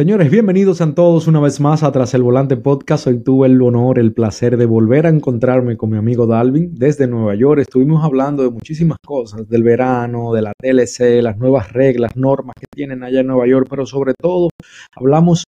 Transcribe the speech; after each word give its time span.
Señores, 0.00 0.30
bienvenidos 0.30 0.80
a 0.80 0.94
todos 0.94 1.26
una 1.26 1.40
vez 1.40 1.60
más 1.60 1.82
a 1.82 1.92
Tras 1.92 2.14
el 2.14 2.22
Volante 2.22 2.56
Podcast. 2.56 3.06
Hoy 3.06 3.22
tuve 3.22 3.48
el 3.48 3.60
honor, 3.60 3.98
el 3.98 4.14
placer 4.14 4.56
de 4.56 4.64
volver 4.64 5.04
a 5.04 5.10
encontrarme 5.10 5.76
con 5.76 5.90
mi 5.90 5.98
amigo 5.98 6.26
Dalvin 6.26 6.74
desde 6.74 7.06
Nueva 7.06 7.34
York. 7.34 7.60
Estuvimos 7.60 8.02
hablando 8.02 8.42
de 8.42 8.48
muchísimas 8.48 8.96
cosas, 9.04 9.46
del 9.46 9.62
verano, 9.62 10.32
de 10.32 10.40
la 10.40 10.54
TLC, 10.58 11.20
las 11.20 11.36
nuevas 11.36 11.74
reglas, 11.74 12.16
normas 12.16 12.54
que 12.58 12.64
tienen 12.74 13.02
allá 13.02 13.20
en 13.20 13.26
Nueva 13.26 13.46
York, 13.46 13.66
pero 13.68 13.84
sobre 13.84 14.14
todo 14.18 14.48
hablamos 14.96 15.44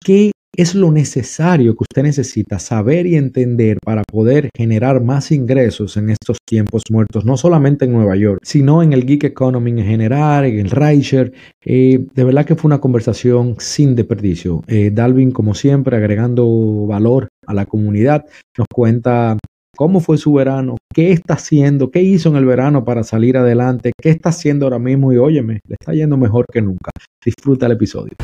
qué 0.00 0.30
es 0.58 0.74
lo 0.74 0.90
necesario 0.90 1.76
que 1.76 1.84
usted 1.84 2.02
necesita 2.02 2.58
saber 2.58 3.06
y 3.06 3.14
entender 3.14 3.78
para 3.80 4.02
poder 4.02 4.50
generar 4.56 5.00
más 5.00 5.30
ingresos 5.30 5.96
en 5.96 6.10
estos 6.10 6.38
tiempos 6.44 6.82
muertos, 6.90 7.24
no 7.24 7.36
solamente 7.36 7.84
en 7.84 7.92
Nueva 7.92 8.16
York, 8.16 8.40
sino 8.42 8.82
en 8.82 8.92
el 8.92 9.06
Geek 9.06 9.22
Economy 9.22 9.70
en 9.70 9.86
general, 9.86 10.46
en 10.46 10.58
el 10.58 10.70
Rideshare. 10.72 11.30
Eh, 11.64 12.04
de 12.12 12.24
verdad 12.24 12.44
que 12.44 12.56
fue 12.56 12.68
una 12.68 12.80
conversación 12.80 13.54
sin 13.58 13.94
desperdicio. 13.94 14.64
Eh, 14.66 14.90
Dalvin, 14.92 15.30
como 15.30 15.54
siempre, 15.54 15.96
agregando 15.96 16.86
valor 16.88 17.28
a 17.46 17.54
la 17.54 17.66
comunidad, 17.66 18.24
nos 18.58 18.66
cuenta 18.74 19.38
cómo 19.76 20.00
fue 20.00 20.18
su 20.18 20.32
verano, 20.32 20.76
qué 20.92 21.12
está 21.12 21.34
haciendo, 21.34 21.92
qué 21.92 22.02
hizo 22.02 22.30
en 22.30 22.36
el 22.36 22.46
verano 22.46 22.84
para 22.84 23.04
salir 23.04 23.36
adelante, 23.36 23.92
qué 23.96 24.10
está 24.10 24.30
haciendo 24.30 24.66
ahora 24.66 24.80
mismo 24.80 25.12
y 25.12 25.18
óyeme, 25.18 25.60
le 25.68 25.76
está 25.78 25.92
yendo 25.92 26.16
mejor 26.16 26.46
que 26.52 26.62
nunca. 26.62 26.90
Disfruta 27.24 27.66
el 27.66 27.72
episodio. 27.72 28.14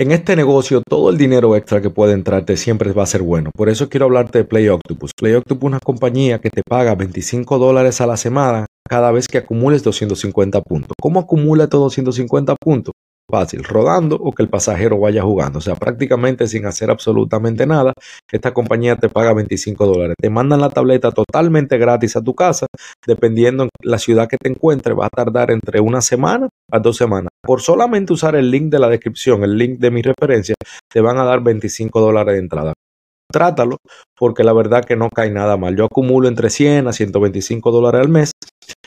En 0.00 0.12
este 0.12 0.36
negocio, 0.36 0.80
todo 0.88 1.10
el 1.10 1.18
dinero 1.18 1.56
extra 1.56 1.82
que 1.82 1.90
puede 1.90 2.12
entrarte 2.12 2.56
siempre 2.56 2.92
va 2.92 3.02
a 3.02 3.06
ser 3.06 3.20
bueno. 3.22 3.50
Por 3.52 3.68
eso 3.68 3.88
quiero 3.88 4.06
hablarte 4.06 4.38
de 4.38 4.44
Play 4.44 4.68
Octopus. 4.68 5.10
Play 5.12 5.34
Octopus 5.34 5.64
es 5.64 5.66
una 5.66 5.80
compañía 5.80 6.38
que 6.38 6.50
te 6.50 6.62
paga 6.62 6.94
25 6.94 7.58
dólares 7.58 8.00
a 8.00 8.06
la 8.06 8.16
semana 8.16 8.66
cada 8.88 9.10
vez 9.10 9.26
que 9.26 9.38
acumules 9.38 9.82
250 9.82 10.60
puntos. 10.62 10.94
¿Cómo 11.00 11.18
acumula 11.18 11.64
estos 11.64 11.80
250 11.80 12.54
puntos? 12.60 12.92
Fácil, 13.30 13.64
rodando 13.64 14.16
o 14.16 14.32
que 14.32 14.42
el 14.42 14.48
pasajero 14.48 14.98
vaya 14.98 15.22
jugando. 15.22 15.58
O 15.58 15.62
sea, 15.62 15.74
prácticamente 15.74 16.46
sin 16.46 16.66
hacer 16.66 16.90
absolutamente 16.90 17.66
nada, 17.66 17.92
esta 18.30 18.52
compañía 18.52 18.96
te 18.96 19.08
paga 19.08 19.34
25 19.34 19.86
dólares. 19.86 20.16
Te 20.20 20.30
mandan 20.30 20.60
la 20.60 20.70
tableta 20.70 21.10
totalmente 21.10 21.78
gratis 21.78 22.16
a 22.16 22.22
tu 22.22 22.34
casa, 22.34 22.66
dependiendo 23.06 23.64
en 23.64 23.70
la 23.82 23.98
ciudad 23.98 24.28
que 24.28 24.36
te 24.36 24.48
encuentres, 24.48 24.96
va 24.96 25.06
a 25.06 25.10
tardar 25.10 25.50
entre 25.50 25.80
una 25.80 26.00
semana 26.00 26.48
a 26.70 26.78
dos 26.78 26.96
semanas. 26.96 27.30
Por 27.42 27.60
solamente 27.60 28.12
usar 28.12 28.34
el 28.36 28.50
link 28.50 28.70
de 28.70 28.78
la 28.78 28.88
descripción, 28.88 29.44
el 29.44 29.56
link 29.56 29.78
de 29.78 29.90
mi 29.90 30.02
referencia, 30.02 30.54
te 30.90 31.00
van 31.00 31.18
a 31.18 31.24
dar 31.24 31.42
25 31.42 32.00
dólares 32.00 32.34
de 32.34 32.40
entrada 32.40 32.72
trátalo, 33.30 33.76
porque 34.18 34.42
la 34.42 34.52
verdad 34.52 34.84
que 34.84 34.96
no 34.96 35.10
cae 35.10 35.30
nada 35.30 35.56
mal. 35.56 35.76
Yo 35.76 35.84
acumulo 35.84 36.28
entre 36.28 36.50
100 36.50 36.88
a 36.88 36.92
125 36.92 37.70
dólares 37.70 38.00
al 38.00 38.08
mes. 38.08 38.32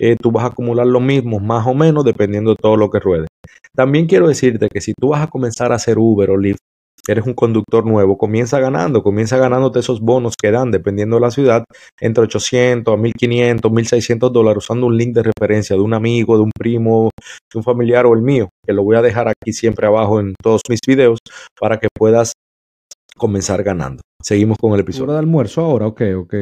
Eh, 0.03 0.15
tú 0.19 0.31
vas 0.31 0.45
a 0.45 0.47
acumular 0.47 0.87
lo 0.87 0.99
mismo, 0.99 1.39
más 1.39 1.67
o 1.67 1.75
menos, 1.75 2.03
dependiendo 2.03 2.51
de 2.51 2.55
todo 2.59 2.75
lo 2.75 2.89
que 2.89 2.99
ruede. 2.99 3.27
También 3.75 4.07
quiero 4.07 4.27
decirte 4.27 4.67
que 4.67 4.81
si 4.81 4.93
tú 4.99 5.09
vas 5.09 5.21
a 5.21 5.27
comenzar 5.27 5.71
a 5.71 5.75
hacer 5.75 5.99
Uber 5.99 6.31
o 6.31 6.37
Lyft, 6.37 6.57
eres 7.07 7.23
un 7.27 7.35
conductor 7.35 7.85
nuevo, 7.85 8.17
comienza 8.17 8.59
ganando, 8.59 9.03
comienza 9.03 9.37
ganándote 9.37 9.79
esos 9.79 10.01
bonos 10.01 10.33
que 10.41 10.49
dan, 10.49 10.71
dependiendo 10.71 11.17
de 11.17 11.21
la 11.21 11.29
ciudad, 11.29 11.63
entre 11.99 12.23
800 12.23 12.91
a 12.91 12.97
1500, 12.97 13.71
1600 13.71 14.33
dólares, 14.33 14.63
usando 14.63 14.87
un 14.87 14.97
link 14.97 15.13
de 15.13 15.21
referencia 15.21 15.75
de 15.75 15.83
un 15.83 15.93
amigo, 15.93 16.35
de 16.35 16.43
un 16.43 16.51
primo, 16.51 17.11
de 17.53 17.59
un 17.59 17.63
familiar 17.63 18.07
o 18.07 18.15
el 18.15 18.23
mío, 18.23 18.49
que 18.65 18.73
lo 18.73 18.83
voy 18.83 18.95
a 18.95 19.03
dejar 19.03 19.27
aquí 19.27 19.53
siempre 19.53 19.85
abajo 19.85 20.19
en 20.19 20.33
todos 20.41 20.61
mis 20.67 20.79
videos 20.87 21.19
para 21.59 21.77
que 21.77 21.89
puedas 21.95 22.33
comenzar 23.15 23.61
ganando. 23.61 24.01
Seguimos 24.19 24.57
con 24.57 24.73
el 24.73 24.79
episodio. 24.79 25.03
¿Hora 25.05 25.13
de 25.13 25.19
almuerzo 25.19 25.61
ahora? 25.61 25.85
Ok, 25.85 26.01
ok. 26.17 26.33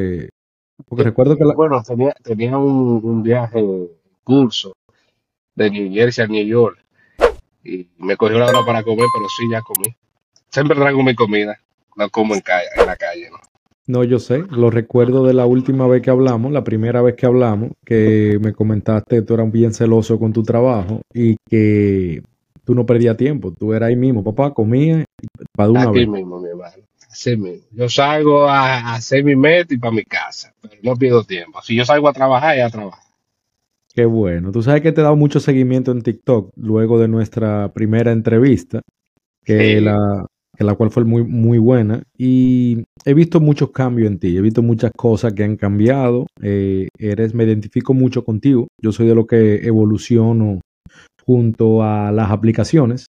Porque 0.88 1.03
recuerdo 1.03 1.35
que 1.38 1.44
Bueno, 1.44 1.81
tenía, 1.83 2.13
tenía 2.23 2.58
un, 2.58 3.02
un 3.03 3.23
viaje, 3.23 3.63
curso 4.23 4.73
de 5.55 5.71
New 5.71 5.91
Jersey 5.91 6.23
a 6.23 6.27
New 6.27 6.45
York 6.45 6.77
y 7.63 7.88
me 7.97 8.16
cogió 8.16 8.38
la 8.38 8.45
hora 8.45 8.59
para 8.66 8.83
comer, 8.83 9.05
pero 9.13 9.27
sí, 9.27 9.45
ya 9.52 9.61
comí. 9.61 9.95
Siempre 10.49 10.75
traigo 10.75 11.03
mi 11.03 11.16
comida, 11.16 11.58
no 11.95 12.09
como 12.09 12.36
en, 12.36 12.42
calle, 12.42 12.67
en 12.77 12.86
la 12.86 12.95
calle, 12.95 13.30
¿no? 13.30 13.37
No, 13.87 14.03
yo 14.03 14.20
sé, 14.20 14.43
lo 14.52 14.70
recuerdo 14.70 15.26
de 15.26 15.33
la 15.33 15.48
última 15.48 15.87
vez 15.87 16.03
que 16.03 16.11
hablamos, 16.11 16.52
la 16.52 16.64
primera 16.64 17.02
vez 17.02 17.15
que 17.15 17.26
hablamos, 17.26 17.71
que 17.83 18.37
me 18.39 18.53
comentaste 18.53 19.17
que 19.17 19.21
tú 19.23 19.33
eras 19.33 19.52
bien 19.52 19.73
celoso 19.73 20.20
con 20.20 20.32
tu 20.32 20.43
trabajo 20.43 21.02
y 21.11 21.37
que 21.49 22.21
tú 22.64 22.76
no 22.76 22.86
perdías 22.86 23.17
tiempo, 23.17 23.52
tú 23.52 23.73
eras 23.73 23.89
ahí 23.89 23.95
mismo, 23.95 24.23
papá, 24.23 24.53
comía 24.53 25.05
para 25.55 25.71
una 25.71 25.89
Aquí 25.89 26.05
mismo, 26.05 26.39
mi 26.39 26.49
hermano. 26.49 26.83
Mismo. 27.25 27.53
Yo 27.71 27.89
salgo 27.89 28.47
a, 28.47 28.95
hacer 28.95 29.23
mi 29.23 29.35
meta 29.35 29.73
y 29.73 29.77
para 29.77 29.93
mi 29.93 30.03
casa, 30.03 30.53
pero 30.61 30.75
no 30.83 30.95
pierdo 30.95 31.23
tiempo. 31.23 31.61
Si 31.61 31.75
yo 31.75 31.85
salgo 31.85 32.07
a 32.07 32.13
trabajar, 32.13 32.57
ya 32.57 32.69
trabajo. 32.69 33.02
Qué 33.93 34.05
bueno. 34.05 34.52
Tú 34.52 34.61
sabes 34.61 34.81
que 34.81 34.91
te 34.91 35.02
he 35.02 35.03
dado 35.03 35.15
mucho 35.15 35.39
seguimiento 35.39 35.91
en 35.91 36.02
TikTok 36.02 36.52
luego 36.55 36.99
de 36.99 37.08
nuestra 37.08 37.73
primera 37.73 38.11
entrevista, 38.11 38.81
que, 39.43 39.81
la, 39.81 40.25
que 40.55 40.63
la 40.63 40.75
cual 40.75 40.91
fue 40.91 41.03
muy, 41.03 41.23
muy 41.23 41.58
buena. 41.58 42.03
Y 42.17 42.83
he 43.03 43.13
visto 43.13 43.39
muchos 43.41 43.71
cambios 43.71 44.08
en 44.08 44.19
ti, 44.19 44.37
he 44.37 44.41
visto 44.41 44.61
muchas 44.61 44.91
cosas 44.95 45.33
que 45.33 45.43
han 45.43 45.58
cambiado. 45.58 46.27
Eh, 46.41 46.87
eres, 46.97 47.33
me 47.33 47.43
identifico 47.43 47.93
mucho 47.93 48.23
contigo. 48.23 48.67
Yo 48.81 48.91
soy 48.91 49.08
de 49.08 49.15
lo 49.15 49.25
que 49.25 49.67
evoluciono 49.67 50.61
junto 51.25 51.83
a 51.83 52.11
las 52.11 52.31
aplicaciones 52.31 53.08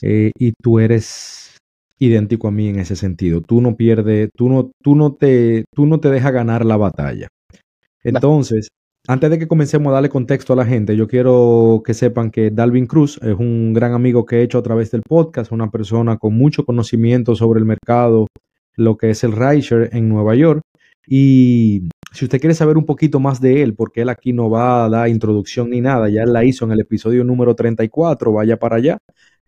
eh, 0.00 0.30
y 0.38 0.52
tú 0.62 0.78
eres 0.78 1.57
idéntico 1.98 2.48
a 2.48 2.50
mí 2.50 2.68
en 2.68 2.78
ese 2.78 2.96
sentido. 2.96 3.40
Tú 3.40 3.60
no 3.60 3.76
pierdes, 3.76 4.30
tú 4.36 4.48
no, 4.48 4.70
tú 4.82 4.94
no 4.94 5.14
te, 5.14 5.64
tú 5.74 5.86
no 5.86 6.00
te 6.00 6.10
dejas 6.10 6.32
ganar 6.32 6.64
la 6.64 6.76
batalla. 6.76 7.28
Entonces, 8.02 8.68
antes 9.06 9.30
de 9.30 9.38
que 9.38 9.48
comencemos 9.48 9.90
a 9.90 9.94
darle 9.94 10.08
contexto 10.08 10.52
a 10.52 10.56
la 10.56 10.66
gente, 10.66 10.96
yo 10.96 11.08
quiero 11.08 11.82
que 11.84 11.94
sepan 11.94 12.30
que 12.30 12.50
Dalvin 12.50 12.86
Cruz 12.86 13.18
es 13.22 13.34
un 13.38 13.72
gran 13.72 13.94
amigo 13.94 14.26
que 14.26 14.36
he 14.36 14.42
hecho 14.42 14.58
a 14.58 14.62
través 14.62 14.90
del 14.90 15.02
podcast, 15.02 15.50
una 15.50 15.70
persona 15.70 16.18
con 16.18 16.34
mucho 16.34 16.64
conocimiento 16.64 17.34
sobre 17.34 17.58
el 17.58 17.64
mercado, 17.64 18.26
lo 18.76 18.96
que 18.96 19.10
es 19.10 19.24
el 19.24 19.32
rideshare 19.32 19.90
en 19.92 20.08
Nueva 20.08 20.34
York. 20.34 20.62
Y 21.06 21.88
si 22.12 22.26
usted 22.26 22.38
quiere 22.38 22.54
saber 22.54 22.76
un 22.76 22.84
poquito 22.84 23.18
más 23.18 23.40
de 23.40 23.62
él, 23.62 23.74
porque 23.74 24.02
él 24.02 24.10
aquí 24.10 24.32
no 24.32 24.50
va 24.50 24.84
a 24.84 24.88
dar 24.90 25.08
introducción 25.08 25.70
ni 25.70 25.80
nada, 25.80 26.10
ya 26.10 26.22
él 26.24 26.32
la 26.32 26.44
hizo 26.44 26.66
en 26.66 26.72
el 26.72 26.80
episodio 26.80 27.24
número 27.24 27.54
34, 27.54 28.32
vaya 28.32 28.58
para 28.58 28.76
allá, 28.76 28.98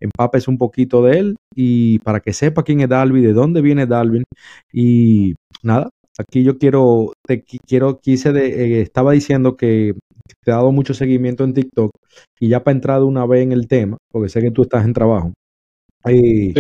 empapes 0.01 0.49
un 0.49 0.59
poquito 0.59 1.03
de 1.05 1.19
él 1.19 1.37
y 1.55 1.99
para 2.01 2.21
que 2.21 2.33
sepa 2.33 2.63
quién 2.63 2.81
es 2.81 2.89
Dalvin, 2.89 3.23
de 3.23 3.33
dónde 3.33 3.61
viene 3.61 3.87
Dalvin. 3.87 4.25
Y 4.73 5.35
nada, 5.63 5.91
aquí 6.19 6.43
yo 6.43 6.59
quiero, 6.59 7.13
te 7.27 7.43
quiero, 7.43 8.01
quise, 8.01 8.33
de, 8.33 8.47
eh, 8.47 8.81
estaba 8.83 9.13
diciendo 9.13 9.57
que 9.57 9.95
te 10.45 10.51
he 10.51 10.55
dado 10.55 10.73
mucho 10.73 10.95
seguimiento 10.95 11.45
en 11.45 11.55
TikTok 11.55 11.91
y 12.39 12.49
ya 12.49 12.63
para 12.63 12.75
entrar 12.75 13.01
de 13.01 13.07
una 13.07 13.27
vez 13.27 13.43
en 13.43 13.53
el 13.53 13.69
tema, 13.69 13.99
porque 14.11 14.29
sé 14.29 14.41
que 14.41 14.51
tú 14.51 14.63
estás 14.63 14.85
en 14.85 14.93
trabajo, 14.93 15.33
hay 16.03 16.55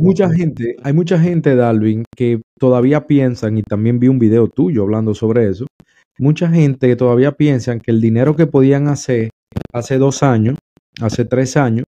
mucha 0.00 0.28
gente, 0.30 0.76
hay 0.82 0.92
mucha 0.92 1.18
gente, 1.18 1.56
Dalvin, 1.56 2.04
que 2.14 2.42
todavía 2.58 3.06
piensan, 3.06 3.56
y 3.56 3.62
también 3.62 3.98
vi 3.98 4.08
un 4.08 4.18
video 4.18 4.48
tuyo 4.48 4.82
hablando 4.82 5.14
sobre 5.14 5.48
eso, 5.48 5.66
mucha 6.18 6.50
gente 6.50 6.88
que 6.88 6.96
todavía 6.96 7.32
piensan 7.32 7.80
que 7.80 7.90
el 7.90 8.00
dinero 8.00 8.36
que 8.36 8.46
podían 8.46 8.88
hacer 8.88 9.30
hace 9.72 9.98
dos 9.98 10.22
años, 10.22 10.58
hace 11.00 11.24
tres 11.24 11.56
años, 11.56 11.84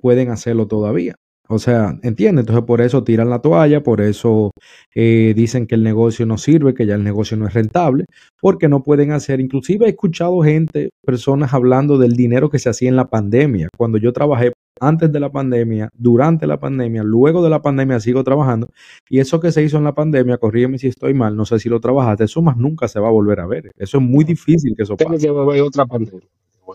pueden 0.00 0.30
hacerlo 0.30 0.66
todavía. 0.66 1.14
O 1.50 1.58
sea, 1.58 1.98
entiende, 2.02 2.42
entonces 2.42 2.64
por 2.66 2.82
eso 2.82 3.04
tiran 3.04 3.30
la 3.30 3.40
toalla, 3.40 3.82
por 3.82 4.02
eso 4.02 4.50
eh, 4.94 5.32
dicen 5.34 5.66
que 5.66 5.76
el 5.76 5.82
negocio 5.82 6.26
no 6.26 6.36
sirve, 6.36 6.74
que 6.74 6.84
ya 6.84 6.94
el 6.94 7.02
negocio 7.02 7.38
no 7.38 7.46
es 7.46 7.54
rentable, 7.54 8.04
porque 8.38 8.68
no 8.68 8.82
pueden 8.82 9.12
hacer. 9.12 9.40
Inclusive 9.40 9.86
he 9.86 9.88
escuchado 9.88 10.42
gente, 10.42 10.90
personas 11.02 11.54
hablando 11.54 11.96
del 11.96 12.12
dinero 12.12 12.50
que 12.50 12.58
se 12.58 12.68
hacía 12.68 12.90
en 12.90 12.96
la 12.96 13.08
pandemia. 13.08 13.68
Cuando 13.78 13.96
yo 13.96 14.12
trabajé 14.12 14.52
antes 14.78 15.10
de 15.10 15.20
la 15.20 15.32
pandemia, 15.32 15.88
durante 15.94 16.46
la 16.46 16.60
pandemia, 16.60 17.02
luego 17.02 17.42
de 17.42 17.48
la 17.48 17.62
pandemia 17.62 17.98
sigo 17.98 18.22
trabajando. 18.22 18.68
Y 19.08 19.18
eso 19.20 19.40
que 19.40 19.50
se 19.50 19.62
hizo 19.62 19.78
en 19.78 19.84
la 19.84 19.94
pandemia, 19.94 20.36
corrígeme 20.36 20.78
si 20.78 20.88
estoy 20.88 21.14
mal, 21.14 21.34
no 21.34 21.46
sé 21.46 21.58
si 21.58 21.70
lo 21.70 21.80
trabajaste, 21.80 22.24
eso 22.24 22.42
más 22.42 22.58
nunca 22.58 22.88
se 22.88 23.00
va 23.00 23.08
a 23.08 23.12
volver 23.12 23.40
a 23.40 23.46
ver. 23.46 23.70
Eso 23.78 23.96
es 23.96 24.04
muy 24.04 24.24
difícil 24.24 24.74
que 24.76 24.82
eso 24.82 24.98
pase. 24.98 25.16
Tiene 25.16 25.18
que 25.18 25.28
haber 25.28 25.62
otra 25.62 25.86
pandemia. 25.86 26.28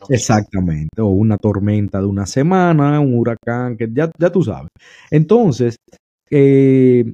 Exactamente, 0.09 1.01
o 1.01 1.07
una 1.07 1.37
tormenta 1.37 1.99
de 1.99 2.05
una 2.05 2.25
semana, 2.25 2.99
un 2.99 3.15
huracán, 3.17 3.77
que 3.77 3.89
ya, 3.93 4.11
ya 4.17 4.31
tú 4.31 4.43
sabes. 4.43 4.69
Entonces, 5.11 5.77
eh, 6.29 7.11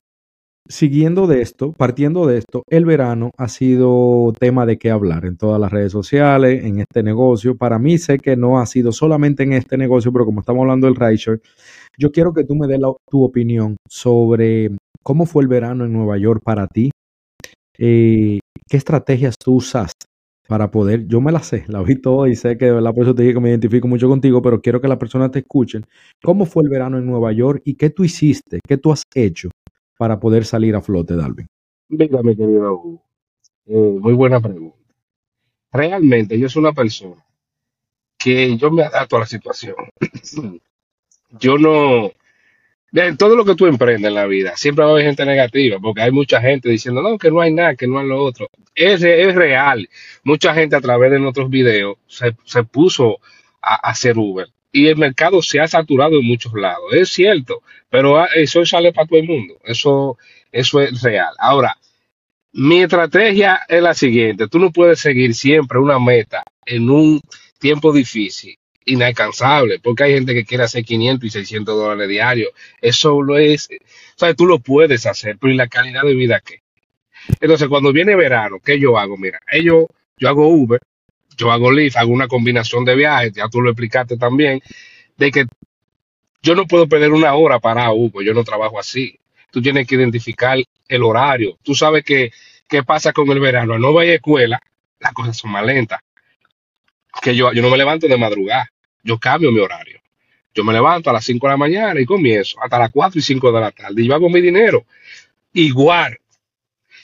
siguiendo 0.67 1.27
de 1.27 1.41
esto, 1.41 1.73
partiendo 1.73 2.27
de 2.27 2.37
esto, 2.39 2.63
el 2.69 2.85
verano 2.85 3.31
ha 3.37 3.49
sido 3.49 4.33
tema 4.39 4.65
de 4.65 4.77
qué 4.77 4.91
hablar 4.91 5.25
en 5.25 5.37
todas 5.37 5.59
las 5.59 5.71
redes 5.71 5.91
sociales, 5.91 6.63
en 6.65 6.79
este 6.79 7.03
negocio. 7.03 7.57
Para 7.57 7.79
mí 7.79 7.97
sé 7.97 8.19
que 8.19 8.35
no 8.37 8.59
ha 8.59 8.65
sido 8.65 8.91
solamente 8.91 9.43
en 9.43 9.53
este 9.53 9.77
negocio, 9.77 10.13
pero 10.13 10.25
como 10.25 10.41
estamos 10.41 10.61
hablando 10.61 10.87
del 10.87 10.95
rideshare, 10.95 11.41
yo 11.97 12.11
quiero 12.11 12.33
que 12.33 12.45
tú 12.45 12.55
me 12.55 12.67
des 12.67 12.79
tu 13.09 13.23
opinión 13.23 13.77
sobre 13.89 14.71
cómo 15.03 15.25
fue 15.25 15.43
el 15.43 15.49
verano 15.49 15.85
en 15.85 15.93
Nueva 15.93 16.17
York 16.17 16.41
para 16.43 16.67
ti. 16.67 16.91
Eh, 17.77 18.39
¿Qué 18.69 18.77
estrategias 18.77 19.35
tú 19.37 19.55
usaste 19.55 20.08
para 20.49 20.71
poder, 20.71 21.05
yo 21.05 21.21
me 21.21 21.31
la 21.31 21.43
sé, 21.43 21.63
la 21.67 21.83
vi 21.83 21.95
todo 21.95 22.25
y 22.25 22.35
sé 22.35 22.57
que 22.57 22.65
de 22.65 22.71
verdad 22.71 22.91
por 22.91 23.03
eso 23.03 23.13
te 23.13 23.21
dije 23.21 23.35
que 23.35 23.39
me 23.39 23.49
identifico 23.49 23.87
mucho 23.87 24.09
contigo, 24.09 24.41
pero 24.41 24.59
quiero 24.59 24.81
que 24.81 24.87
las 24.87 24.97
personas 24.97 25.29
te 25.29 25.39
escuchen. 25.39 25.85
¿Cómo 26.23 26.47
fue 26.47 26.63
el 26.63 26.69
verano 26.69 26.97
en 26.97 27.05
Nueva 27.05 27.31
York 27.33 27.61
y 27.65 27.75
qué 27.75 27.91
tú 27.91 28.03
hiciste, 28.03 28.59
qué 28.67 28.77
tú 28.77 28.91
has 28.91 29.03
hecho 29.13 29.49
para 29.99 30.19
poder 30.19 30.45
salir 30.45 30.75
a 30.75 30.81
flote, 30.81 31.15
Dalvin? 31.15 31.45
Mira, 31.89 32.23
mi 32.23 32.35
querido 32.35 32.73
Hugo, 32.73 33.03
eh, 33.67 33.97
muy 34.01 34.13
buena 34.13 34.41
pregunta. 34.41 34.75
realmente 35.71 36.39
yo 36.39 36.49
soy 36.49 36.61
una 36.61 36.73
persona 36.73 37.23
que 38.17 38.57
yo 38.57 38.71
me 38.71 38.81
adapto 38.81 39.17
a 39.17 39.19
la 39.19 39.25
situación. 39.27 39.75
Yo 41.39 41.59
no, 41.59 42.11
de 42.91 43.15
todo 43.15 43.35
lo 43.35 43.45
que 43.45 43.55
tú 43.55 43.67
emprendes 43.67 44.07
en 44.07 44.15
la 44.15 44.25
vida, 44.25 44.55
siempre 44.55 44.83
va 44.83 44.91
a 44.91 44.93
haber 44.93 45.05
gente 45.05 45.25
negativa, 45.25 45.79
porque 45.79 46.01
hay 46.01 46.11
mucha 46.11 46.41
gente 46.41 46.69
diciendo, 46.69 47.01
no, 47.01 47.17
que 47.17 47.29
no 47.31 47.41
hay 47.41 47.53
nada, 47.53 47.75
que 47.75 47.87
no 47.87 47.99
hay 47.99 48.07
lo 48.07 48.23
otro. 48.23 48.49
Es, 48.75 49.03
es 49.03 49.35
real. 49.35 49.89
Mucha 50.23 50.53
gente 50.53 50.75
a 50.75 50.81
través 50.81 51.11
de 51.11 51.19
nuestros 51.19 51.49
videos 51.49 51.97
se, 52.07 52.35
se 52.45 52.63
puso 52.63 53.19
a, 53.61 53.75
a 53.75 53.91
hacer 53.91 54.17
Uber. 54.17 54.47
Y 54.71 54.87
el 54.87 54.97
mercado 54.97 55.41
se 55.41 55.59
ha 55.59 55.67
saturado 55.67 56.19
en 56.19 56.25
muchos 56.25 56.53
lados. 56.53 56.93
Es 56.93 57.09
cierto, 57.09 57.63
pero 57.89 58.25
eso 58.27 58.65
sale 58.65 58.93
para 58.93 59.07
todo 59.07 59.19
el 59.19 59.27
mundo. 59.27 59.55
Eso, 59.63 60.17
eso 60.51 60.79
es 60.81 61.01
real. 61.01 61.33
Ahora, 61.39 61.75
mi 62.51 62.81
estrategia 62.81 63.61
es 63.67 63.81
la 63.81 63.93
siguiente. 63.93 64.47
Tú 64.47 64.59
no 64.59 64.71
puedes 64.71 64.99
seguir 64.99 65.33
siempre 65.35 65.79
una 65.79 65.99
meta 65.99 66.43
en 66.65 66.89
un 66.89 67.21
tiempo 67.59 67.91
difícil, 67.93 68.57
inalcanzable, 68.85 69.79
porque 69.79 70.03
hay 70.03 70.13
gente 70.13 70.33
que 70.33 70.45
quiere 70.45 70.63
hacer 70.63 70.83
500 70.83 71.27
y 71.27 71.29
600 71.29 71.75
dólares 71.75 72.09
diarios. 72.09 72.49
Eso 72.81 73.21
lo 73.21 73.37
es, 73.37 73.69
o 73.71 74.19
sea, 74.19 74.33
tú 74.33 74.45
lo 74.45 74.59
puedes 74.59 75.05
hacer, 75.05 75.37
pero 75.39 75.53
¿y 75.53 75.57
la 75.57 75.67
calidad 75.67 76.03
de 76.03 76.15
vida 76.15 76.41
qué? 76.43 76.61
Entonces, 77.39 77.67
cuando 77.67 77.91
viene 77.93 78.15
verano, 78.15 78.57
¿qué 78.63 78.79
yo 78.79 78.97
hago? 78.97 79.17
Mira, 79.17 79.39
ellos, 79.51 79.85
yo 80.17 80.29
hago 80.29 80.47
Uber, 80.47 80.81
yo 81.37 81.51
hago 81.51 81.71
Lyft, 81.71 81.97
hago 81.97 82.11
una 82.11 82.27
combinación 82.27 82.85
de 82.85 82.95
viajes, 82.95 83.33
ya 83.33 83.47
tú 83.49 83.61
lo 83.61 83.69
explicaste 83.69 84.17
también, 84.17 84.61
de 85.17 85.31
que 85.31 85.45
yo 86.41 86.55
no 86.55 86.65
puedo 86.65 86.87
perder 86.87 87.11
una 87.11 87.33
hora 87.35 87.59
para 87.59 87.91
Uber, 87.91 88.25
yo 88.25 88.33
no 88.33 88.43
trabajo 88.43 88.79
así. 88.79 89.19
Tú 89.51 89.61
tienes 89.61 89.87
que 89.87 89.95
identificar 89.95 90.57
el 90.87 91.03
horario. 91.03 91.57
Tú 91.63 91.75
sabes 91.75 92.03
que, 92.03 92.31
qué 92.67 92.83
pasa 92.83 93.13
con 93.13 93.29
el 93.29 93.39
verano. 93.39 93.79
No 93.79 93.93
vaya 93.93 94.11
a 94.11 94.15
escuela, 94.15 94.61
las 94.99 95.13
cosas 95.13 95.37
son 95.37 95.51
más 95.51 95.65
lentas. 95.65 95.99
Que 97.21 97.35
yo, 97.35 97.51
yo 97.53 97.61
no 97.61 97.69
me 97.69 97.77
levanto 97.77 98.07
de 98.07 98.17
madrugada, 98.17 98.71
yo 99.03 99.17
cambio 99.17 99.51
mi 99.51 99.59
horario. 99.59 99.99
Yo 100.53 100.63
me 100.63 100.73
levanto 100.73 101.09
a 101.09 101.13
las 101.13 101.25
5 101.25 101.45
de 101.47 101.51
la 101.53 101.57
mañana 101.57 101.99
y 101.99 102.05
comienzo 102.05 102.57
hasta 102.61 102.79
las 102.79 102.89
4 102.91 103.19
y 103.19 103.21
5 103.21 103.51
de 103.51 103.59
la 103.59 103.71
tarde. 103.71 104.01
Y 104.01 104.07
yo 104.07 104.15
hago 104.15 104.29
mi 104.29 104.41
dinero. 104.41 104.85
Igual. 105.53 106.19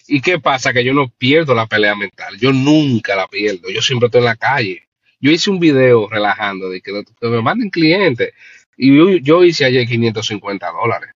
¿Y 0.07 0.21
qué 0.21 0.39
pasa? 0.39 0.73
Que 0.73 0.83
yo 0.83 0.93
no 0.93 1.09
pierdo 1.09 1.53
la 1.53 1.65
pelea 1.65 1.95
mental. 1.95 2.37
Yo 2.39 2.51
nunca 2.51 3.15
la 3.15 3.27
pierdo. 3.27 3.69
Yo 3.69 3.81
siempre 3.81 4.07
estoy 4.07 4.19
en 4.19 4.25
la 4.25 4.35
calle. 4.35 4.83
Yo 5.19 5.31
hice 5.31 5.49
un 5.49 5.59
video 5.59 6.07
relajando 6.09 6.69
de 6.69 6.81
que, 6.81 7.03
que 7.19 7.27
me 7.27 7.41
manden 7.41 7.69
clientes. 7.69 8.33
Y 8.77 8.95
yo, 8.95 9.09
yo 9.17 9.43
hice 9.43 9.65
ayer 9.65 9.87
550 9.87 10.71
dólares. 10.71 11.11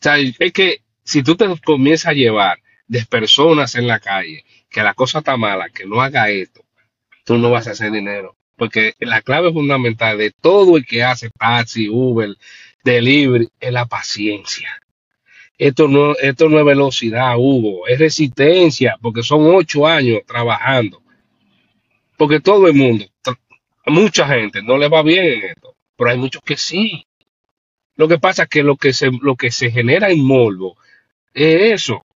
sea, 0.00 0.18
es 0.18 0.52
que 0.52 0.82
si 1.02 1.22
tú 1.22 1.36
te 1.36 1.46
comienzas 1.64 2.12
a 2.12 2.14
llevar 2.14 2.58
de 2.86 3.04
personas 3.04 3.74
en 3.74 3.86
la 3.86 3.98
calle, 3.98 4.44
que 4.70 4.82
la 4.82 4.94
cosa 4.94 5.18
está 5.18 5.36
mala, 5.36 5.68
que 5.70 5.86
no 5.86 6.00
haga 6.00 6.30
esto, 6.30 6.62
tú 7.28 7.36
no 7.36 7.50
vas 7.50 7.68
a 7.68 7.72
hacer 7.72 7.92
dinero. 7.92 8.36
Porque 8.56 8.94
la 9.00 9.20
clave 9.20 9.52
fundamental 9.52 10.16
de 10.16 10.30
todo 10.30 10.78
el 10.78 10.86
que 10.86 11.04
hace 11.04 11.28
taxi, 11.28 11.86
Uber, 11.86 12.34
delivery, 12.82 13.50
es 13.60 13.70
la 13.70 13.84
paciencia. 13.84 14.70
Esto 15.58 15.88
no, 15.88 16.14
esto 16.14 16.48
no 16.48 16.58
es 16.58 16.64
velocidad, 16.64 17.36
Hugo, 17.36 17.86
es 17.86 17.98
resistencia, 17.98 18.96
porque 19.02 19.22
son 19.22 19.54
ocho 19.54 19.86
años 19.86 20.20
trabajando. 20.26 21.02
Porque 22.16 22.40
todo 22.40 22.66
el 22.66 22.74
mundo, 22.74 23.04
mucha 23.84 24.26
gente 24.26 24.62
no 24.62 24.78
le 24.78 24.88
va 24.88 25.02
bien 25.02 25.24
en 25.26 25.44
esto, 25.50 25.76
pero 25.96 26.10
hay 26.10 26.16
muchos 26.16 26.40
que 26.42 26.56
sí. 26.56 27.04
Lo 27.96 28.08
que 28.08 28.18
pasa 28.18 28.44
es 28.44 28.48
que 28.48 28.62
lo 28.62 28.76
que 28.76 28.94
se, 28.94 29.10
lo 29.20 29.36
que 29.36 29.50
se 29.50 29.70
genera 29.70 30.08
en 30.08 30.24
morbo 30.24 30.78
es 31.34 31.82
eso, 31.82 32.06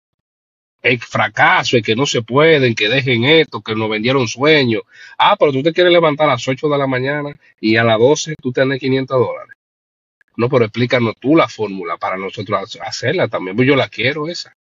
el 0.83 0.99
fracaso, 0.99 1.77
el 1.77 1.83
que 1.83 1.95
no 1.95 2.07
se 2.07 2.23
pueden, 2.23 2.75
que 2.75 2.89
dejen 2.89 3.25
esto, 3.25 3.61
que 3.63 3.75
nos 3.75 3.89
vendieron 3.89 4.27
sueños. 4.27 4.83
Ah, 5.17 5.37
pero 5.39 5.53
tú 5.53 5.63
te 5.63 5.73
quieres 5.73 5.93
levantar 5.93 6.29
a 6.29 6.33
las 6.33 6.47
8 6.47 6.69
de 6.69 6.79
la 6.79 6.87
mañana 6.87 7.35
y 7.61 7.77
a 7.77 7.85
las 7.85 7.99
12 7.99 8.35
tú 8.41 8.53
tenés 8.53 8.81
500 8.81 9.19
dólares. 9.19 9.57
No, 10.37 10.49
pero 10.49 10.65
explícanos 10.65 11.15
tú 11.21 11.37
la 11.37 11.49
fórmula 11.49 11.97
para 11.99 12.17
nosotros 12.17 12.79
hacerla 12.81 13.29
también. 13.29 13.55
Pues 13.55 13.69
yo 13.69 13.77
la 13.77 13.89
quiero 13.89 14.29
esa, 14.29 14.57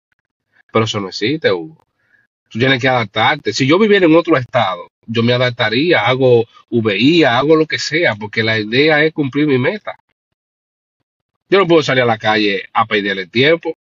pero 0.72 0.84
eso 0.84 1.00
no 1.00 1.08
existe, 1.08 1.50
Hugo. 1.50 1.84
Tú 2.48 2.58
tienes 2.58 2.80
que 2.80 2.88
adaptarte. 2.88 3.52
Si 3.52 3.66
yo 3.66 3.78
viviera 3.78 4.06
en 4.06 4.14
otro 4.14 4.36
estado, 4.36 4.90
yo 5.06 5.22
me 5.22 5.32
adaptaría, 5.32 6.06
hago 6.06 6.44
VI, 6.70 7.24
hago 7.24 7.56
lo 7.56 7.66
que 7.66 7.78
sea, 7.78 8.14
porque 8.14 8.42
la 8.42 8.58
idea 8.58 9.02
es 9.02 9.12
cumplir 9.12 9.46
mi 9.46 9.58
meta. 9.58 9.96
Yo 11.48 11.58
no 11.58 11.66
puedo 11.66 11.82
salir 11.82 12.02
a 12.02 12.06
la 12.06 12.19
calle 12.19 12.62
a 12.72 12.86
perderle 12.86 13.26
tiempo, 13.26 13.74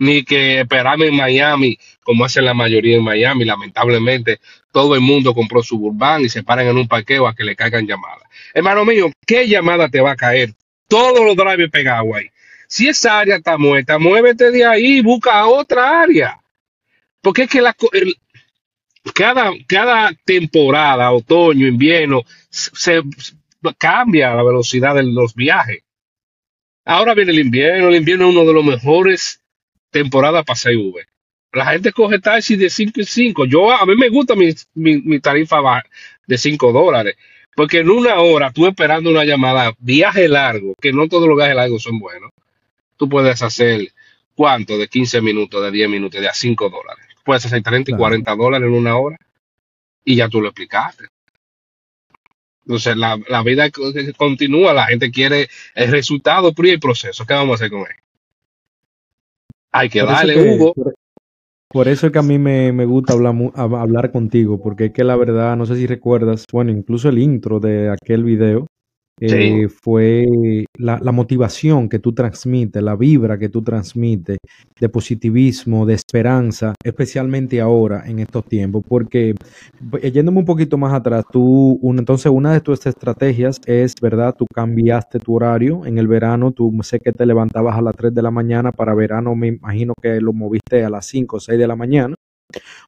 ni 0.00 0.24
que 0.24 0.60
esperarme 0.62 1.08
en 1.08 1.16
Miami, 1.16 1.78
como 2.02 2.24
hacen 2.24 2.46
la 2.46 2.54
mayoría 2.54 2.96
en 2.96 3.04
Miami. 3.04 3.44
Lamentablemente, 3.44 4.40
todo 4.72 4.96
el 4.96 5.02
mundo 5.02 5.34
compró 5.34 5.62
Suburban 5.62 6.22
y 6.22 6.28
se 6.30 6.42
paran 6.42 6.66
en 6.68 6.78
un 6.78 6.88
parqueo 6.88 7.28
a 7.28 7.34
que 7.36 7.44
le 7.44 7.56
caigan 7.56 7.86
llamadas. 7.86 8.24
Hermano 8.54 8.84
mío, 8.84 9.12
¿qué 9.26 9.46
llamada 9.48 9.88
te 9.90 10.00
va 10.00 10.12
a 10.12 10.16
caer? 10.16 10.54
Todos 10.88 11.24
los 11.24 11.36
drivers 11.36 11.70
pegados 11.70 12.08
ahí. 12.16 12.26
Si 12.68 12.88
esa 12.88 13.20
área 13.20 13.36
está 13.36 13.58
muerta, 13.58 13.98
muévete 13.98 14.50
de 14.50 14.64
ahí 14.64 14.98
y 14.98 15.02
busca 15.02 15.46
otra 15.46 16.02
área. 16.02 16.40
Porque 17.22 17.42
es 17.44 17.50
que 17.50 17.60
la, 17.62 17.76
el- 17.92 18.16
cada, 19.14 19.52
cada 19.66 20.12
temporada, 20.24 21.12
otoño, 21.12 21.66
invierno, 21.66 22.22
se, 22.50 22.70
se- 22.74 23.02
cambia 23.78 24.34
la 24.34 24.42
velocidad 24.42 24.94
de 24.94 25.02
los 25.04 25.34
viajes. 25.34 25.82
Ahora 26.84 27.14
viene 27.14 27.32
el 27.32 27.40
invierno, 27.40 27.88
el 27.88 27.96
invierno 27.96 28.28
es 28.28 28.34
uno 28.36 28.44
de 28.46 28.52
los 28.54 28.64
mejores 28.64 29.42
para 29.92 30.40
hacer 30.46 30.76
Uber. 30.76 31.06
La 31.52 31.66
gente 31.66 31.92
coge 31.92 32.18
taxi 32.20 32.56
de 32.56 32.70
5 32.70 33.00
y 33.00 33.04
5. 33.04 33.44
Yo, 33.46 33.72
a 33.72 33.84
mí 33.84 33.96
me 33.96 34.08
gusta 34.08 34.36
mi, 34.36 34.50
mi, 34.74 34.98
mi 35.02 35.18
tarifa 35.20 35.82
de 36.26 36.38
5 36.38 36.72
dólares. 36.72 37.16
Porque 37.56 37.78
en 37.78 37.90
una 37.90 38.20
hora, 38.20 38.52
tú 38.52 38.66
esperando 38.66 39.10
una 39.10 39.24
llamada, 39.24 39.72
viaje 39.78 40.28
largo, 40.28 40.74
que 40.80 40.92
no 40.92 41.08
todos 41.08 41.26
los 41.28 41.36
viajes 41.36 41.56
largos 41.56 41.82
son 41.82 41.98
buenos, 41.98 42.30
tú 42.96 43.08
puedes 43.08 43.42
hacer 43.42 43.88
cuánto 44.36 44.78
de 44.78 44.86
15 44.86 45.20
minutos, 45.20 45.62
de 45.62 45.70
10 45.72 45.88
minutos, 45.90 46.20
de 46.20 46.28
a 46.28 46.34
5 46.34 46.70
dólares. 46.70 47.04
Puedes 47.24 47.44
hacer 47.44 47.62
30 47.62 47.90
y 47.90 47.94
Claro. 47.94 48.02
40 48.02 48.36
dólares 48.36 48.68
en 48.68 48.74
una 48.74 48.96
hora 48.96 49.16
y 50.04 50.14
ya 50.16 50.28
tú 50.28 50.40
lo 50.40 50.48
explicaste. 50.48 51.06
Entonces, 52.64 52.96
la, 52.96 53.18
la 53.28 53.42
vida 53.42 53.68
co- 53.70 53.92
continúa, 54.16 54.72
la 54.72 54.86
gente 54.86 55.10
quiere 55.10 55.48
el 55.74 55.90
resultado, 55.90 56.52
pero 56.54 56.68
¿y 56.68 56.72
el 56.72 56.80
proceso? 56.80 57.26
¿Qué 57.26 57.34
vamos 57.34 57.54
a 57.60 57.64
hacer 57.64 57.70
con 57.70 57.80
él? 57.80 57.96
Hay 59.72 59.88
que 59.88 60.00
Por 60.00 60.08
darle, 60.08 60.34
que, 60.34 60.40
Hugo. 60.40 60.74
por, 60.74 60.94
por 61.68 61.88
eso 61.88 62.06
es 62.06 62.12
que 62.12 62.18
a 62.18 62.22
mí 62.22 62.38
me, 62.38 62.72
me 62.72 62.84
gusta 62.84 63.12
hablar, 63.12 63.34
hablar 63.54 64.10
contigo, 64.12 64.60
porque 64.60 64.86
es 64.86 64.92
que 64.92 65.04
la 65.04 65.16
verdad, 65.16 65.56
no 65.56 65.66
sé 65.66 65.76
si 65.76 65.86
recuerdas, 65.86 66.44
bueno, 66.52 66.72
incluso 66.72 67.08
el 67.08 67.18
intro 67.18 67.60
de 67.60 67.90
aquel 67.90 68.24
video 68.24 68.66
Eh, 69.22 69.68
fue 69.68 70.26
la, 70.78 70.98
motivación 71.12 71.90
que 71.90 71.98
tú 71.98 72.14
transmites, 72.14 72.82
la 72.82 72.96
vibra 72.96 73.38
que 73.38 73.50
tú 73.50 73.62
transmites 73.62 74.38
de 74.80 74.88
positivismo, 74.88 75.84
de 75.84 75.94
esperanza, 75.94 76.74
especialmente 76.82 77.60
ahora 77.60 78.02
en 78.06 78.20
estos 78.20 78.46
tiempos, 78.46 78.82
porque 78.88 79.34
eh, 80.00 80.10
yéndome 80.10 80.38
un 80.38 80.46
poquito 80.46 80.78
más 80.78 80.94
atrás, 80.94 81.24
tú, 81.30 81.78
entonces 81.82 82.32
una 82.32 82.54
de 82.54 82.62
tus 82.62 82.86
estrategias 82.86 83.60
es, 83.66 83.94
¿verdad? 84.00 84.34
Tú 84.38 84.46
cambiaste 84.52 85.18
tu 85.18 85.34
horario 85.34 85.84
en 85.84 85.98
el 85.98 86.08
verano, 86.08 86.52
tú 86.52 86.72
sé 86.82 86.98
que 86.98 87.12
te 87.12 87.26
levantabas 87.26 87.76
a 87.76 87.82
las 87.82 87.94
3 87.96 88.14
de 88.14 88.22
la 88.22 88.30
mañana, 88.30 88.72
para 88.72 88.94
verano 88.94 89.34
me 89.34 89.48
imagino 89.48 89.92
que 90.00 90.18
lo 90.20 90.32
moviste 90.32 90.82
a 90.82 90.88
las 90.88 91.04
5 91.06 91.36
o 91.36 91.40
6 91.40 91.58
de 91.58 91.66
la 91.66 91.76
mañana. 91.76 92.14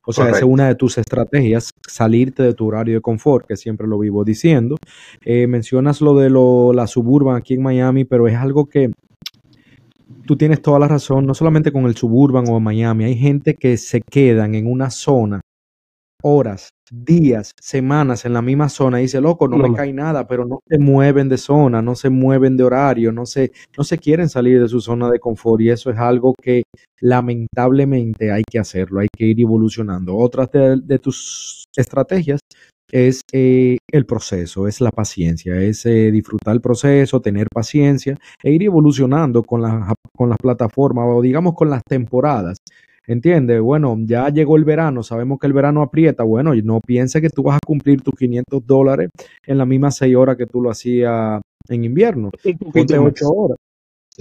O 0.04 0.12
sea, 0.12 0.28
esa 0.28 0.38
es 0.38 0.44
una 0.44 0.68
de 0.68 0.74
tus 0.74 0.98
estrategias, 0.98 1.70
salirte 1.86 2.42
de 2.42 2.54
tu 2.54 2.66
horario 2.66 2.94
de 2.94 3.00
confort, 3.00 3.46
que 3.46 3.56
siempre 3.56 3.86
lo 3.86 3.98
vivo 3.98 4.24
diciendo. 4.24 4.76
Eh, 5.24 5.46
mencionas 5.46 6.00
lo 6.00 6.14
de 6.14 6.30
lo, 6.30 6.72
la 6.72 6.86
suburban 6.86 7.36
aquí 7.36 7.54
en 7.54 7.62
Miami, 7.62 8.04
pero 8.04 8.28
es 8.28 8.36
algo 8.36 8.66
que 8.66 8.90
tú 10.26 10.36
tienes 10.36 10.62
toda 10.62 10.78
la 10.78 10.88
razón, 10.88 11.26
no 11.26 11.34
solamente 11.34 11.72
con 11.72 11.86
el 11.86 11.96
suburban 11.96 12.48
o 12.48 12.56
en 12.56 12.62
Miami, 12.62 13.04
hay 13.04 13.16
gente 13.16 13.54
que 13.54 13.76
se 13.76 14.00
quedan 14.00 14.54
en 14.54 14.70
una 14.70 14.90
zona 14.90 15.40
horas, 16.22 16.70
días, 16.92 17.54
semanas 17.58 18.26
en 18.26 18.34
la 18.34 18.42
misma 18.42 18.68
zona 18.68 19.00
y 19.00 19.04
dice, 19.04 19.20
loco, 19.20 19.48
no 19.48 19.56
me 19.56 19.74
cae 19.74 19.92
nada, 19.92 20.26
pero 20.26 20.44
no 20.44 20.60
se 20.68 20.78
mueven 20.78 21.28
de 21.30 21.38
zona, 21.38 21.80
no 21.80 21.94
se 21.94 22.10
mueven 22.10 22.56
de 22.56 22.64
horario, 22.64 23.12
no 23.12 23.24
se, 23.24 23.50
no 23.78 23.82
se 23.82 23.96
quieren 23.96 24.28
salir 24.28 24.60
de 24.60 24.68
su 24.68 24.80
zona 24.80 25.10
de 25.10 25.18
confort 25.18 25.62
y 25.62 25.70
eso 25.70 25.90
es 25.90 25.98
algo 25.98 26.34
que 26.40 26.64
lamentablemente 27.00 28.30
hay 28.30 28.42
que 28.48 28.58
hacerlo, 28.58 29.00
hay 29.00 29.08
que 29.16 29.24
ir 29.24 29.40
evolucionando. 29.40 30.16
Otra 30.16 30.46
de, 30.46 30.80
de 30.84 30.98
tus 30.98 31.64
estrategias 31.74 32.40
es 32.90 33.22
eh, 33.32 33.78
el 33.90 34.04
proceso, 34.04 34.68
es 34.68 34.82
la 34.82 34.90
paciencia, 34.90 35.56
es 35.56 35.86
eh, 35.86 36.10
disfrutar 36.12 36.54
el 36.54 36.60
proceso, 36.60 37.22
tener 37.22 37.46
paciencia 37.52 38.18
e 38.42 38.52
ir 38.52 38.62
evolucionando 38.64 39.42
con 39.42 39.62
con 40.14 40.28
las 40.28 40.38
plataformas 40.38 41.06
o 41.08 41.22
digamos 41.22 41.54
con 41.54 41.70
las 41.70 41.82
temporadas. 41.88 42.58
¿Entiendes? 43.06 43.60
Bueno, 43.60 43.96
ya 44.04 44.28
llegó 44.28 44.56
el 44.56 44.64
verano, 44.64 45.02
sabemos 45.02 45.38
que 45.40 45.46
el 45.48 45.52
verano 45.52 45.82
aprieta. 45.82 46.22
Bueno, 46.22 46.54
no 46.62 46.80
pienses 46.80 47.20
que 47.20 47.30
tú 47.30 47.42
vas 47.42 47.56
a 47.56 47.66
cumplir 47.66 48.00
tus 48.02 48.14
500 48.14 48.64
dólares 48.66 49.10
en 49.46 49.58
las 49.58 49.66
mismas 49.66 49.96
6 49.96 50.14
horas 50.16 50.36
que 50.36 50.46
tú 50.46 50.60
lo 50.62 50.70
hacías 50.70 51.40
en 51.68 51.84
invierno. 51.84 52.30
Ponte 52.72 52.94
poquito 52.94 53.02
8 53.02 53.24
más. 53.24 53.32
horas. 53.34 53.58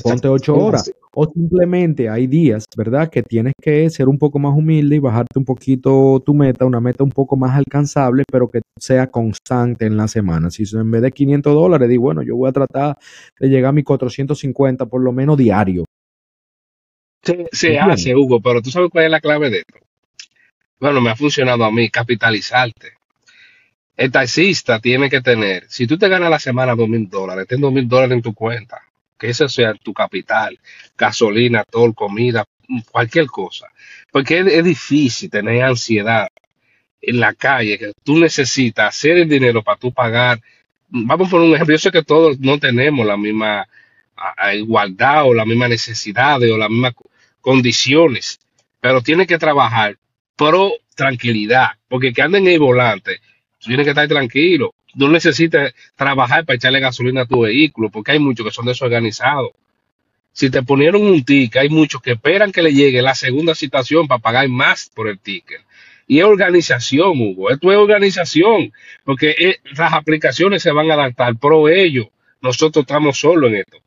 ponte 0.04 0.28
ocho 0.28 0.56
horas. 0.58 0.92
O 1.14 1.26
simplemente 1.26 2.10
hay 2.10 2.26
días, 2.28 2.66
¿verdad? 2.78 3.10
Que 3.10 3.22
tienes 3.22 3.54
que 3.62 3.90
ser 3.90 4.08
un 4.08 4.18
poco 4.18 4.40
más 4.40 4.56
humilde 4.58 4.96
y 4.96 5.00
bajarte 5.00 5.38
un 5.38 5.46
poquito 5.46 6.22
tu 6.26 6.34
meta, 6.34 6.66
una 6.66 6.80
meta 6.80 7.04
un 7.04 7.12
poco 7.12 7.36
más 7.36 7.56
alcanzable, 7.56 8.24
pero 8.32 8.50
que 8.50 8.62
sea 8.80 9.08
constante 9.12 9.86
en 9.86 9.98
la 9.98 10.08
semana. 10.08 10.50
Si 10.50 10.64
en 10.74 10.90
vez 10.90 11.02
de 11.02 11.12
500 11.12 11.54
dólares, 11.54 11.90
digo, 11.90 12.04
bueno, 12.04 12.24
yo 12.24 12.38
voy 12.38 12.50
a 12.50 12.54
tratar 12.54 12.98
de 13.40 13.50
llegar 13.50 13.70
a 13.70 13.74
mis 13.74 13.84
450 13.84 14.86
por 14.86 15.02
lo 15.02 15.12
menos 15.12 15.38
diario. 15.38 15.84
Se, 17.24 17.48
se 17.52 17.80
hace, 17.80 18.16
Hugo, 18.16 18.42
pero 18.42 18.62
tú 18.62 18.72
sabes 18.72 18.90
cuál 18.92 19.06
es 19.06 19.12
la 19.12 19.22
clave 19.22 19.50
de 19.50 19.60
esto. 19.60 19.80
Bueno, 20.80 21.02
me 21.02 21.12
ha 21.12 21.16
funcionado 21.16 21.64
a 21.64 21.72
mí, 21.72 21.90
capitalizarte. 21.90 22.94
El 23.96 24.12
taxista 24.12 24.80
tiene 24.80 25.10
que 25.10 25.22
tener, 25.22 25.66
si 25.70 25.86
tú 25.86 25.98
te 25.98 26.08
ganas 26.08 26.32
la 26.32 26.40
semana 26.40 26.76
dos 26.76 26.90
mil 26.90 27.08
dólares, 27.08 27.46
ten 27.48 27.62
dos 27.62 27.72
mil 27.72 27.88
dólares 27.88 28.16
en 28.16 28.22
tu 28.22 28.34
cuenta 28.34 28.82
que 29.22 29.30
ese 29.30 29.48
sea 29.48 29.76
tu 29.76 29.94
capital, 29.94 30.60
gasolina, 30.98 31.64
todo, 31.64 31.94
comida, 31.94 32.44
cualquier 32.92 33.28
cosa. 33.28 33.68
Porque 34.12 34.40
es, 34.40 34.64
difícil 34.64 35.30
tener 35.30 35.62
ansiedad 35.64 36.28
en 37.00 37.20
la 37.20 37.36
calle, 37.36 37.78
que 37.78 37.92
tú 38.04 38.18
necesitas 38.18 38.88
hacer 38.90 39.18
el 39.18 39.30
dinero 39.30 39.62
para 39.62 39.78
tú 39.78 39.94
pagar. 39.94 40.42
Vamos 40.90 41.30
por 41.30 41.42
un 41.42 41.54
ejemplo, 41.54 41.76
yo 41.76 41.80
sé 41.80 41.92
que 41.92 42.04
todos 42.04 42.40
no 42.40 42.58
tenemos 42.58 43.06
la 43.06 43.16
misma 43.16 43.68
igualdad 44.56 45.26
o 45.26 45.36
la 45.36 45.46
misma 45.46 45.68
necesidad 45.68 46.42
o 46.42 46.58
las 46.58 46.70
mismas 46.70 46.96
condiciones, 47.42 48.40
pero 48.80 49.02
tienes 49.02 49.28
que 49.28 49.38
trabajar 49.38 49.98
pro 50.36 50.72
tranquilidad, 50.96 51.70
porque 51.88 52.14
que 52.14 52.22
anden 52.22 52.48
en 52.48 52.54
el 52.54 52.60
volante, 52.60 53.20
tú 53.60 53.68
tienes 53.68 53.86
que 53.86 53.92
estar 53.92 54.08
tranquilo, 54.08 54.74
no 54.96 55.10
necesitas 55.10 55.74
trabajar 55.96 56.46
para 56.46 56.56
echarle 56.56 56.80
gasolina 56.80 57.22
a 57.22 57.26
tu 57.26 57.42
vehículo, 57.42 57.90
porque 57.90 58.12
hay 58.12 58.20
muchos 58.20 58.46
que 58.46 58.52
son 58.52 58.66
desorganizados. 58.66 59.52
Si 60.34 60.50
te 60.50 60.64
ponieron 60.64 61.02
un 61.02 61.24
ticket, 61.24 61.64
hay 61.64 61.70
muchos 61.70 62.02
que 62.02 62.12
esperan 62.12 62.52
que 62.52 62.62
le 62.62 62.74
llegue 62.74 63.02
la 63.02 63.16
segunda 63.16 63.54
citación 63.54 64.08
para 64.08 64.22
pagar 64.22 64.48
más 64.48 64.90
por 64.94 65.10
el 65.10 65.20
ticket. 65.20 65.62
Y 66.08 66.20
es 66.20 66.26
organización, 66.26 67.20
Hugo. 67.22 67.52
Esto 67.52 67.72
es 67.72 67.78
organización, 67.78 68.74
porque 69.04 69.36
eh, 69.38 69.60
las 69.78 69.94
aplicaciones 69.94 70.62
se 70.62 70.72
van 70.72 70.90
a 70.92 70.96
adaptar 70.96 71.36
pro 71.38 71.70
ello. 71.70 72.10
Nosotros 72.42 72.84
estamos 72.84 73.20
solos 73.20 73.52
en 73.52 73.58
esto. 73.58 73.78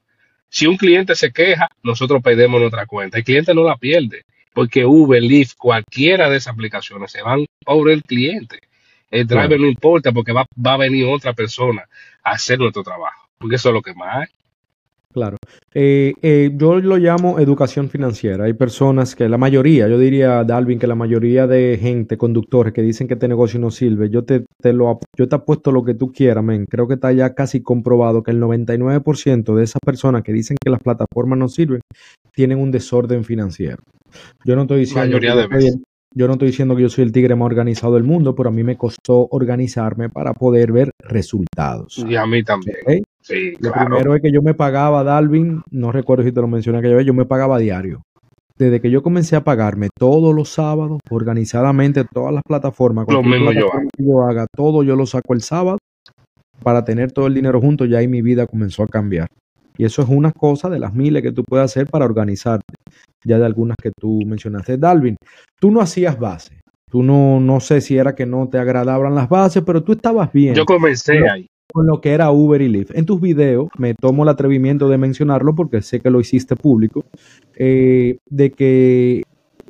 Si 0.55 0.69
un 0.69 0.77
cliente 0.77 1.17
se 1.17 1.33
queja, 1.33 1.69
nosotros 1.83 2.23
perdemos 2.23 2.61
nuestra 2.61 2.87
cuenta. 2.87 3.19
El 3.19 3.25
cliente 3.25 3.53
no 3.53 3.65
la 3.65 3.77
pierde, 3.77 4.25
porque 4.53 4.85
Uber, 4.85 5.21
Lyft, 5.21 5.57
cualquiera 5.59 6.31
de 6.31 6.37
esas 6.37 6.55
aplicaciones 6.55 7.11
se 7.11 7.23
van 7.23 7.45
por 7.65 7.91
el 7.91 8.05
cliente. 8.05 8.61
El 9.11 9.27
driver 9.27 9.59
no 9.59 9.67
importa 9.67 10.13
porque 10.13 10.31
va, 10.31 10.47
a 10.47 10.77
venir 10.77 11.07
otra 11.07 11.33
persona 11.33 11.89
a 12.23 12.31
hacer 12.31 12.61
nuestro 12.61 12.85
trabajo, 12.85 13.29
porque 13.37 13.57
eso 13.57 13.71
es 13.71 13.73
lo 13.73 13.83
que 13.83 13.95
más 13.95 14.19
hay. 14.19 14.27
Claro. 15.15 15.37
Eh, 15.73 16.13
eh, 16.23 16.51
yo 16.57 16.81
lo 16.81 16.97
llamo 16.97 17.39
educación 17.39 17.89
financiera. 17.89 18.47
Hay 18.47 18.55
personas 18.55 19.15
que, 19.15 19.29
la 19.29 19.39
mayoría, 19.39 19.87
yo 19.87 19.97
diría, 19.97 20.43
Dalvin, 20.43 20.81
que 20.81 20.89
la 20.89 20.97
mayoría 20.97 21.47
de 21.47 21.79
gente, 21.81 22.19
conductores, 22.19 22.73
que 22.73 22.83
dicen 22.83 23.07
que 23.07 23.15
este 23.15 23.29
negocio 23.29 23.61
no 23.61 23.71
sirve, 23.71 24.11
yo 24.11 24.25
te, 24.25 24.45
te 24.61 24.73
lo 24.73 24.99
yo 25.17 25.29
te 25.29 25.37
apuesto 25.37 25.71
lo 25.71 25.85
que 25.85 25.95
tú 25.95 26.11
quieras, 26.11 26.43
men. 26.43 26.67
Creo 26.67 26.89
que 26.89 26.95
está 26.95 27.13
ya 27.13 27.33
casi 27.33 27.63
comprobado 27.63 28.25
que 28.25 28.33
el 28.33 28.41
99% 28.41 29.55
de 29.55 29.63
esas 29.63 29.79
personas 29.87 30.25
que 30.25 30.33
dicen 30.33 30.57
que 30.61 30.69
las 30.69 30.83
plataformas 30.83 31.39
no 31.39 31.49
sirven, 31.49 31.81
tienen 32.35 32.59
un 32.59 32.73
desorden 32.73 33.23
financiero. 33.23 33.85
Yo 34.45 34.57
no 34.57 34.63
estoy 34.63 34.81
diciendo. 34.81 35.07
Mayoría 35.07 35.37
de 35.37 35.47
yo 36.17 36.29
no 36.29 36.35
estoy 36.35 36.49
diciendo 36.49 36.77
que 36.77 36.83
yo 36.83 36.89
soy 36.89 37.05
el 37.05 37.13
tigre 37.13 37.35
más 37.35 37.47
organizado 37.47 37.95
del 37.95 38.05
mundo, 38.05 38.35
pero 38.35 38.49
a 38.49 38.53
mí 38.53 38.63
me 38.63 38.77
costó 38.77 39.27
organizarme 39.31 40.09
para 40.09 40.33
poder 40.33 40.71
ver 40.71 40.91
resultados. 41.01 42.05
Y 42.09 42.15
a 42.15 42.25
mí 42.25 42.45
también. 42.45 43.05
Sí, 43.25 43.55
lo 43.59 43.73
primero 43.73 44.15
es 44.15 44.21
que 44.21 44.31
yo 44.31 44.43
me 44.43 44.53
pagaba, 44.53 45.03
Dalvin, 45.03 45.63
no 45.71 45.91
recuerdo 45.93 46.25
si 46.25 46.33
te 46.33 46.43
lo 46.43 46.47
mencioné 46.47 46.79
aquella 46.79 46.97
vez, 46.97 47.07
yo 47.07 47.15
me 47.15 47.25
pagaba 47.25 47.59
diario. 47.59 48.03
Desde 48.59 48.83
que 48.83 48.91
yo 48.91 49.03
comencé 49.03 49.35
a 49.35 49.43
pagarme 49.43 49.89
todos 49.99 50.35
los 50.35 50.51
sábados, 50.51 51.01
organizadamente, 51.11 52.05
todas 52.05 52.35
las 52.35 52.43
plataformas, 52.47 53.07
lo 53.09 53.23
mismo 53.23 53.51
yo, 53.53 53.73
hago. 53.73 53.89
que 53.97 54.05
yo 54.05 54.23
haga, 54.23 54.47
todo 54.55 54.83
yo 54.83 54.95
lo 54.95 55.07
saco 55.07 55.33
el 55.33 55.41
sábado 55.41 55.79
para 56.63 56.85
tener 56.85 57.13
todo 57.13 57.27
el 57.27 57.35
dinero 57.35 57.61
junto, 57.63 57.87
ya 57.87 57.99
ahí 57.99 58.09
mi 58.09 58.21
vida 58.21 58.47
comenzó 58.47 58.83
a 58.83 58.89
cambiar. 58.89 59.27
Y 59.79 59.87
eso 59.87 60.03
es 60.03 60.09
una 60.09 60.31
cosa 60.31 60.69
de 60.69 60.79
las 60.79 60.93
miles 60.93 61.23
que 61.23 61.33
tú 61.33 61.45
puedes 61.45 61.65
hacer 61.65 61.87
para 61.87 62.05
organizarte, 62.05 62.75
ya 63.25 63.39
de 63.39 63.47
algunas 63.47 63.77
que 63.83 63.91
tú 63.99 64.21
mencionaste. 64.27 64.77
Dalvin, 64.77 65.17
tú 65.59 65.71
no 65.71 65.81
hacías 65.81 66.19
base. 66.19 66.61
Tú 66.91 67.03
no, 67.03 67.41
no 67.41 67.59
sé 67.59 67.81
si 67.81 67.97
era 67.97 68.15
que 68.15 68.27
no 68.27 68.49
te 68.49 68.59
agradaban 68.59 69.15
las 69.15 69.31
bases, 69.31 69.65
pero 69.65 69.83
tú 69.83 69.93
estabas 69.93 70.31
bien. 70.31 70.55
Yo 70.55 70.67
comencé 70.67 71.27
ahí. 71.29 71.47
Con 71.73 71.87
lo 71.87 72.01
que 72.01 72.13
era 72.13 72.31
Uber 72.31 72.61
y 72.61 72.69
Lyft. 72.69 72.93
En 72.95 73.07
tus 73.07 73.21
videos, 73.21 73.69
me 73.79 73.95
tomo 73.95 74.23
el 74.23 74.29
atrevimiento 74.29 74.89
de 74.89 74.99
mencionarlo 74.99 75.55
porque 75.55 75.83
sé 75.83 76.01
que 76.01 76.11
lo 76.11 76.21
hiciste 76.21 76.57
público, 76.57 77.05
eh, 77.57 78.19
de 78.27 78.53
que 78.53 79.23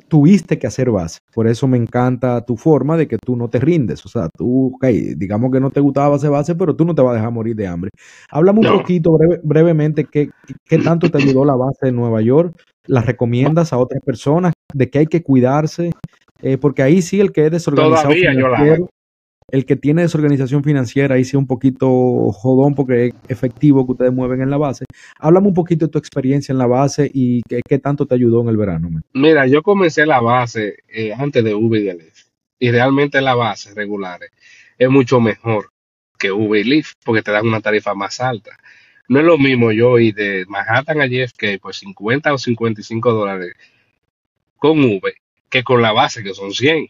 tuviste 0.07 0.59
que 0.59 0.67
hacer 0.67 0.91
base. 0.91 1.19
Por 1.33 1.47
eso 1.47 1.67
me 1.67 1.77
encanta 1.77 2.45
tu 2.45 2.57
forma 2.57 2.97
de 2.97 3.07
que 3.07 3.17
tú 3.17 3.35
no 3.35 3.49
te 3.49 3.59
rindes. 3.59 4.05
O 4.05 4.09
sea, 4.09 4.29
tú, 4.29 4.73
ok, 4.75 4.85
digamos 5.17 5.51
que 5.51 5.59
no 5.59 5.71
te 5.71 5.79
gustaba 5.79 6.15
hacer 6.15 6.29
base, 6.29 6.55
pero 6.55 6.75
tú 6.75 6.85
no 6.85 6.93
te 6.93 7.01
vas 7.01 7.13
a 7.13 7.15
dejar 7.15 7.31
morir 7.31 7.55
de 7.55 7.67
hambre. 7.67 7.91
Háblame 8.29 8.59
un 8.59 8.77
poquito 8.77 9.17
brevemente 9.43 10.05
qué, 10.05 10.29
qué 10.65 10.77
tanto 10.77 11.09
te 11.09 11.17
ayudó 11.17 11.45
la 11.45 11.55
base 11.55 11.87
de 11.87 11.91
Nueva 11.91 12.21
York. 12.21 12.55
¿Las 12.87 13.05
recomiendas 13.05 13.73
a 13.73 13.77
otras 13.77 14.01
personas? 14.03 14.53
¿De 14.73 14.89
que 14.89 14.99
hay 14.99 15.07
que 15.07 15.23
cuidarse? 15.23 15.91
Eh, 16.41 16.57
porque 16.57 16.83
ahí 16.83 17.01
sí 17.01 17.19
el 17.19 17.31
que 17.31 17.45
es 17.45 17.51
desorganizado. 17.51 18.03
Todavía 18.03 18.33
yo 18.33 18.47
la 18.47 18.87
el 19.51 19.65
que 19.65 19.75
tiene 19.75 20.01
desorganización 20.01 20.63
financiera, 20.63 21.15
ahí 21.15 21.23
sí 21.23 21.37
un 21.37 21.47
poquito 21.47 22.31
jodón 22.31 22.73
porque 22.73 23.07
es 23.07 23.13
efectivo 23.27 23.85
que 23.85 23.91
ustedes 23.93 24.13
mueven 24.13 24.41
en 24.41 24.49
la 24.49 24.57
base. 24.57 24.85
Háblame 25.19 25.47
un 25.47 25.53
poquito 25.53 25.85
de 25.85 25.91
tu 25.91 25.99
experiencia 25.99 26.51
en 26.51 26.57
la 26.57 26.67
base 26.67 27.09
y 27.13 27.41
qué, 27.43 27.79
tanto 27.79 28.05
te 28.05 28.15
ayudó 28.15 28.41
en 28.41 28.49
el 28.49 28.57
verano. 28.57 28.89
Mira, 29.13 29.45
yo 29.47 29.61
comencé 29.61 30.05
la 30.05 30.19
base 30.19 30.77
eh, 30.87 31.13
antes 31.13 31.43
de 31.43 31.53
Uber 31.53 31.81
y 31.81 31.93
Lyft 31.93 32.27
y 32.59 32.71
realmente 32.71 33.21
la 33.21 33.35
base 33.35 33.73
regular 33.73 34.19
es 34.77 34.89
mucho 34.89 35.19
mejor 35.19 35.71
que 36.17 36.31
Uber 36.31 36.65
y 36.65 36.69
Lyft 36.69 36.95
porque 37.03 37.21
te 37.21 37.31
dan 37.31 37.47
una 37.47 37.61
tarifa 37.61 37.93
más 37.93 38.19
alta. 38.19 38.57
No 39.07 39.19
es 39.19 39.25
lo 39.25 39.37
mismo 39.37 39.71
yo 39.71 39.99
ir 39.99 40.15
de 40.15 40.45
Manhattan 40.47 41.01
a 41.01 41.05
JFK 41.05 41.59
por 41.61 41.75
50 41.75 42.33
o 42.33 42.37
55 42.39 43.13
dólares 43.13 43.53
con 44.57 44.83
Uber 44.83 45.13
que 45.49 45.63
con 45.63 45.81
la 45.81 45.91
base 45.91 46.23
que 46.23 46.33
son 46.33 46.51
100 46.51 46.87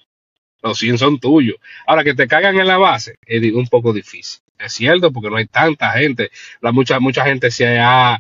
los 0.66 0.80
100 0.80 0.98
son 0.98 1.20
tuyos. 1.20 1.58
Ahora 1.86 2.04
que 2.04 2.16
te 2.16 2.28
cagan 2.28 2.60
en 2.60 2.68
la 2.68 2.78
base, 2.78 3.18
es 3.26 3.54
un 3.54 3.68
poco 3.68 3.94
difícil. 3.94 4.42
Es 4.58 4.74
cierto, 4.74 5.12
porque 5.12 5.30
no 5.30 5.38
hay 5.38 5.46
tanta 5.46 5.92
gente. 5.92 6.32
La, 6.62 6.72
mucha, 6.72 7.00
mucha 7.00 7.24
gente 7.26 7.52
se 7.52 7.78
ha 7.80 8.20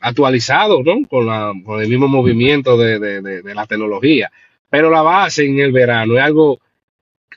actualizado, 0.00 0.82
¿no? 0.82 1.06
Con, 1.08 1.26
la, 1.26 1.52
con 1.64 1.80
el 1.80 1.88
mismo 1.88 2.08
movimiento 2.08 2.76
de, 2.76 3.42
la 3.54 3.66
tecnología. 3.66 4.30
Pero 4.68 4.90
la 4.90 5.02
base 5.02 5.46
en 5.46 5.58
el 5.60 5.72
verano 5.72 6.16
es 6.16 6.22
algo, 6.22 6.60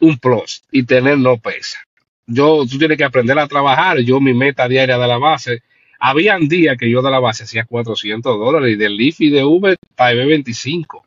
un 0.02 0.18
plus, 0.18 0.64
y 0.72 0.84
tener 0.84 1.18
no 1.18 1.38
pesa. 1.38 1.80
Yo, 2.26 2.66
tú 2.70 2.78
tienes 2.78 2.98
que 2.98 3.04
aprender 3.04 3.38
a 3.40 3.48
trabajar. 3.48 4.00
Yo, 4.00 4.20
mi 4.20 4.34
meta 4.34 4.68
diaria 4.68 4.98
de 4.98 5.08
la 5.08 5.18
base, 5.18 5.64
habían 6.00 6.48
días 6.48 6.76
que 6.78 6.90
yo 6.90 7.02
de 7.02 7.12
la 7.12 7.20
base 7.20 7.44
hacía 7.44 7.66
400 7.66 8.38
dólares 8.38 8.74
y 8.74 8.76
del 8.76 9.00
y 9.00 9.30
de 9.30 9.46
Uber 9.46 9.78
pagué 9.96 10.26
25 10.26 11.06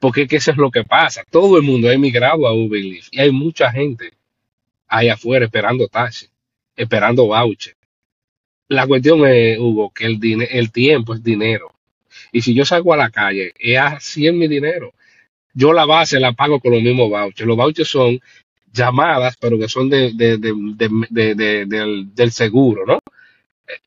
porque 0.00 0.26
eso 0.30 0.50
es 0.50 0.56
lo 0.56 0.70
que 0.70 0.84
pasa. 0.84 1.24
Todo 1.30 1.56
el 1.56 1.62
mundo 1.62 1.88
ha 1.88 1.94
emigrado 1.94 2.46
a 2.46 2.52
Uber 2.52 2.82
y 2.82 3.00
y 3.10 3.20
hay 3.20 3.30
mucha 3.30 3.70
gente 3.72 4.12
ahí 4.88 5.08
afuera 5.08 5.46
esperando 5.46 5.88
taxi, 5.88 6.28
esperando 6.76 7.26
voucher. 7.26 7.74
La 8.68 8.86
cuestión 8.86 9.26
es, 9.26 9.58
Hugo, 9.58 9.90
que 9.90 10.06
el, 10.06 10.20
el 10.50 10.72
tiempo 10.72 11.14
es 11.14 11.22
dinero. 11.22 11.72
Y 12.32 12.42
si 12.42 12.54
yo 12.54 12.64
salgo 12.64 12.92
a 12.92 12.96
la 12.96 13.10
calle, 13.10 13.52
es 13.58 13.78
así 13.78 14.30
mi 14.32 14.48
dinero. 14.48 14.92
Yo 15.54 15.72
la 15.72 15.86
base 15.86 16.20
la 16.20 16.32
pago 16.32 16.60
con 16.60 16.72
los 16.72 16.82
mismos 16.82 17.08
vouchers. 17.08 17.46
Los 17.46 17.56
vouchers 17.56 17.88
son 17.88 18.20
llamadas, 18.72 19.36
pero 19.40 19.58
que 19.58 19.68
son 19.68 19.88
de, 19.88 20.12
del, 20.12 22.32
seguro, 22.32 22.84
¿no? 22.84 22.98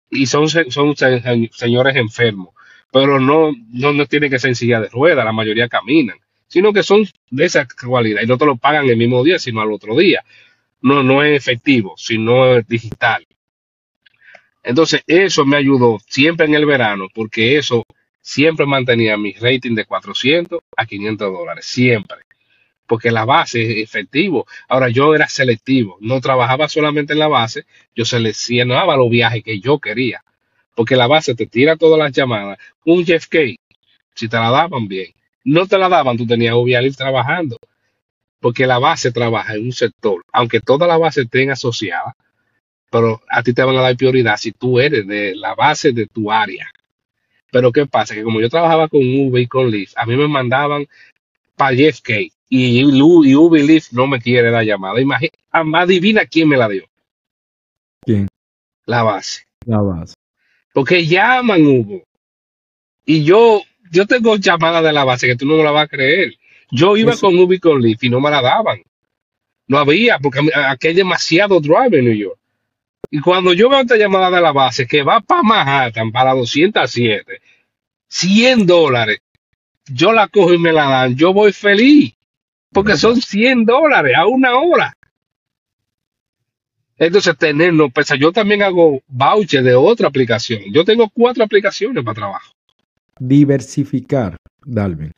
Y 0.10 0.26
son, 0.26 0.50
son 0.50 0.96
señores 0.96 1.96
enfermos 1.96 2.56
pero 2.92 3.20
no, 3.20 3.52
no, 3.72 3.94
no 3.94 4.06
tiene 4.06 4.30
que 4.30 4.40
ser 4.40 4.50
en 4.50 4.56
silla 4.56 4.82
de 4.82 4.90
ruedas, 4.90 5.26
la 5.26 5.32
mayoría 5.32 5.68
caminan, 5.70 6.18
sino 6.48 6.74
que 6.74 6.84
son 6.84 7.06
de 7.30 7.46
esa 7.46 7.68
cualidad 7.68 8.22
y 8.24 8.28
no 8.28 8.38
te 8.38 8.46
lo 8.46 8.58
pagan 8.58 8.88
el 8.88 8.98
mismo 8.98 9.24
día, 9.24 9.38
sino 9.40 9.62
al 9.62 9.72
otro 9.72 9.96
día. 9.96 10.24
No, 10.82 11.04
no 11.04 11.24
es 11.24 11.38
efectivo, 11.38 11.94
sino 11.98 12.58
es 12.58 12.68
digital. 12.68 13.28
Entonces, 14.64 15.04
eso 15.08 15.46
me 15.46 15.58
ayudó 15.58 16.00
siempre 16.08 16.46
en 16.46 16.56
el 16.56 16.66
verano, 16.66 17.08
porque 17.14 17.58
eso 17.58 17.86
siempre 18.22 18.66
mantenía 18.66 19.18
mi 19.18 19.34
rating 19.34 19.76
de 19.76 19.86
400 19.86 20.60
a 20.76 20.86
500 20.86 21.32
dólares, 21.32 21.66
siempre. 21.66 22.18
Porque 22.88 23.12
la 23.12 23.26
base 23.26 23.62
es 23.62 23.78
efectivo. 23.90 24.48
Ahora, 24.68 24.90
yo 24.90 25.14
era 25.14 25.28
selectivo, 25.28 25.98
no 26.02 26.20
trabajaba 26.22 26.68
solamente 26.70 27.14
en 27.14 27.20
la 27.20 27.28
base, 27.28 27.66
yo 27.96 28.06
seleccionaba 28.06 28.98
los 28.98 29.10
viajes 29.10 29.44
que 29.44 29.60
yo 29.60 29.80
quería 29.80 30.24
porque 30.80 30.96
la 30.96 31.08
base 31.08 31.36
te 31.36 31.46
tira 31.46 31.76
todas 31.76 32.00
las 32.00 32.14
llamadas. 32.14 32.58
Un 32.86 33.06
Jeff 33.06 33.28
K, 33.28 33.38
si 34.16 34.30
te 34.30 34.38
la 34.38 34.50
daban 34.50 34.88
bien, 34.88 35.12
no 35.44 35.68
te 35.68 35.78
la 35.78 35.90
daban, 35.90 36.16
tú 36.16 36.26
tenías 36.26 36.56
ir 36.56 36.96
trabajando, 36.96 37.58
porque 38.40 38.66
la 38.66 38.80
base 38.80 39.12
trabaja 39.12 39.56
en 39.56 39.66
un 39.66 39.72
sector, 39.74 40.24
aunque 40.32 40.62
toda 40.62 40.88
la 40.88 40.98
base 40.98 41.24
estén 41.24 41.52
asociada, 41.52 42.16
pero 42.90 43.22
a 43.30 43.44
ti 43.44 43.52
te 43.52 43.62
van 43.62 43.76
a 43.76 43.82
dar 43.82 43.98
prioridad 43.98 44.38
si 44.38 44.54
tú 44.54 44.80
eres 44.80 45.06
de 45.06 45.36
la 45.36 45.54
base 45.54 45.92
de 45.92 46.08
tu 46.08 46.32
área. 46.32 46.72
Pero 47.52 47.74
¿qué 47.74 47.86
pasa? 47.86 48.16
Que 48.16 48.24
como 48.24 48.40
yo 48.40 48.48
trabajaba 48.50 48.88
con 48.88 49.02
Uber 49.02 49.42
y 49.42 49.48
con 49.48 49.70
Lyft, 49.70 49.98
a 49.98 50.06
mí 50.06 50.16
me 50.16 50.30
mandaban 50.30 50.88
para 51.58 51.76
JFK 51.76 52.32
y, 52.48 52.84
Lu- 52.84 53.26
y 53.26 53.36
Uber 53.36 53.62
y 53.62 53.68
Lyft 53.68 53.92
no 53.92 54.08
me 54.08 54.22
quiere 54.22 54.50
la 54.50 54.64
llamada. 54.64 55.02
Imagina, 55.02 55.32
adivina 55.52 56.26
quién 56.26 56.48
me 56.48 56.56
la 56.56 56.70
dio. 56.70 56.86
¿Quién? 58.06 58.30
La 58.86 59.04
base. 59.04 59.44
La 59.66 59.82
base. 59.82 60.14
Porque 60.74 61.06
llaman 61.06 61.66
Hugo. 61.66 62.04
Y 63.06 63.24
yo, 63.24 63.62
yo 63.92 64.06
tengo 64.06 64.36
llamadas 64.36 64.84
de 64.84 64.94
la 64.94 65.04
base 65.04 65.28
que 65.28 65.36
tú 65.36 65.46
no 65.46 65.58
me 65.58 65.64
la 65.64 65.72
vas 65.72 65.86
a 65.86 65.88
creer. 65.88 66.36
Yo 66.72 66.96
iba 66.98 67.14
Eso- 67.14 67.28
con 67.28 67.38
Uber 67.40 67.58
y 67.58 67.60
con 67.60 67.82
Lyft 67.82 68.04
y 68.04 68.10
no 68.10 68.20
me 68.20 68.30
la 68.30 68.42
daban. 68.42 68.82
No 69.68 69.78
había, 69.78 70.20
porque 70.20 70.40
aquí 70.68 70.88
hay 70.88 70.94
demasiado 70.96 71.60
drive 71.60 72.00
en 72.00 72.06
New 72.06 72.14
York. 72.16 72.38
Y 73.12 73.20
cuando 73.22 73.54
yo 73.54 73.70
veo 73.70 73.80
esta 73.80 73.98
llamada 73.98 74.30
de 74.30 74.42
la 74.42 74.52
base 74.52 74.86
que 74.88 75.02
va 75.04 75.20
para 75.22 75.42
Manhattan, 75.44 76.12
para 76.12 76.34
207, 76.34 77.42
100 78.08 78.66
dólares, 78.68 79.20
yo 79.92 80.12
la 80.12 80.28
cojo 80.28 80.54
y 80.54 80.60
me 80.60 80.72
la 80.72 80.86
dan, 80.86 81.16
yo 81.16 81.34
voy 81.34 81.52
feliz. 81.52 82.14
Porque 82.72 82.98
son 82.98 83.20
100 83.20 83.66
dólares 83.66 84.14
a 84.16 84.28
una 84.28 84.56
hora. 84.60 84.96
Entonces, 87.00 87.38
tener 87.38 87.74
no 87.74 87.90
pesa. 87.90 88.16
Yo 88.16 88.32
también 88.32 88.62
hago 88.62 89.02
voucher 89.08 89.64
de 89.64 89.74
otra 89.76 90.08
aplicación. 90.10 90.62
Yo 90.72 90.84
tengo 90.84 91.10
cuatro 91.14 91.44
aplicaciones 91.44 92.04
para 92.04 92.16
trabajo. 92.16 92.52
Diversificar, 93.20 94.38
Dalvin. 94.66 95.12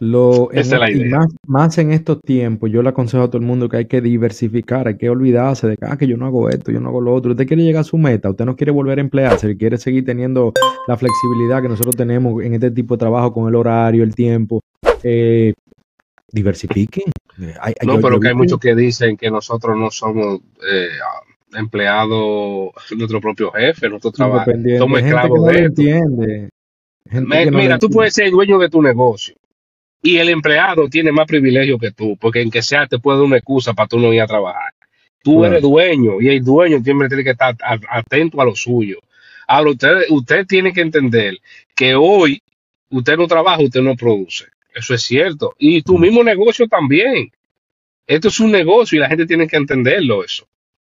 Lo, 0.00 0.48
Esa 0.52 0.76
es 0.76 0.80
la 0.80 0.88
est- 0.88 0.96
y 0.96 1.00
idea. 1.02 1.18
más, 1.18 1.26
más 1.46 1.78
en 1.78 1.90
estos 1.90 2.20
tiempos, 2.22 2.70
yo 2.70 2.82
le 2.82 2.88
aconsejo 2.90 3.24
a 3.24 3.26
todo 3.28 3.38
el 3.38 3.46
mundo 3.46 3.68
que 3.68 3.78
hay 3.78 3.84
que 3.86 4.00
diversificar, 4.00 4.86
hay 4.86 4.96
que 4.96 5.10
olvidarse 5.10 5.66
de 5.66 5.76
que, 5.76 5.86
ah, 5.86 5.96
que 5.96 6.06
yo 6.06 6.16
no 6.16 6.26
hago 6.26 6.48
esto, 6.48 6.70
yo 6.70 6.80
no 6.80 6.88
hago 6.90 7.00
lo 7.00 7.12
otro. 7.14 7.32
Usted 7.32 7.48
quiere 7.48 7.64
llegar 7.64 7.80
a 7.80 7.84
su 7.84 7.98
meta, 7.98 8.30
usted 8.30 8.44
no 8.44 8.54
quiere 8.54 8.70
volver 8.70 8.98
a 8.98 9.00
emplearse, 9.00 9.56
quiere 9.56 9.76
seguir 9.76 10.04
teniendo 10.04 10.52
la 10.86 10.96
flexibilidad 10.96 11.60
que 11.62 11.68
nosotros 11.68 11.96
tenemos 11.96 12.40
en 12.44 12.54
este 12.54 12.70
tipo 12.70 12.94
de 12.94 12.98
trabajo 13.00 13.32
con 13.32 13.48
el 13.48 13.56
horario, 13.56 14.04
el 14.04 14.14
tiempo. 14.14 14.60
Eh, 15.02 15.52
diversifiquen. 16.30 17.04
Hay- 17.60 17.74
No, 17.84 17.94
yo- 17.96 18.00
pero 18.00 18.14
yo 18.16 18.20
que 18.20 18.28
hay 18.28 18.34
muchos 18.34 18.58
que 18.58 18.74
dicen 18.74 19.16
que 19.16 19.30
nosotros 19.30 19.76
no 19.76 19.90
somos 19.90 20.40
eh, 20.70 20.88
empleados, 21.54 22.70
nuestro 22.96 23.20
propio 23.20 23.50
jefe, 23.52 23.88
nosotros 23.88 24.14
trabajamos, 24.14 24.60
somos 24.78 25.00
esclavos 25.00 25.46
de 25.46 25.58
entiende. 25.60 26.48
Me- 27.10 27.20
no 27.46 27.50
lo 27.52 27.58
mira, 27.58 27.78
tú 27.78 27.86
entiende. 27.86 27.94
puedes 27.94 28.14
ser 28.14 28.30
dueño 28.30 28.58
de 28.58 28.68
tu 28.68 28.82
negocio 28.82 29.34
y 30.02 30.18
el 30.18 30.28
empleado 30.28 30.88
tiene 30.88 31.10
más 31.12 31.26
privilegio 31.26 31.78
que 31.78 31.92
tú, 31.92 32.16
porque 32.20 32.42
en 32.42 32.50
que 32.50 32.62
sea 32.62 32.86
te 32.86 32.98
puede 32.98 33.18
dar 33.18 33.26
una 33.26 33.36
excusa 33.38 33.72
para 33.72 33.88
tú 33.88 33.98
no 33.98 34.12
ir 34.12 34.20
a 34.20 34.26
trabajar. 34.26 34.72
Tú 35.22 35.38
Claro. 35.38 35.46
eres 35.52 35.62
dueño 35.62 36.20
y 36.20 36.28
el 36.28 36.44
dueño 36.44 36.80
siempre 36.82 37.08
tiene 37.08 37.24
que 37.24 37.30
estar 37.30 37.56
atento 37.90 38.40
a 38.40 38.44
lo 38.44 38.54
suyo. 38.54 38.98
Ahora, 39.46 39.70
usted, 39.70 39.92
usted 40.10 40.46
tiene 40.46 40.72
que 40.72 40.82
entender 40.82 41.38
que 41.74 41.94
hoy 41.94 42.42
usted 42.90 43.16
no 43.16 43.26
trabaja, 43.26 43.62
usted 43.62 43.80
no 43.80 43.96
produce. 43.96 44.44
Eso 44.78 44.94
es 44.94 45.02
cierto. 45.02 45.54
Y 45.58 45.82
tu 45.82 45.98
mismo 45.98 46.22
negocio 46.22 46.68
también. 46.68 47.30
Esto 48.06 48.28
es 48.28 48.40
un 48.40 48.52
negocio 48.52 48.96
y 48.96 49.00
la 49.00 49.08
gente 49.08 49.26
tiene 49.26 49.46
que 49.46 49.56
entenderlo 49.56 50.24
eso. 50.24 50.46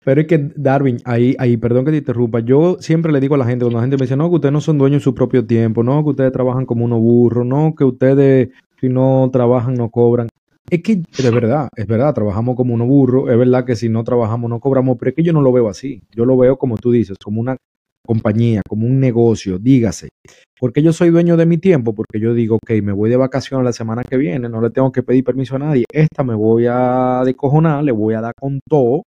Pero 0.05 0.21
es 0.21 0.27
que, 0.27 0.39
Darwin, 0.55 0.99
ahí, 1.05 1.35
ahí, 1.39 1.57
perdón 1.57 1.85
que 1.85 1.91
te 1.91 1.97
interrumpa, 1.97 2.41
yo 2.41 2.77
siempre 2.79 3.11
le 3.13 3.21
digo 3.21 3.35
a 3.35 3.39
la 3.39 3.45
gente, 3.45 3.65
cuando 3.65 3.79
la 3.79 3.83
gente 3.83 3.97
me 3.97 4.03
dice, 4.03 4.17
no, 4.17 4.29
que 4.29 4.37
ustedes 4.37 4.53
no 4.53 4.61
son 4.61 4.79
dueños 4.79 5.01
de 5.01 5.05
su 5.05 5.15
propio 5.15 5.45
tiempo, 5.45 5.83
no, 5.83 6.03
que 6.05 6.11
ustedes 6.11 6.33
trabajan 6.33 6.67
como 6.67 6.85
unos 6.85 7.01
burros, 7.01 7.45
no, 7.45 7.75
que 7.77 7.85
ustedes 7.85 8.51
si 8.81 8.89
no 8.89 9.29
trabajan 9.33 9.75
no 9.75 9.91
cobran. 9.91 10.29
Es 10.71 10.83
que, 10.83 10.97
de 10.97 11.31
verdad, 11.31 11.69
es 11.75 11.87
verdad, 11.87 12.15
trabajamos 12.15 12.57
como 12.57 12.75
unos 12.75 12.87
burros, 12.87 13.31
es 13.31 13.39
verdad 13.39 13.65
que 13.65 13.77
si 13.77 13.89
no 13.89 14.05
trabajamos 14.05 14.51
no 14.51 14.61
cobramos, 14.61 14.97
pero 14.99 15.11
es 15.11 15.17
que 15.17 15.23
yo 15.23 15.33
no 15.33 15.43
lo 15.43 15.53
veo 15.53 15.69
así. 15.69 16.03
Yo 16.15 16.25
lo 16.25 16.37
veo 16.37 16.57
como 16.57 16.77
tú 16.77 16.93
dices, 16.93 17.17
como 17.19 17.41
una 17.41 17.57
compañía, 18.07 18.63
como 18.67 18.87
un 18.87 18.99
negocio, 19.01 19.59
dígase. 19.59 20.09
Porque 20.59 20.83
yo 20.83 20.95
soy 20.95 21.11
dueño 21.11 21.37
de 21.37 21.45
mi 21.45 21.59
tiempo, 21.59 21.95
porque 21.95 22.19
yo 22.19 22.33
digo, 22.33 22.57
ok, 22.57 22.83
me 22.83 22.93
voy 22.93 23.11
de 23.11 23.17
vacaciones 23.19 23.65
la 23.65 23.73
semana 23.75 24.03
que 24.03 24.17
viene, 24.17 24.49
no 24.49 24.63
le 24.63 24.71
tengo 24.71 24.91
que 24.91 25.03
pedir 25.03 25.23
permiso 25.25 25.57
a 25.57 25.59
nadie. 25.59 25.85
Esta 25.93 26.25
me 26.25 26.35
voy 26.35 26.65
a 26.67 27.23
decojonar, 27.27 27.85
le 27.85 27.93
voy 27.93 28.15
a 28.15 28.23
dar 28.23 28.33
con 28.41 28.61
todo, 28.67 29.03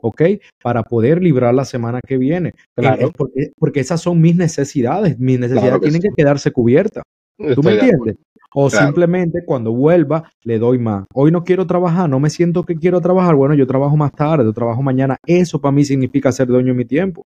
¿ok? 0.00 0.22
Para 0.62 0.84
poder 0.84 1.20
librar 1.20 1.52
la 1.54 1.64
semana 1.64 1.98
que 2.06 2.16
viene. 2.18 2.52
Claro. 2.76 3.10
Porque, 3.16 3.50
porque 3.58 3.80
esas 3.80 4.00
son 4.00 4.20
mis 4.20 4.36
necesidades. 4.36 5.18
Mis 5.18 5.40
necesidades 5.40 5.70
Claro 5.70 5.80
que 5.80 5.86
tienen 5.86 6.02
sí. 6.02 6.08
que 6.08 6.14
quedarse 6.22 6.52
cubiertas. 6.52 7.02
¿Tú 7.36 7.48
Estoy 7.48 7.64
me 7.64 7.72
entiendes? 7.72 8.16
O 8.56 8.68
Claro. 8.70 8.86
simplemente 8.86 9.44
cuando 9.44 9.72
vuelva 9.72 10.30
le 10.44 10.60
doy 10.60 10.78
más. 10.78 11.06
Hoy 11.12 11.32
no 11.32 11.42
quiero 11.42 11.66
trabajar, 11.66 12.08
no 12.08 12.20
me 12.20 12.30
siento 12.30 12.62
que 12.62 12.76
quiero 12.76 13.00
trabajar. 13.00 13.34
Bueno, 13.34 13.54
yo 13.56 13.66
trabajo 13.66 13.96
más 13.96 14.12
tarde, 14.12 14.44
yo 14.44 14.52
trabajo 14.52 14.80
mañana. 14.80 15.16
Eso 15.26 15.60
para 15.60 15.72
mí 15.72 15.84
significa 15.84 16.30
ser 16.30 16.46
dueño 16.46 16.68
de 16.68 16.74
mi 16.74 16.84
tiempo. 16.84 17.24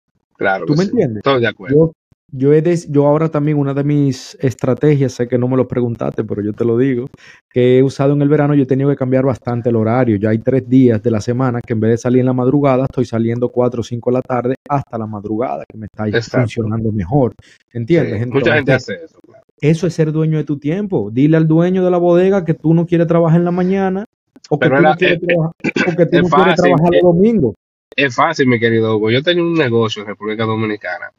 Claro 0.41 0.65
¿Tú 0.65 0.73
me 0.73 0.85
sí. 0.85 0.89
entiendes? 0.89 1.17
Estoy 1.17 1.39
de 1.41 1.47
acuerdo. 1.47 1.75
Yo, 1.75 1.91
yo, 2.33 2.51
he 2.53 2.63
des- 2.63 2.89
yo 2.91 3.05
ahora 3.05 3.29
también 3.29 3.57
una 3.59 3.75
de 3.75 3.83
mis 3.83 4.35
estrategias, 4.41 5.11
sé 5.13 5.27
que 5.27 5.37
no 5.37 5.47
me 5.47 5.55
lo 5.55 5.67
preguntaste, 5.67 6.23
pero 6.23 6.41
yo 6.41 6.51
te 6.53 6.65
lo 6.65 6.77
digo, 6.79 7.09
que 7.51 7.77
he 7.77 7.83
usado 7.83 8.13
en 8.13 8.21
el 8.23 8.29
verano, 8.29 8.55
yo 8.55 8.63
he 8.63 8.65
tenido 8.65 8.89
que 8.89 8.95
cambiar 8.95 9.23
bastante 9.23 9.69
el 9.69 9.75
horario. 9.75 10.15
Ya 10.15 10.29
hay 10.29 10.39
tres 10.39 10.67
días 10.67 11.03
de 11.03 11.11
la 11.11 11.21
semana 11.21 11.61
que 11.61 11.73
en 11.73 11.79
vez 11.81 11.91
de 11.91 11.97
salir 11.97 12.21
en 12.21 12.25
la 12.25 12.33
madrugada, 12.33 12.85
estoy 12.85 13.05
saliendo 13.05 13.49
cuatro 13.49 13.81
o 13.81 13.83
cinco 13.83 14.09
de 14.09 14.15
la 14.15 14.21
tarde 14.23 14.55
hasta 14.67 14.97
la 14.97 15.05
madrugada, 15.05 15.63
que 15.69 15.77
me 15.77 15.85
está 15.85 16.07
Exacto. 16.07 16.39
funcionando 16.39 16.91
mejor. 16.91 17.33
¿Entiendes? 17.71 18.23
Sí, 18.23 18.29
Mucha 18.31 18.53
gente 18.55 18.71
Entonces, 18.71 18.95
hace 18.95 19.05
eso. 19.05 19.19
claro. 19.23 19.43
eso 19.61 19.85
es 19.87 19.93
ser 19.93 20.11
dueño 20.11 20.37
de 20.39 20.43
tu 20.43 20.57
tiempo. 20.57 21.11
Dile 21.11 21.37
al 21.37 21.47
dueño 21.47 21.83
de 21.85 21.91
la 21.91 21.97
bodega 21.97 22.43
que 22.45 22.55
tú 22.55 22.73
no 22.73 22.87
quieres 22.87 23.05
trabajar 23.05 23.37
en 23.39 23.45
la 23.45 23.51
mañana 23.51 24.05
o 24.49 24.57
que 24.57 24.65
Pero 24.69 24.77
tú 24.77 24.81
era- 24.81 24.89
no 24.91 24.97
quieres 24.97 25.17
eh, 25.21 25.25
trabajar, 25.27 25.51
o 25.93 25.95
que 25.97 26.05
tú 26.07 26.17
es 26.17 26.23
no 26.23 26.29
quieres 26.29 26.29
fácil, 26.29 26.55
trabajar 26.63 26.93
eh, 26.95 26.99
los 27.03 27.13
domingos. 27.13 27.53
Es 27.95 28.15
fácil, 28.15 28.47
mi 28.47 28.59
querido 28.59 28.95
Hugo. 28.95 29.11
Yo 29.11 29.21
tenía 29.21 29.43
un 29.43 29.53
negocio 29.53 30.01
en 30.01 30.07
República 30.07 30.45
Dominicana 30.45 31.11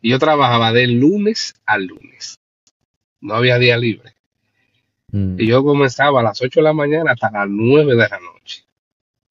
y 0.00 0.10
yo 0.10 0.18
trabajaba 0.18 0.72
de 0.72 0.86
lunes 0.86 1.54
a 1.66 1.78
lunes. 1.78 2.38
No 3.20 3.34
había 3.34 3.58
día 3.58 3.76
libre. 3.76 4.14
Mm. 5.12 5.40
Y 5.40 5.46
yo 5.46 5.64
comenzaba 5.64 6.20
a 6.20 6.22
las 6.22 6.40
8 6.40 6.60
de 6.60 6.64
la 6.64 6.72
mañana 6.72 7.12
hasta 7.12 7.30
las 7.30 7.48
9 7.48 7.92
de 7.96 8.08
la 8.08 8.20
noche. 8.20 8.64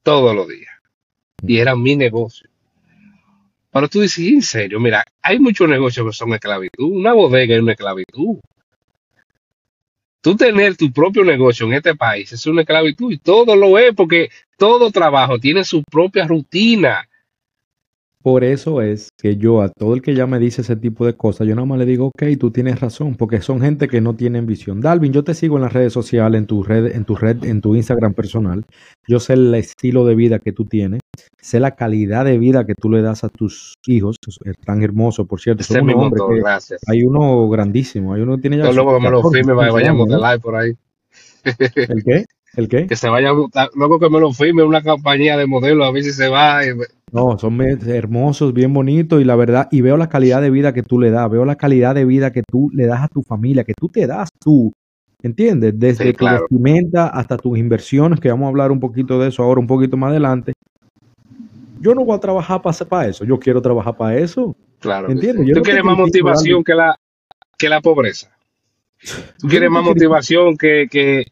Todos 0.04 0.36
los 0.36 0.48
días. 0.48 0.74
Y 1.42 1.58
era 1.60 1.76
mi 1.76 1.96
negocio. 1.96 2.50
Pero 3.72 3.88
tú 3.88 4.02
dices, 4.02 4.28
en 4.28 4.42
serio, 4.42 4.80
mira, 4.80 5.06
hay 5.22 5.40
muchos 5.40 5.70
negocios 5.70 6.06
que 6.06 6.14
son 6.14 6.34
esclavitud. 6.34 6.92
Una 6.92 7.14
bodega 7.14 7.56
es 7.56 7.62
una 7.62 7.74
esclavitud. 7.74 8.40
Tú 10.22 10.36
tener 10.36 10.76
tu 10.76 10.92
propio 10.92 11.24
negocio 11.24 11.66
en 11.66 11.74
este 11.74 11.96
país 11.96 12.34
es 12.34 12.46
una 12.46 12.62
esclavitud 12.62 13.12
y 13.12 13.20
todo 13.20 13.56
lo 13.56 13.78
es 13.80 13.96
porque 13.96 14.30
todo 14.60 14.91
trabajo 14.91 15.39
tiene 15.39 15.63
su 15.63 15.84
propia 15.84 16.28
rutina. 16.28 17.06
Por 18.22 18.43
eso 18.43 18.82
es 18.82 19.08
que 19.17 19.38
yo 19.38 19.62
a 19.62 19.69
todo 19.69 19.93
el 19.93 20.02
que 20.02 20.13
ya 20.13 20.28
me 20.28 20.39
dice 20.39 20.62
ese 20.62 20.76
tipo 20.76 21.06
de 21.06 21.15
cosas, 21.15 21.48
yo 21.48 21.56
nada 21.56 21.65
más 21.65 21.80
le 21.80 21.86
digo, 21.86 22.08
ok, 22.08 22.24
tú 22.38 22.52
tienes 22.52 22.82
razón, 22.82 23.15
porque 23.15 23.41
son 23.41 23.62
gente 23.62 23.88
que 23.88 24.02
no 24.02 24.13
tienen 24.13 24.45
visión. 24.45 24.82
Dalvin, 24.82 25.13
yo 25.13 25.24
te 25.24 25.34
sigo 25.34 25.56
en 25.56 25.62
las 25.62 25.72
redes 25.72 25.93
sociales, 25.93 26.38
en 26.38 26.45
tu 26.45 26.62
red, 26.62 26.93
en 26.93 27.06
tu 27.06 27.15
red, 27.15 27.45
en 27.45 27.62
tu 27.62 27.76
Instagram 27.76 28.13
personal. 28.13 28.65
Yo 29.08 29.22
sé 29.22 29.34
el 29.34 29.56
estilo 29.56 30.06
de 30.06 30.15
vida 30.15 30.39
que 30.39 30.52
tú 30.52 30.65
tienes, 30.65 31.00
sé 31.41 31.62
la 31.62 31.78
calidad 31.78 32.26
de 32.26 32.38
vida 32.38 32.65
que 32.65 32.76
tú 32.76 32.89
le 32.89 33.02
das 33.02 33.24
a 33.24 33.30
tus 33.30 33.76
hijos, 33.88 34.17
es 34.43 34.58
tan 34.65 34.84
hermoso, 34.84 35.26
por 35.26 35.39
cierto. 35.39 35.63
Son 35.63 35.78
es 35.78 35.84
mi 35.84 35.93
unos 35.93 36.06
hombres 36.08 36.22
motor, 36.22 36.36
que 36.36 36.41
gracias. 36.41 36.82
hay 36.88 37.04
uno 37.04 37.48
grandísimo, 37.48 38.13
hay 38.13 38.22
uno 38.22 38.36
que 38.36 38.41
tiene 38.41 38.58
ya 38.58 38.65
Yo 38.65 38.74
luego 38.74 39.00
me 39.00 39.10
lo 39.10 39.22
14, 39.22 39.38
firme, 39.38 39.54
15 39.54 39.72
vayamos 39.72 40.10
de 40.10 40.17
live 40.17 40.39
por 40.39 40.56
ahí. 40.58 40.74
¿El 41.45 42.04
qué? 42.04 42.26
¿El 42.60 42.67
qué? 42.67 42.88
Que 42.88 42.95
se 42.98 43.08
vaya, 43.08 43.30
luego 43.76 44.00
que 44.00 44.10
me 44.10 44.19
lo 44.19 44.34
firme 44.34 44.63
una 44.63 44.82
compañía 44.84 45.38
de 45.38 45.48
modelos, 45.48 45.88
a 45.88 45.91
ver 45.91 46.04
si 46.04 46.12
se 46.12 46.28
va. 46.28 46.65
y- 46.65 46.69
No, 47.12 47.38
son 47.39 47.60
hermosos, 47.62 48.54
bien 48.54 48.74
bonitos 48.74 49.22
y 49.22 49.24
la 49.24 49.36
verdad, 49.38 49.69
y 49.72 49.80
veo 49.82 49.95
la 49.95 50.10
calidad 50.10 50.41
de 50.41 50.50
vida 50.50 50.74
que 50.74 50.84
tú 50.84 51.00
le 51.00 51.10
das, 51.10 51.30
veo 51.32 51.45
la 51.45 51.56
calidad 51.56 51.95
de 51.95 52.04
vida 52.04 52.32
que 52.34 52.43
tú 52.43 52.69
le 52.74 52.86
das 52.86 53.02
a 53.04 53.08
tu 53.08 53.24
familia, 53.24 53.63
que 53.63 53.74
tú 53.74 53.88
te 53.88 54.06
das 54.06 54.28
tú, 54.43 54.74
¿entiendes? 55.24 55.74
Desde 55.80 56.08
Sí, 56.08 56.12
tu 56.12 56.17
claro. 56.17 56.41
vestimenta 56.41 57.08
hasta 57.08 57.38
tus 57.38 57.58
inversiones, 57.58 58.19
que 58.19 58.30
vamos 58.30 58.45
a 58.45 58.50
hablar 58.50 58.72
un 58.74 58.80
poquito 58.82 59.17
de 59.19 59.30
eso 59.30 59.41
ahora, 59.41 59.62
un 59.62 59.67
poquito 59.67 59.95
más 59.95 60.12
adelante. 60.12 60.52
Yo 61.80 61.95
no 61.95 62.04
voy 62.04 62.17
a 62.17 62.19
trabajar 62.19 62.62
para, 62.62 62.78
para 62.86 63.08
eso, 63.08 63.24
yo 63.24 63.39
quiero 63.39 63.62
trabajar 63.62 63.95
para 63.95 64.17
eso, 64.17 64.54
Claro. 64.80 65.10
¿entiendes? 65.10 65.45
sí. 65.48 65.54
Tú 65.54 65.60
no 65.60 65.63
quieres 65.63 65.84
más 65.86 65.98
motivación 65.98 66.63
que 66.63 66.74
la, 66.76 66.95
que 67.58 67.69
la 67.69 67.80
pobreza. 67.80 68.30
Tú 69.39 69.48
quieres 69.48 69.69
más 69.72 69.82
motivación 69.84 70.58
que, 70.58 70.88
que, 70.91 71.26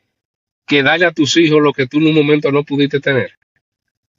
que 0.68 0.84
darle 0.84 1.06
a 1.06 1.12
tus 1.12 1.38
hijos 1.38 1.62
lo 1.62 1.74
que 1.74 1.88
tú 1.88 1.98
en 1.98 2.08
un 2.08 2.16
momento 2.16 2.52
no 2.52 2.64
pudiste 2.64 3.00
tener. 3.00 3.32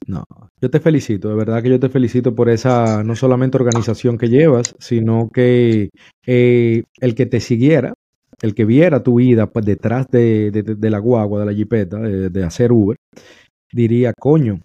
No, 0.07 0.23
yo 0.59 0.69
te 0.69 0.79
felicito, 0.79 1.29
de 1.29 1.35
verdad 1.35 1.61
que 1.61 1.69
yo 1.69 1.79
te 1.79 1.89
felicito 1.89 2.33
por 2.33 2.49
esa, 2.49 3.03
no 3.03 3.15
solamente 3.15 3.57
organización 3.57 4.17
que 4.17 4.29
llevas, 4.29 4.75
sino 4.79 5.29
que 5.31 5.89
eh, 6.25 6.83
el 6.99 7.15
que 7.15 7.25
te 7.27 7.39
siguiera, 7.39 7.93
el 8.41 8.55
que 8.55 8.65
viera 8.65 9.03
tu 9.03 9.15
vida 9.15 9.47
pues, 9.47 9.65
detrás 9.65 10.07
de, 10.09 10.49
de- 10.51 10.63
de- 10.63 10.75
de 10.75 10.89
la 10.89 10.97
guagua, 10.99 11.41
de 11.41 11.45
la 11.45 11.53
jipeta, 11.53 11.97
de, 11.99 12.29
de 12.29 12.43
hacer 12.43 12.71
Uber, 12.71 12.97
diría, 13.71 14.13
coño, 14.17 14.61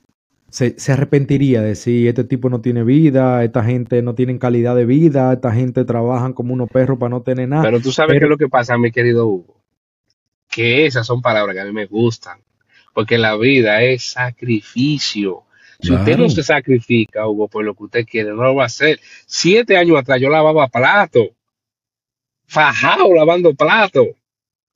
se, 0.49 0.79
se 0.79 0.93
arrepentiría 0.93 1.61
de 1.61 1.69
decir, 1.69 2.09
este 2.09 2.25
tipo 2.25 2.49
no 2.49 2.61
tiene 2.61 2.85
vida, 2.85 3.43
esta 3.45 3.65
gente 3.65 4.01
no 4.03 4.15
tiene 4.15 4.39
calidad 4.39 4.77
de 4.77 4.87
vida, 4.87 5.33
esta 5.33 5.53
gente 5.53 5.85
trabajan 5.85 6.33
como 6.33 6.55
unos 6.55 6.71
perros 6.71 6.99
para 6.99 7.11
no 7.11 7.23
tener 7.23 7.49
nada. 7.49 7.65
Pero 7.65 7.81
tú 7.81 7.91
sabes 7.93 8.19
qué 8.19 8.25
es 8.25 8.31
lo 8.31 8.39
que 8.39 8.49
pasa, 8.49 8.79
mi 8.79 8.91
querido 8.93 9.27
Hugo. 9.27 9.54
Que 10.55 10.87
esas 10.87 11.07
son 11.07 11.21
palabras 11.21 11.55
que 11.55 11.61
a 11.61 11.65
mí 11.65 11.73
me 11.73 11.87
gustan. 11.87 12.39
Porque 12.93 13.19
la 13.19 13.37
vida 13.37 13.83
es 13.83 14.05
sacrificio. 14.13 15.43
Si 15.81 15.93
usted 15.93 16.17
no 16.17 16.29
se 16.31 16.43
sacrifica, 16.45 17.27
Hugo, 17.27 17.49
por 17.49 17.65
lo 17.65 17.75
que 17.75 17.83
usted 17.85 18.07
quiere, 18.07 18.31
no 18.31 18.45
lo 18.45 18.55
va 18.55 18.63
a 18.63 18.67
hacer. 18.67 19.01
Siete 19.27 19.77
años 19.77 19.99
atrás 19.99 20.21
yo 20.21 20.31
lavaba 20.31 20.69
plato. 20.69 21.31
fajado 22.47 23.13
lavando 23.15 23.55
platos. 23.55 24.09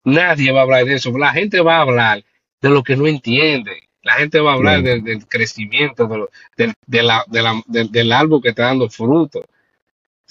Nadie 0.05 0.53
va 0.53 0.61
a 0.61 0.63
hablar 0.63 0.85
de 0.85 0.95
eso. 0.95 1.17
La 1.17 1.33
gente 1.33 1.61
va 1.61 1.77
a 1.77 1.81
hablar 1.83 2.25
de 2.61 2.71
lo 2.71 2.83
que 2.83 2.97
no 2.97 3.07
entiende. 3.07 3.89
La 4.03 4.15
gente 4.15 4.41
va 4.41 4.53
a 4.53 4.55
hablar 4.55 4.83
del, 4.83 5.05
del 5.05 5.27
crecimiento 5.27 6.07
de 6.07 6.17
lo- 6.19 6.31
del, 6.57 6.73
de 6.87 7.03
la- 7.03 7.25
de 7.29 7.43
la- 7.43 7.63
del- 7.67 7.91
del 7.93 8.13
árbol 8.13 8.41
que 8.43 8.49
está 8.51 8.65
dando 8.65 8.89
fruto. 8.89 9.45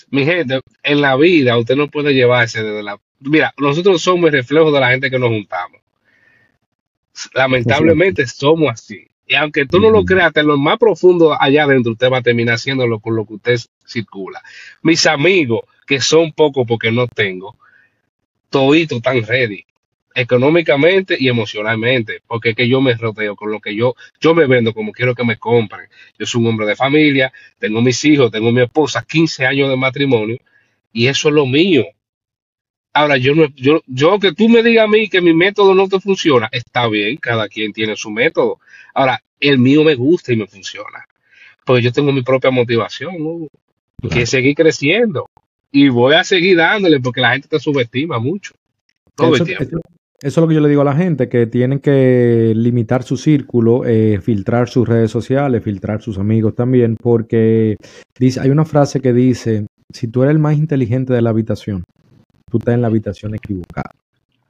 Mi 0.10 0.26
gente, 0.26 0.62
en 0.84 1.02
la 1.02 1.16
vida 1.16 1.58
usted 1.58 1.76
no 1.76 1.88
puede 1.88 2.14
llevarse 2.14 2.64
desde 2.64 2.84
la... 2.84 3.00
Mira, 3.20 3.54
nosotros 3.58 4.02
somos 4.02 4.28
el 4.28 4.34
reflejo 4.34 4.72
de 4.72 4.80
la 4.80 4.90
gente 4.90 5.10
que 5.10 5.20
nos 5.20 5.30
juntamos. 5.30 5.82
Lamentablemente 7.34 8.28
somos 8.28 8.72
así. 8.72 9.08
Y 9.26 9.36
aunque 9.36 9.66
tú 9.66 9.80
no 9.80 9.90
lo 9.90 10.06
creas, 10.06 10.32
en 10.36 10.48
lo 10.48 10.58
más 10.58 10.78
profundo 10.78 11.36
allá 11.40 11.64
adentro, 11.64 11.92
usted 11.92 12.10
va 12.10 12.20
a 12.20 12.22
terminar 12.22 12.56
haciéndolo 12.56 13.00
con 13.00 13.16
lo 13.16 13.26
que 13.26 13.34
usted 13.34 13.60
circula. 13.86 14.42
Mis 14.84 15.06
amigos, 15.06 15.62
que 15.86 16.00
son 16.00 16.32
pocos 16.32 16.66
porque 16.66 16.92
no 16.92 17.08
tengo, 17.08 17.58
toditos 18.50 18.98
están 18.98 19.24
ready, 19.24 19.66
económicamente 20.18 21.16
y 21.20 21.28
emocionalmente, 21.30 22.22
porque 22.26 22.50
es 22.50 22.56
que 22.56 22.68
yo 22.68 22.82
me 22.82 22.96
rodeo 22.96 23.36
con 23.36 23.52
lo 23.52 23.60
que 23.60 23.76
yo, 23.76 23.94
yo 24.20 24.34
me 24.34 24.48
vendo 24.48 24.74
como 24.74 24.92
quiero 24.92 25.14
que 25.14 25.24
me 25.24 25.38
compren. 25.38 25.90
Yo 26.18 26.26
soy 26.26 26.42
un 26.42 26.48
hombre 26.48 26.66
de 26.66 26.76
familia, 26.76 27.32
tengo 27.60 27.84
mis 27.84 28.04
hijos, 28.04 28.32
tengo 28.32 28.52
mi 28.52 28.62
esposa, 28.62 29.06
15 29.08 29.46
años 29.46 29.70
de 29.70 29.78
matrimonio, 29.78 30.38
y 30.92 31.06
eso 31.06 31.30
es 31.30 31.36
lo 31.36 31.46
mío. 31.46 31.86
Ahora, 32.94 33.18
yo 33.18 33.36
no, 33.36 33.46
yo, 33.56 33.84
yo 33.86 34.18
que 34.20 34.34
tú 34.34 34.50
me 34.50 34.64
digas 34.64 34.86
a 34.86 34.88
mí 34.88 35.08
que 35.08 35.22
mi 35.22 35.36
método 35.36 35.76
no 35.76 35.88
te 35.88 36.00
funciona, 36.00 36.50
está 36.52 36.88
bien, 36.88 37.18
cada 37.18 37.48
quien 37.48 37.72
tiene 37.72 37.96
su 37.96 38.10
método. 38.10 38.60
Ahora, 38.96 39.22
el 39.40 39.60
mío 39.60 39.84
me 39.84 39.94
gusta 39.94 40.34
y 40.34 40.36
me 40.36 40.48
funciona. 40.48 41.06
Porque 41.64 41.84
yo 41.84 41.92
tengo 41.92 42.12
mi 42.12 42.24
propia 42.24 42.50
motivación, 42.50 43.14
¿no? 43.20 43.48
que 44.02 44.10
Claro. 44.10 44.26
seguir 44.26 44.56
creciendo. 44.56 45.30
Y 45.72 45.90
voy 45.90 46.16
a 46.16 46.24
seguir 46.24 46.58
dándole 46.58 47.00
porque 47.00 47.22
la 47.22 47.34
gente 47.34 47.48
te 47.48 47.60
subestima 47.60 48.18
mucho. 48.18 48.56
Todo 49.14 49.36
Eso, 49.36 49.44
el 49.44 49.58
tiempo. 49.58 49.80
Eso- 50.22 50.28
es 50.28 50.38
lo 50.38 50.48
que 50.48 50.56
yo 50.56 50.62
le 50.62 50.70
digo 50.70 50.82
a 50.82 50.86
la 50.86 50.96
gente, 50.96 51.30
que 51.30 51.46
tienen 51.48 51.80
que 51.80 52.54
limitar 52.56 53.04
su 53.04 53.18
círculo, 53.18 53.86
eh, 53.86 54.20
filtrar 54.22 54.68
sus 54.70 54.88
redes 54.88 55.12
sociales, 55.12 55.64
filtrar 55.64 56.02
sus 56.02 56.18
amigos 56.18 56.56
también, 56.56 56.96
porque 56.96 57.78
dice, 58.20 58.40
hay 58.40 58.50
una 58.50 58.66
frase 58.66 59.00
que 59.00 59.14
dice, 59.14 59.68
si 59.94 60.08
tú 60.08 60.24
eres 60.24 60.34
el 60.34 60.40
más 60.40 60.58
inteligente 60.58 61.14
de 61.14 61.22
la 61.22 61.30
habitación, 61.30 61.84
tú 62.50 62.58
estás 62.58 62.76
en 62.76 62.82
la 62.82 62.88
habitación 62.88 63.36
equivocada. 63.36 63.92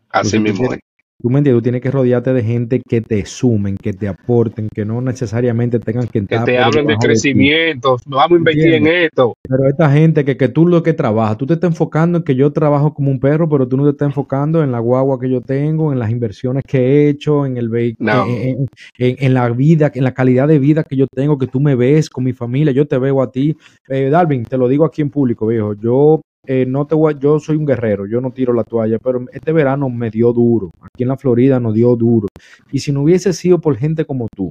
Así 0.10 0.38
Entonces, 0.38 0.40
tú 0.40 0.44
mismo. 0.44 0.60
tienes, 0.70 0.80
tú 1.22 1.30
me 1.30 1.40
entiendes, 1.40 1.60
tú 1.60 1.64
tienes 1.64 1.82
que 1.82 1.92
rodearte 1.92 2.34
de 2.34 2.44
gente 2.44 2.82
que 2.88 3.02
te 3.02 3.26
sumen, 3.26 3.76
que 3.78 3.94
te 3.94 4.08
aporten, 4.08 4.70
que 4.74 4.86
no 4.86 5.02
necesariamente 5.02 5.80
tengan 5.80 6.06
que 6.06 6.12
Que 6.12 6.20
entrar 6.20 6.46
te 6.46 6.56
por 6.56 6.64
hablen 6.64 6.88
de 6.88 6.98
crecimiento, 6.98 7.98
vamos 8.06 8.32
a 8.32 8.38
invertir 8.38 8.74
en 8.74 8.88
esto. 8.88 9.34
Pero 9.48 9.68
esta 9.68 9.90
gente 9.92 10.26
que, 10.26 10.38
que 10.38 10.50
tú 10.50 10.68
lo 10.68 10.84
que 10.84 10.94
trabajas, 10.94 11.38
tú 11.38 11.46
te 11.46 11.54
estás 11.54 11.72
enfocando 11.72 12.18
en 12.20 12.24
que 12.24 12.36
yo 12.36 12.52
trabajo 12.52 12.94
como 12.94 13.12
un 13.12 13.20
perro, 13.20 13.48
pero 13.50 13.68
tú 13.68 13.78
no 13.78 13.84
te 13.86 13.92
estás 13.92 14.08
enfocando 14.08 14.62
en 14.64 14.72
la 14.72 14.80
guagua 14.80 15.20
que 15.20 15.30
yo 15.30 15.42
tengo, 15.42 15.92
en 15.94 16.00
las 16.00 16.12
inversiones 16.12 16.64
que 16.68 16.80
he 16.80 17.10
hecho, 17.10 17.46
en 17.46 17.58
el 17.58 17.70
vehículo, 17.70 18.12
No, 18.14 18.26
en, 18.28 18.68
en- 18.98 19.16
en 19.20 19.34
la 19.34 19.50
vida, 19.50 19.92
en 19.94 20.04
la 20.04 20.14
calidad 20.14 20.48
de 20.48 20.60
vida 20.60 20.84
que 20.84 20.96
yo 20.96 21.08
tengo, 21.14 21.38
que 21.38 21.48
tú 21.48 21.60
me 21.60 21.76
ves 21.76 22.10
con 22.10 22.24
mi 22.24 22.34
familia, 22.34 22.72
yo 22.74 22.88
te 22.88 22.98
veo 22.98 23.22
a 23.22 23.32
ti. 23.32 23.56
Eh, 23.90 24.10
Darwin, 24.10 24.44
te 24.44 24.58
lo 24.58 24.68
digo 24.68 24.86
aquí 24.86 25.02
en 25.02 25.10
público, 25.10 25.48
viejo. 25.48 25.74
Yo 25.76 26.22
eh, 26.48 26.66
no 26.66 26.88
te 26.88 26.96
voy 26.96 27.14
a- 27.14 27.20
yo 27.20 27.40
soy 27.40 27.58
un 27.58 27.66
guerrero, 27.66 28.08
yo 28.08 28.22
no 28.22 28.32
tiro 28.32 28.54
la 28.54 28.64
toalla, 28.64 28.98
pero 28.98 29.26
este 29.32 29.52
verano 29.52 29.90
me 29.90 30.10
dio 30.10 30.34
duro. 30.34 30.72
Aquí 30.82 31.04
en 31.04 31.10
la 31.10 31.18
Florida 31.18 31.60
nos 31.60 31.74
dio 31.74 31.96
duro. 31.96 32.28
Y 32.72 32.80
si 32.80 32.92
no 32.92 33.02
hubiese 33.04 33.34
sido 33.34 33.60
por 33.60 33.76
gente 33.76 34.06
como 34.06 34.28
tú, 34.36 34.50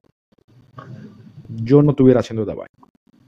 yo 1.49 1.83
no 1.83 1.91
estuviera 1.91 2.21
haciendo 2.21 2.43
esta 2.43 2.55
vaina. 2.55 2.69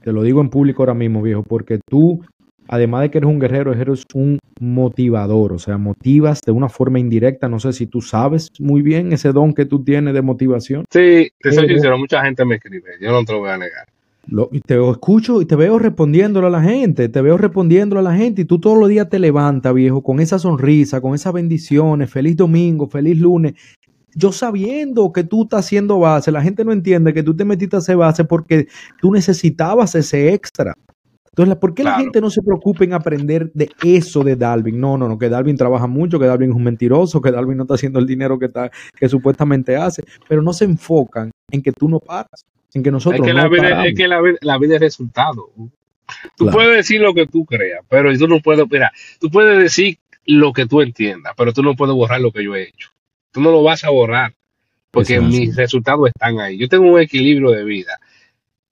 Te 0.03 0.13
lo 0.13 0.23
digo 0.23 0.41
en 0.41 0.49
público 0.49 0.81
ahora 0.83 0.93
mismo, 0.93 1.21
viejo, 1.21 1.43
porque 1.43 1.79
tú, 1.89 2.21
además 2.67 3.01
de 3.01 3.11
que 3.11 3.17
eres 3.17 3.29
un 3.29 3.39
guerrero, 3.39 3.73
eres 3.73 4.03
un 4.13 4.39
motivador, 4.61 5.53
o 5.53 5.59
sea, 5.59 5.77
motivas 5.77 6.41
de 6.45 6.51
una 6.51 6.69
forma 6.69 6.99
indirecta. 6.99 7.49
No 7.49 7.59
sé 7.59 7.73
si 7.73 7.87
tú 7.87 8.01
sabes 8.01 8.47
muy 8.59 8.81
bien 8.81 9.11
ese 9.13 9.31
don 9.31 9.53
que 9.53 9.65
tú 9.65 9.83
tienes 9.83 10.13
de 10.13 10.21
motivación. 10.21 10.85
sí, 10.91 11.29
te 11.39 11.51
soy 11.51 11.65
Pero 11.65 11.73
sincero, 11.79 11.97
mucha 11.97 12.23
gente 12.23 12.45
me 12.45 12.55
escribe, 12.55 12.91
yo 13.01 13.11
no 13.11 13.23
te 13.23 13.33
lo 13.33 13.39
voy 13.39 13.49
a 13.49 13.57
negar. 13.57 13.87
Lo- 14.31 14.49
y 14.51 14.59
te 14.61 14.75
escucho 14.89 15.41
y 15.41 15.45
te 15.45 15.55
veo 15.55 15.79
respondiéndole 15.79 16.47
a 16.47 16.49
la 16.49 16.61
gente, 16.61 17.09
te 17.09 17.21
veo 17.21 17.37
respondiéndole 17.37 17.99
a 17.99 18.03
la 18.03 18.15
gente 18.15 18.41
y 18.43 18.45
tú 18.45 18.59
todos 18.59 18.77
los 18.77 18.89
días 18.89 19.09
te 19.09 19.19
levantas, 19.19 19.73
viejo, 19.73 20.03
con 20.03 20.19
esa 20.19 20.39
sonrisa, 20.39 21.01
con 21.01 21.15
esas 21.15 21.33
bendiciones, 21.33 22.09
feliz 22.09 22.35
domingo, 22.37 22.87
feliz 22.87 23.19
lunes. 23.19 23.53
Yo 24.15 24.31
sabiendo 24.31 25.11
que 25.11 25.23
tú 25.23 25.43
estás 25.43 25.65
haciendo 25.65 25.99
base, 25.99 26.31
la 26.31 26.41
gente 26.41 26.65
no 26.65 26.71
entiende 26.71 27.13
que 27.13 27.23
tú 27.23 27.35
te 27.35 27.45
metiste 27.45 27.75
a 27.75 27.79
hacer 27.79 27.97
base 27.97 28.23
porque 28.25 28.67
tú 28.99 29.11
necesitabas 29.11 29.93
ese 29.95 30.33
extra. 30.33 30.73
Entonces, 31.31 31.55
¿por 31.57 31.73
qué 31.73 31.83
la 31.83 31.99
gente 31.99 32.19
no 32.19 32.29
se 32.29 32.41
preocupa 32.41 32.83
en 32.83 32.93
aprender 32.93 33.51
de 33.53 33.69
eso 33.83 34.23
de 34.23 34.35
Darwin? 34.35 34.79
No, 34.79 34.97
no, 34.97 35.07
no, 35.07 35.17
que 35.17 35.29
Darwin 35.29 35.55
trabaja 35.55 35.87
mucho, 35.87 36.19
que 36.19 36.25
Darwin 36.25 36.49
es 36.49 36.55
un 36.55 36.63
mentiroso, 36.63 37.21
que 37.21 37.31
Darwin 37.31 37.55
no 37.55 37.63
está 37.63 37.75
haciendo 37.75 37.99
el 37.99 38.07
dinero 38.07 38.37
que, 38.37 38.47
está, 38.47 38.69
que 38.99 39.07
supuestamente 39.07 39.77
hace, 39.77 40.03
pero 40.27 40.41
no 40.41 40.51
se 40.51 40.65
enfocan 40.65 41.31
en 41.51 41.61
que 41.61 41.71
tú 41.71 41.89
no 41.89 41.99
paras, 41.99 42.45
en 42.73 42.83
que 42.83 42.89
Es 42.89 42.93
nosotros 42.93 43.25
que, 43.25 43.33
la 43.33 43.43
no 43.43 43.49
vida, 43.49 43.63
paramos. 43.63 43.85
es 43.87 43.95
que 43.95 44.07
la, 44.07 44.21
vida, 44.21 44.37
la 44.41 44.57
vida 44.57 44.75
es 44.75 44.81
resultado. 44.81 45.49
Tú 46.35 46.45
Claro. 46.45 46.51
puedes 46.57 46.77
decir 46.77 47.01
lo 47.01 47.13
que 47.13 47.27
tú 47.27 47.45
creas, 47.45 47.83
pero 47.87 48.15
tú 48.17 48.27
no 48.27 48.39
puedes, 48.39 48.65
mira, 48.69 48.91
tú 49.19 49.29
puedes 49.29 49.57
decir 49.59 49.99
lo 50.25 50.53
que 50.53 50.65
tú 50.65 50.81
entiendas, 50.81 51.33
pero 51.37 51.53
tú 51.53 51.61
no 51.63 51.75
puedes 51.75 51.95
borrar 51.95 52.21
lo 52.21 52.31
que 52.31 52.43
yo 52.43 52.55
he 52.55 52.63
hecho. 52.63 52.89
Tú 53.31 53.41
no 53.41 53.51
lo 53.51 53.61
vas 53.63 53.83
a 53.83 53.89
borrar 53.91 54.33
porque 54.91 55.15
es 55.15 55.21
mis 55.21 55.55
resultados 55.55 56.09
están 56.09 56.39
ahí. 56.39 56.57
Yo 56.57 56.67
tengo 56.67 56.91
un 56.91 56.99
equilibrio 56.99 57.51
de 57.51 57.63
vida. 57.63 57.99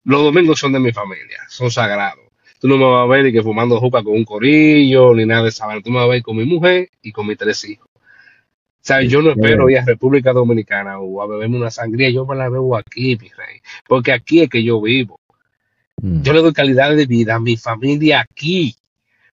Los 0.04 0.22
domingos 0.22 0.58
son 0.58 0.72
de 0.72 0.80
mi 0.80 0.92
familia, 0.92 1.38
son 1.48 1.70
sagrados. 1.70 2.24
Tú 2.60 2.66
no 2.66 2.76
me 2.76 2.84
vas 2.84 3.04
a 3.04 3.06
ver 3.06 3.26
y 3.26 3.32
que 3.32 3.42
fumando 3.42 3.78
juca 3.78 4.02
con 4.02 4.14
un 4.14 4.24
corillo 4.24 5.14
ni 5.14 5.24
nada 5.24 5.44
de 5.44 5.50
esa. 5.50 5.66
Tú 5.82 5.90
me 5.90 5.96
vas 5.98 6.06
a 6.06 6.10
ver 6.10 6.22
con 6.22 6.36
mi 6.36 6.44
mujer 6.44 6.88
y 7.02 7.12
con 7.12 7.26
mis 7.26 7.38
tres 7.38 7.64
hijos. 7.68 7.87
Sea, 8.88 9.02
yo 9.02 9.20
no 9.20 9.30
espero 9.32 9.68
ir 9.68 9.78
a 9.78 9.84
República 9.84 10.32
Dominicana 10.32 10.98
o 10.98 11.20
a 11.22 11.26
beberme 11.26 11.58
una 11.58 11.70
sangría, 11.70 12.08
yo 12.10 12.24
me 12.24 12.34
la 12.34 12.48
bebo 12.48 12.74
aquí, 12.76 13.16
mi 13.20 13.28
rey, 13.28 13.60
porque 13.86 14.12
aquí 14.12 14.40
es 14.40 14.48
que 14.48 14.64
yo 14.64 14.80
vivo. 14.80 15.20
Mm. 16.00 16.22
Yo 16.22 16.32
le 16.32 16.40
doy 16.40 16.52
calidad 16.54 16.96
de 16.96 17.04
vida 17.04 17.34
a 17.34 17.40
mi 17.40 17.56
familia 17.58 18.20
aquí, 18.20 18.74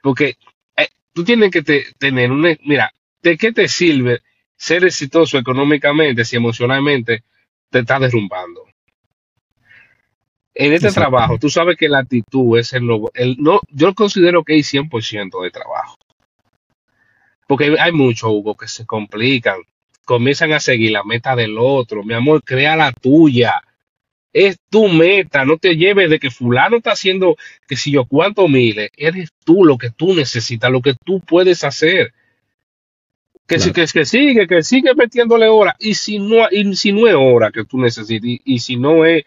porque 0.02 0.37
eh, 0.76 0.88
tú 1.14 1.24
tienes 1.24 1.50
que 1.50 1.62
te- 1.62 1.87
tener 1.98 2.30
una, 2.30 2.54
mira, 2.64 2.92
¿de 3.22 3.38
qué 3.38 3.52
te 3.52 3.68
sirve 3.68 4.20
ser 4.56 4.84
exitoso 4.84 5.38
económicamente 5.38 6.24
si 6.26 6.37
emocionalmente 6.37 7.22
te 7.70 7.78
está 7.78 7.98
derrumbando? 7.98 8.64
En 10.54 10.72
este 10.72 10.88
trabajo, 10.90 11.38
tú 11.38 11.48
sabes 11.48 11.76
que 11.76 11.88
la 11.88 12.00
actitud 12.00 12.58
es 12.58 12.72
el, 12.72 12.84
no- 12.84 13.11
el 13.14 13.37
no, 13.38 13.61
yo 13.70 13.94
considero 13.94 14.44
que 14.44 14.54
hay 14.54 14.62
100% 14.62 15.42
de 15.42 15.50
trabajo. 15.50 15.96
Porque 17.48 17.74
hay, 17.80 17.92
muchos, 17.92 18.30
Hugo, 18.30 18.54
que 18.54 18.68
se 18.68 18.84
complican, 18.84 19.56
comienzan 20.04 20.52
a 20.52 20.61
seguir 20.61 20.92
la 20.92 21.02
meta 21.02 21.34
del 21.34 21.56
otro. 21.58 22.04
Mi 22.04 22.12
amor, 22.12 22.44
crea 22.44 22.76
la 22.76 22.92
tuya. 22.92 23.62
Es 24.34 24.58
tu 24.68 24.87
meta, 24.88 25.46
no 25.46 25.56
te 25.56 25.74
lleves 25.74 26.11
de 26.11 26.18
que 26.18 26.30
fulano 26.30 26.76
está 26.76 26.92
haciendo 26.92 27.37
que 27.66 27.74
si 27.74 27.90
yo 27.90 28.04
cuántos 28.04 28.50
miles, 28.50 28.90
eres 28.98 29.30
tú 29.46 29.64
lo 29.64 29.78
que 29.78 29.90
tú 29.90 30.14
necesitas, 30.14 30.70
lo 30.70 30.82
que 30.82 30.94
tú 31.02 31.20
puedes 31.20 31.64
hacer. 31.64 32.12
Que, 33.46 33.58
si, 33.58 33.72
que, 33.72 33.87
que 33.87 34.04
sigue, 34.04 34.46
que 34.46 34.62
sigue 34.62 34.94
metiéndole 34.94 35.48
horas. 35.48 35.74
Y 35.78 35.94
si 35.94 36.18
no, 36.18 36.46
y 36.50 36.76
si 36.76 36.92
no 36.92 37.08
es 37.08 37.14
hora 37.16 37.50
que 37.50 37.64
tú 37.64 37.78
necesitas, 37.78 38.28
y, 38.28 38.42
y 38.44 38.58
si 38.58 38.76
no 38.76 39.06
es 39.06 39.24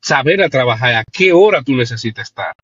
saber 0.00 0.42
a 0.42 0.48
trabajar, 0.48 0.94
a 0.94 1.04
qué 1.04 1.34
hora 1.34 1.62
tú 1.62 1.76
necesitas 1.76 2.28
estar. 2.28 2.54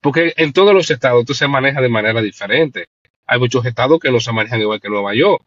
Porque 0.00 0.32
en 0.36 0.52
todos 0.52 0.72
los 0.72 0.88
estados 0.92 1.24
tú 1.24 1.34
se 1.34 1.48
maneja 1.48 1.80
de 1.80 1.88
manera 1.88 2.22
diferente. 2.22 2.86
Hay 3.26 3.38
muchos 3.38 3.64
estados 3.64 3.98
que 3.98 4.10
no 4.10 4.20
se 4.20 4.32
manejan 4.32 4.60
igual 4.60 4.80
que 4.80 4.88
Nueva 4.88 5.14
York. 5.14 5.42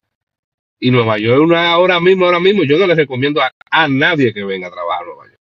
Y 0.79 0.91
Nueva 0.91 1.17
York, 1.17 1.41
una 1.41 1.71
ahora 1.71 1.99
mismo, 1.99 2.25
ahora 2.25 2.39
mismo, 2.39 2.63
yo 2.63 2.77
no 2.77 2.85
le 2.85 2.95
recomiendo 2.95 3.41
a, 3.41 3.51
a 3.71 3.87
nadie 3.87 4.33
que 4.33 4.43
venga 4.43 4.67
a 4.67 4.71
trabajar 4.71 5.03
a 5.03 5.05
Nueva 5.05 5.25
York. 5.25 5.39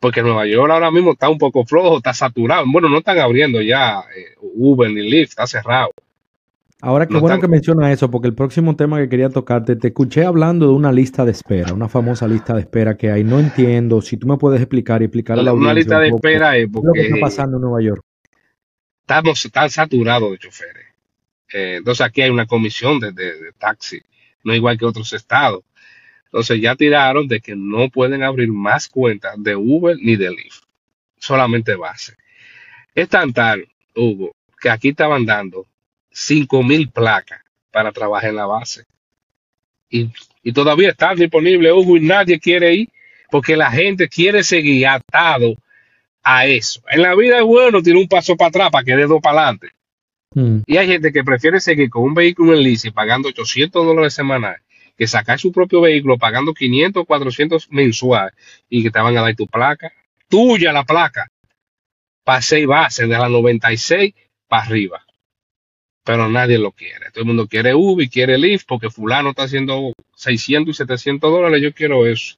Porque 0.00 0.22
Nueva 0.22 0.46
York 0.46 0.70
ahora 0.70 0.90
mismo 0.90 1.12
está 1.12 1.28
un 1.28 1.38
poco 1.38 1.64
flojo, 1.64 1.96
está 1.96 2.12
saturado. 2.12 2.64
Bueno, 2.70 2.88
no 2.88 2.98
están 2.98 3.18
abriendo 3.18 3.60
ya 3.60 4.00
eh, 4.16 4.34
Uber 4.40 4.90
ni 4.90 5.02
Lyft, 5.02 5.30
está 5.30 5.46
cerrado. 5.46 5.90
Ahora, 6.80 7.06
qué 7.06 7.14
No 7.14 7.20
bueno 7.20 7.40
que 7.40 7.48
menciona 7.48 7.90
eso, 7.90 8.10
porque 8.10 8.28
el 8.28 8.34
próximo 8.34 8.76
tema 8.76 8.98
que 8.98 9.08
quería 9.08 9.30
tocarte, 9.30 9.74
te 9.74 9.88
escuché 9.88 10.24
hablando 10.26 10.66
de 10.66 10.74
una 10.74 10.92
lista 10.92 11.24
de 11.24 11.30
espera, 11.30 11.72
una 11.72 11.88
famosa 11.88 12.28
lista 12.28 12.52
de 12.52 12.60
espera 12.60 12.96
que 12.96 13.10
hay. 13.10 13.24
No 13.24 13.40
entiendo, 13.40 14.02
si 14.02 14.18
tú 14.18 14.26
me 14.26 14.36
puedes 14.36 14.60
explicar 14.60 15.00
y 15.00 15.06
explicar 15.06 15.38
a 15.38 15.42
la 15.42 15.54
Una 15.54 15.72
lista 15.72 15.98
de 15.98 16.08
espera 16.08 16.58
es 16.58 16.66
¿qué 16.66 16.78
es 16.78 16.84
lo 16.84 16.92
que 16.92 17.00
está 17.00 17.10
porque 17.12 17.20
pasando 17.22 17.56
en 17.56 17.62
Nueva 17.62 17.80
York? 17.80 18.02
estamos 19.00 19.48
tan 19.52 19.70
saturados 19.70 20.30
de 20.30 20.38
choferes. 20.38 20.86
Eh, 21.52 21.76
entonces 21.78 22.04
aquí 22.04 22.22
hay 22.22 22.30
una 22.30 22.46
comisión 22.46 23.00
de, 23.00 23.12
taxi, 23.58 24.00
no 24.42 24.54
igual 24.54 24.78
que 24.78 24.84
otros 24.84 25.12
estados. 25.12 25.62
Entonces 26.26 26.60
ya 26.60 26.74
tiraron 26.74 27.28
de 27.28 27.40
que 27.40 27.54
no 27.54 27.88
pueden 27.88 28.22
abrir 28.22 28.48
más 28.48 28.88
cuentas 28.88 29.34
de 29.38 29.54
Uber 29.54 29.96
ni 30.00 30.16
de 30.16 30.30
Lyft, 30.30 30.64
solamente 31.16 31.76
base. 31.76 32.14
Es 32.94 33.08
tan 33.08 33.32
tal, 33.32 33.68
Hugo, 33.94 34.34
que 34.60 34.70
aquí 34.70 34.88
estaban 34.88 35.24
dando 35.24 35.66
cinco 36.10 36.62
mil 36.62 36.90
placas 36.90 37.40
para 37.70 37.92
trabajar 37.92 38.30
en 38.30 38.36
la 38.36 38.46
base. 38.46 38.84
Y, 39.88 40.10
y 40.42 40.52
todavía 40.52 40.90
están 40.90 41.16
disponibles, 41.16 41.72
Hugo, 41.72 41.96
y 41.96 42.00
nadie 42.00 42.40
quiere 42.40 42.74
ir, 42.74 42.88
porque 43.30 43.56
la 43.56 43.70
gente 43.70 44.08
quiere 44.08 44.42
seguir 44.42 44.86
atado 44.88 45.54
a 46.24 46.46
eso. 46.46 46.82
En 46.90 47.02
la 47.02 47.14
vida 47.14 47.38
es 47.38 47.44
bueno 47.44 47.82
tiene 47.82 48.00
un 48.00 48.08
paso 48.08 48.36
para 48.36 48.48
atrás 48.48 48.70
para 48.70 48.84
que 48.84 48.96
dé 48.96 49.06
dos 49.06 49.20
para 49.22 49.42
adelante. 49.42 49.68
Mm. 50.34 50.58
Y 50.66 50.76
hay 50.76 50.86
gente 50.86 51.12
que 51.12 51.24
prefiere 51.24 51.60
seguir 51.60 51.90
con 51.90 52.02
un 52.02 52.14
vehículo 52.14 52.54
en 52.54 52.62
lease 52.62 52.92
pagando 52.92 53.28
800 53.28 53.84
dólares 53.84 54.14
semanal 54.14 54.56
que 54.96 55.06
sacar 55.06 55.38
su 55.38 55.52
propio 55.52 55.80
vehículo 55.80 56.18
pagando 56.18 56.54
500, 56.54 57.04
400 57.06 57.70
mensual 57.70 58.32
y 58.68 58.82
que 58.82 58.90
te 58.90 59.00
van 59.00 59.16
a 59.16 59.22
dar 59.22 59.34
tu 59.34 59.46
placa. 59.46 59.92
Tuya 60.28 60.72
la 60.72 60.84
placa. 60.84 61.30
Para 62.24 62.40
seis 62.40 62.66
bases, 62.66 63.08
de 63.08 63.18
la 63.18 63.28
96 63.28 64.14
para 64.48 64.62
arriba. 64.62 65.04
Pero 66.04 66.28
nadie 66.28 66.58
lo 66.58 66.72
quiere. 66.72 67.10
Todo 67.10 67.22
el 67.22 67.26
mundo 67.26 67.48
quiere 67.48 67.74
Uber 67.74 68.06
y 68.06 68.10
quiere 68.10 68.38
Lyft 68.38 68.66
porque 68.66 68.90
fulano 68.90 69.30
está 69.30 69.44
haciendo 69.44 69.92
600 70.16 70.74
y 70.74 70.76
700 70.76 71.30
dólares. 71.30 71.62
Yo 71.62 71.72
quiero 71.72 72.06
eso. 72.06 72.36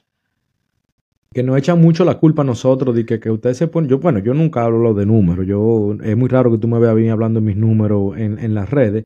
Que 1.33 1.43
nos 1.43 1.57
echan 1.57 1.79
mucho 1.81 2.05
la 2.05 2.19
culpa 2.19 2.41
a 2.41 2.45
nosotros 2.45 2.95
de 2.95 3.05
que, 3.05 3.19
que 3.19 3.29
ustedes 3.31 3.57
se 3.57 3.67
ponen. 3.67 3.89
Yo, 3.89 3.99
bueno, 3.99 4.19
yo 4.19 4.33
nunca 4.33 4.63
hablo 4.63 4.93
de 4.93 5.05
números. 5.05 5.45
Yo, 5.45 5.95
es 6.03 6.17
muy 6.17 6.29
raro 6.29 6.51
que 6.51 6.57
tú 6.57 6.67
me 6.67 6.79
veas 6.79 6.95
bien 6.95 7.11
hablando 7.11 7.39
de 7.39 7.45
mis 7.45 7.57
números 7.57 8.17
en, 8.17 8.39
en 8.39 8.53
las 8.53 8.69
redes, 8.69 9.03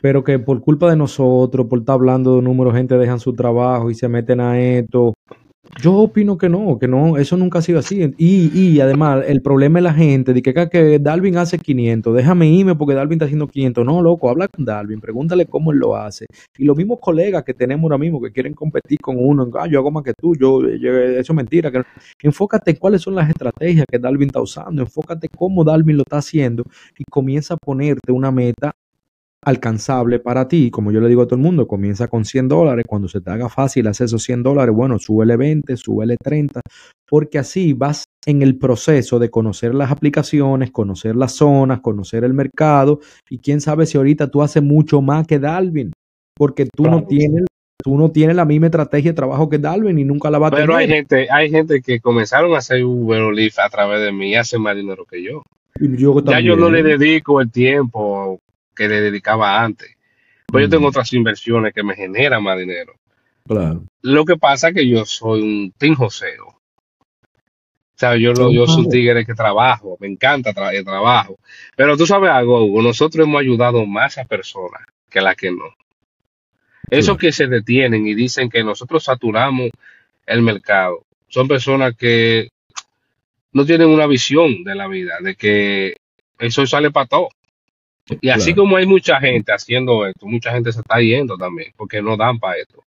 pero 0.00 0.24
que 0.24 0.38
por 0.38 0.60
culpa 0.60 0.90
de 0.90 0.96
nosotros, 0.96 1.66
por 1.68 1.80
estar 1.80 1.94
hablando 1.94 2.36
de 2.36 2.42
números, 2.42 2.74
gente 2.74 2.96
dejan 2.96 3.20
su 3.20 3.34
trabajo 3.34 3.90
y 3.90 3.94
se 3.94 4.08
meten 4.08 4.40
a 4.40 4.60
esto. 4.60 5.14
Yo 5.78 5.94
opino 5.94 6.36
que 6.36 6.48
no, 6.48 6.78
que 6.78 6.88
no, 6.88 7.16
eso 7.16 7.36
nunca 7.36 7.60
ha 7.60 7.62
sido 7.62 7.78
así. 7.78 8.12
Y, 8.18 8.50
y 8.58 8.80
además, 8.80 9.24
el 9.26 9.40
problema 9.40 9.78
es 9.78 9.84
la 9.84 9.94
gente, 9.94 10.32
de 10.34 10.42
que, 10.42 10.52
que, 10.68 10.98
Dalvin 10.98 11.36
hace 11.36 11.58
500, 11.58 12.14
déjame 12.14 12.48
irme 12.48 12.74
porque 12.74 12.94
Dalvin 12.94 13.14
está 13.16 13.26
haciendo 13.26 13.46
500. 13.46 13.86
No, 13.86 14.02
loco, 14.02 14.28
habla 14.28 14.48
con 14.48 14.64
Dalvin, 14.64 15.00
pregúntale 15.00 15.46
cómo 15.46 15.70
él 15.72 15.78
lo 15.78 15.96
hace. 15.96 16.26
Y 16.58 16.64
los 16.64 16.76
mismos 16.76 16.98
colegas 17.00 17.44
que 17.44 17.54
tenemos 17.54 17.84
ahora 17.84 17.98
mismo 17.98 18.20
que 18.20 18.32
quieren 18.32 18.52
competir 18.52 18.98
con 19.00 19.16
uno, 19.18 19.48
ah, 19.58 19.66
yo 19.68 19.78
hago 19.78 19.90
más 19.90 20.02
que 20.02 20.12
tú, 20.14 20.34
yo, 20.34 20.60
yo- 20.68 20.92
eso 20.98 21.32
es 21.32 21.36
mentira. 21.36 21.70
Que... 21.70 21.82
Enfócate 22.22 22.72
en 22.72 22.76
cuáles 22.76 23.02
son 23.02 23.14
las 23.14 23.28
estrategias 23.28 23.86
que 23.90 23.98
Dalvin 23.98 24.28
está 24.28 24.40
usando, 24.42 24.82
enfócate 24.82 25.28
cómo 25.28 25.62
Dalvin 25.64 25.96
lo 25.96 26.02
está 26.02 26.18
haciendo 26.18 26.64
y 26.98 27.04
comienza 27.04 27.54
a 27.54 27.56
ponerte 27.56 28.12
una 28.12 28.30
meta 28.32 28.72
alcanzable 29.44 30.18
para 30.18 30.48
ti, 30.48 30.70
como 30.70 30.92
yo 30.92 31.00
le 31.00 31.08
digo 31.08 31.22
a 31.22 31.26
todo 31.26 31.36
el 31.36 31.42
mundo, 31.42 31.66
comienza 31.66 32.08
con 32.08 32.24
100 32.24 32.48
dólares, 32.48 32.84
cuando 32.86 33.08
se 33.08 33.20
te 33.20 33.30
haga 33.30 33.48
fácil 33.48 33.86
hacer 33.86 34.06
esos 34.06 34.22
100 34.22 34.42
dólares, 34.42 34.74
bueno, 34.74 34.98
súbele 34.98 35.36
20, 35.36 35.76
súbele 35.76 36.16
30, 36.22 36.60
porque 37.08 37.38
así 37.38 37.72
vas 37.72 38.04
en 38.26 38.42
el 38.42 38.58
proceso 38.58 39.18
de 39.18 39.30
conocer 39.30 39.74
las 39.74 39.90
aplicaciones, 39.90 40.70
conocer 40.70 41.16
las 41.16 41.32
zonas, 41.32 41.80
conocer 41.80 42.24
el 42.24 42.34
mercado, 42.34 43.00
y 43.30 43.38
quién 43.38 43.60
sabe 43.60 43.86
si 43.86 43.96
ahorita 43.96 44.28
tú 44.28 44.42
haces 44.42 44.62
mucho 44.62 45.00
más 45.00 45.26
que 45.26 45.38
Dalvin, 45.38 45.92
porque 46.36 46.66
tú 46.66 46.84
no 46.84 47.04
tienes, 47.04 47.46
tú 47.82 47.96
no 47.96 48.10
tienes 48.10 48.36
la 48.36 48.44
misma 48.44 48.66
estrategia 48.66 49.12
de 49.12 49.16
trabajo 49.16 49.48
que 49.48 49.58
Dalvin 49.58 49.98
y 49.98 50.04
nunca 50.04 50.30
la 50.30 50.38
vas 50.38 50.52
a 50.52 50.56
Pero 50.56 50.76
hay 50.76 50.86
tener. 50.86 50.98
gente, 50.98 51.28
hay 51.30 51.50
gente 51.50 51.80
que 51.80 52.00
comenzaron 52.00 52.54
a 52.54 52.58
hacer 52.58 52.84
Uber 52.84 53.22
o 53.22 53.32
Lyft 53.32 53.58
a 53.58 53.70
través 53.70 54.02
de 54.02 54.12
mí 54.12 54.32
y 54.32 54.34
hacen 54.34 54.60
más 54.60 54.76
dinero 54.76 55.06
que 55.06 55.22
yo. 55.22 55.42
Yo 55.80 56.22
Ya 56.24 56.40
yo 56.40 56.56
no 56.56 56.68
le 56.68 56.82
dedico 56.82 57.40
el 57.40 57.50
tiempo 57.50 58.38
que 58.74 58.88
le 58.88 59.00
dedicaba 59.00 59.62
antes. 59.62 59.96
Pues 60.46 60.64
yo 60.64 60.68
tengo 60.68 60.88
otras 60.88 61.12
inversiones 61.12 61.72
que 61.72 61.82
me 61.82 61.94
generan 61.94 62.42
más 62.42 62.58
dinero. 62.58 62.94
Claro. 63.46 63.84
Lo 64.02 64.24
que 64.24 64.36
pasa 64.36 64.68
es 64.68 64.74
que 64.74 64.88
yo 64.88 65.04
soy 65.04 65.42
un 65.42 65.72
team 65.78 65.94
joseo. 65.94 66.46
O 66.46 66.56
sea, 68.00 68.16
yo, 68.16 68.32
lo, 68.32 68.50
yo 68.50 68.66
soy 68.66 68.84
un 68.84 68.90
tigre 68.90 69.26
que 69.26 69.34
trabajo, 69.34 69.96
me 70.00 70.06
encanta 70.06 70.54
tra- 70.54 70.74
el 70.74 70.84
trabajo. 70.84 71.38
Pero 71.76 71.96
tú 71.96 72.06
sabes 72.06 72.30
algo, 72.30 72.64
Hugo, 72.64 72.82
nosotros 72.82 73.26
hemos 73.26 73.40
ayudado 73.40 73.84
más 73.84 74.16
a 74.18 74.24
personas 74.24 74.82
que 75.10 75.20
las 75.20 75.36
que 75.36 75.50
no. 75.50 75.74
Esos 76.88 77.18
que 77.18 77.30
se 77.30 77.46
detienen 77.46 78.06
y 78.06 78.14
dicen 78.14 78.48
que 78.48 78.64
nosotros 78.64 79.04
saturamos 79.04 79.70
el 80.26 80.42
mercado, 80.42 81.04
son 81.28 81.46
personas 81.46 81.94
que 81.94 82.48
no 83.52 83.64
tienen 83.64 83.88
una 83.88 84.06
visión 84.06 84.64
de 84.64 84.74
la 84.74 84.88
vida, 84.88 85.18
de 85.20 85.34
que 85.34 85.96
eso 86.38 86.66
sale 86.66 86.90
para 86.90 87.06
todo. 87.06 87.28
Y 88.20 88.28
así 88.28 88.54
como 88.54 88.76
hay 88.76 88.86
mucha 88.86 89.20
gente 89.20 89.52
haciendo 89.52 90.06
esto, 90.06 90.26
mucha 90.26 90.52
gente 90.52 90.72
se 90.72 90.80
está 90.80 91.00
yendo 91.00 91.36
también, 91.36 91.72
porque 91.76 92.02
no 92.02 92.16
dan 92.16 92.38
para 92.38 92.56
esto. 92.56 92.82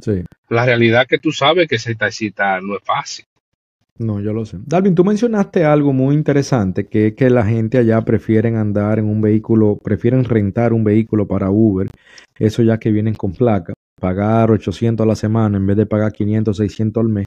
Sí. 0.00 0.24
La 0.48 0.66
realidad 0.66 1.02
es 1.02 1.08
que 1.08 1.18
tú 1.18 1.32
sabes 1.32 1.68
que 1.68 1.76
esta 1.76 2.10
cita 2.10 2.60
no 2.60 2.76
es 2.76 2.82
fácil. 2.84 3.24
No, 3.98 4.20
yo 4.20 4.32
lo 4.32 4.44
sé. 4.44 4.58
Dalvin, 4.64 4.94
tú 4.94 5.04
mencionaste 5.04 5.64
algo 5.64 5.92
muy 5.92 6.14
interesante, 6.14 6.86
que 6.86 7.08
es 7.08 7.14
que 7.14 7.30
la 7.30 7.44
gente 7.44 7.78
allá 7.78 8.00
prefieren 8.00 8.56
andar 8.56 8.98
en 8.98 9.04
un 9.06 9.20
vehículo, 9.20 9.78
prefieren 9.82 10.24
rentar 10.24 10.72
un 10.72 10.82
vehículo 10.82 11.26
para 11.26 11.50
Uber, 11.50 11.88
eso 12.38 12.62
ya 12.62 12.78
que 12.78 12.90
vienen 12.90 13.14
con 13.14 13.32
placa, 13.32 13.74
pagar 14.02 14.50
800 14.50 15.04
a 15.04 15.06
la 15.06 15.14
semana 15.14 15.58
en 15.58 15.66
vez 15.66 15.76
de 15.76 15.86
pagar 15.86 16.12
500, 16.12 16.56
600 16.56 17.00
al 17.00 17.08
mes. 17.08 17.26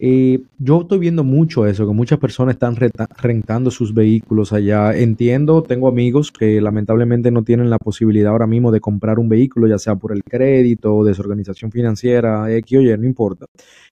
Eh, 0.00 0.40
yo 0.58 0.82
estoy 0.82 0.98
viendo 1.00 1.24
mucho 1.24 1.66
eso, 1.66 1.86
que 1.86 1.92
muchas 1.92 2.18
personas 2.20 2.54
están 2.54 2.76
rentando 2.76 3.70
sus 3.70 3.92
vehículos 3.92 4.52
allá. 4.52 4.96
Entiendo, 4.96 5.62
tengo 5.62 5.88
amigos 5.88 6.30
que 6.30 6.60
lamentablemente 6.60 7.30
no 7.32 7.42
tienen 7.42 7.68
la 7.68 7.78
posibilidad 7.78 8.32
ahora 8.32 8.46
mismo 8.46 8.70
de 8.70 8.80
comprar 8.80 9.18
un 9.18 9.28
vehículo, 9.28 9.66
ya 9.66 9.78
sea 9.78 9.96
por 9.96 10.12
el 10.12 10.22
crédito, 10.22 11.02
desorganización 11.02 11.72
financiera, 11.72 12.50
X 12.52 12.78
o 12.78 12.80
Y, 12.82 12.96
no 12.96 13.06
importa 13.06 13.46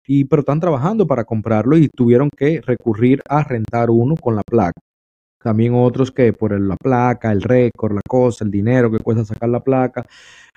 y 0.06 0.24
pero 0.24 0.40
están 0.40 0.60
trabajando 0.60 1.06
para 1.06 1.24
comprarlo 1.24 1.76
y 1.76 1.88
tuvieron 1.88 2.28
que 2.30 2.60
recurrir 2.60 3.22
a 3.28 3.44
rentar 3.44 3.90
uno 3.90 4.14
con 4.16 4.36
la 4.36 4.42
placa. 4.42 4.80
También 5.42 5.74
otros 5.74 6.10
que 6.12 6.32
por 6.32 6.52
el- 6.52 6.68
la 6.68 6.76
placa, 6.76 7.32
el 7.32 7.42
récord, 7.42 7.94
la 7.94 8.00
cosa, 8.08 8.44
el 8.44 8.50
dinero 8.50 8.90
que 8.90 8.98
cuesta 8.98 9.24
sacar 9.24 9.48
la 9.48 9.60
placa, 9.60 10.04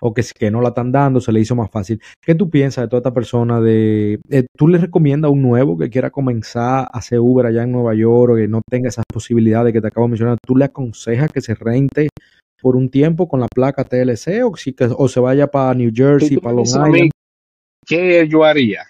o 0.02 0.14
que, 0.14 0.24
que 0.38 0.52
no 0.52 0.62
la 0.62 0.70
están 0.70 0.92
dando, 0.92 1.20
se 1.22 1.32
le 1.32 1.40
hizo 1.40 1.56
más 1.56 1.72
fácil. 1.72 2.02
¿Qué 2.22 2.36
tú 2.36 2.50
piensas 2.50 2.84
de 2.84 2.88
toda 2.90 3.00
esta 3.00 3.14
persona? 3.14 3.62
De, 3.62 4.20
eh, 4.30 4.46
¿Tú 4.58 4.68
le 4.68 4.78
recomiendas 4.78 5.30
a 5.30 5.32
un 5.32 5.42
nuevo 5.42 5.78
que 5.78 5.90
quiera 5.90 6.10
comenzar 6.10 6.86
a 6.92 6.98
hacer 6.98 7.20
Uber 7.20 7.46
allá 7.46 7.64
en 7.64 7.72
Nueva 7.72 7.96
York 7.96 8.34
o 8.34 8.36
que 8.36 8.48
no 8.48 8.62
tenga 8.70 8.90
esas 8.90 9.06
posibilidades 9.12 9.74
que 9.74 9.82
te 9.82 9.88
acabo 9.88 10.06
de 10.08 10.12
mencionar? 10.12 10.38
¿Tú 10.46 10.56
le 10.56 10.66
aconsejas 10.66 11.32
que 11.32 11.42
se 11.42 11.56
rente 11.56 12.10
por 12.62 12.76
un 12.76 12.90
tiempo 12.90 13.28
con 13.28 13.40
la 13.40 13.48
placa 13.54 13.84
TLC 13.84 14.44
o, 14.44 14.56
si, 14.56 14.74
que, 14.74 14.90
o 14.96 15.08
se 15.08 15.20
vaya 15.20 15.48
para 15.48 15.74
New 15.74 15.92
Jersey, 15.94 16.38
para 16.38 16.56
Long 16.56 16.66
Island? 16.66 17.12
¿qué 17.86 18.28
yo 18.28 18.44
haría? 18.44 18.84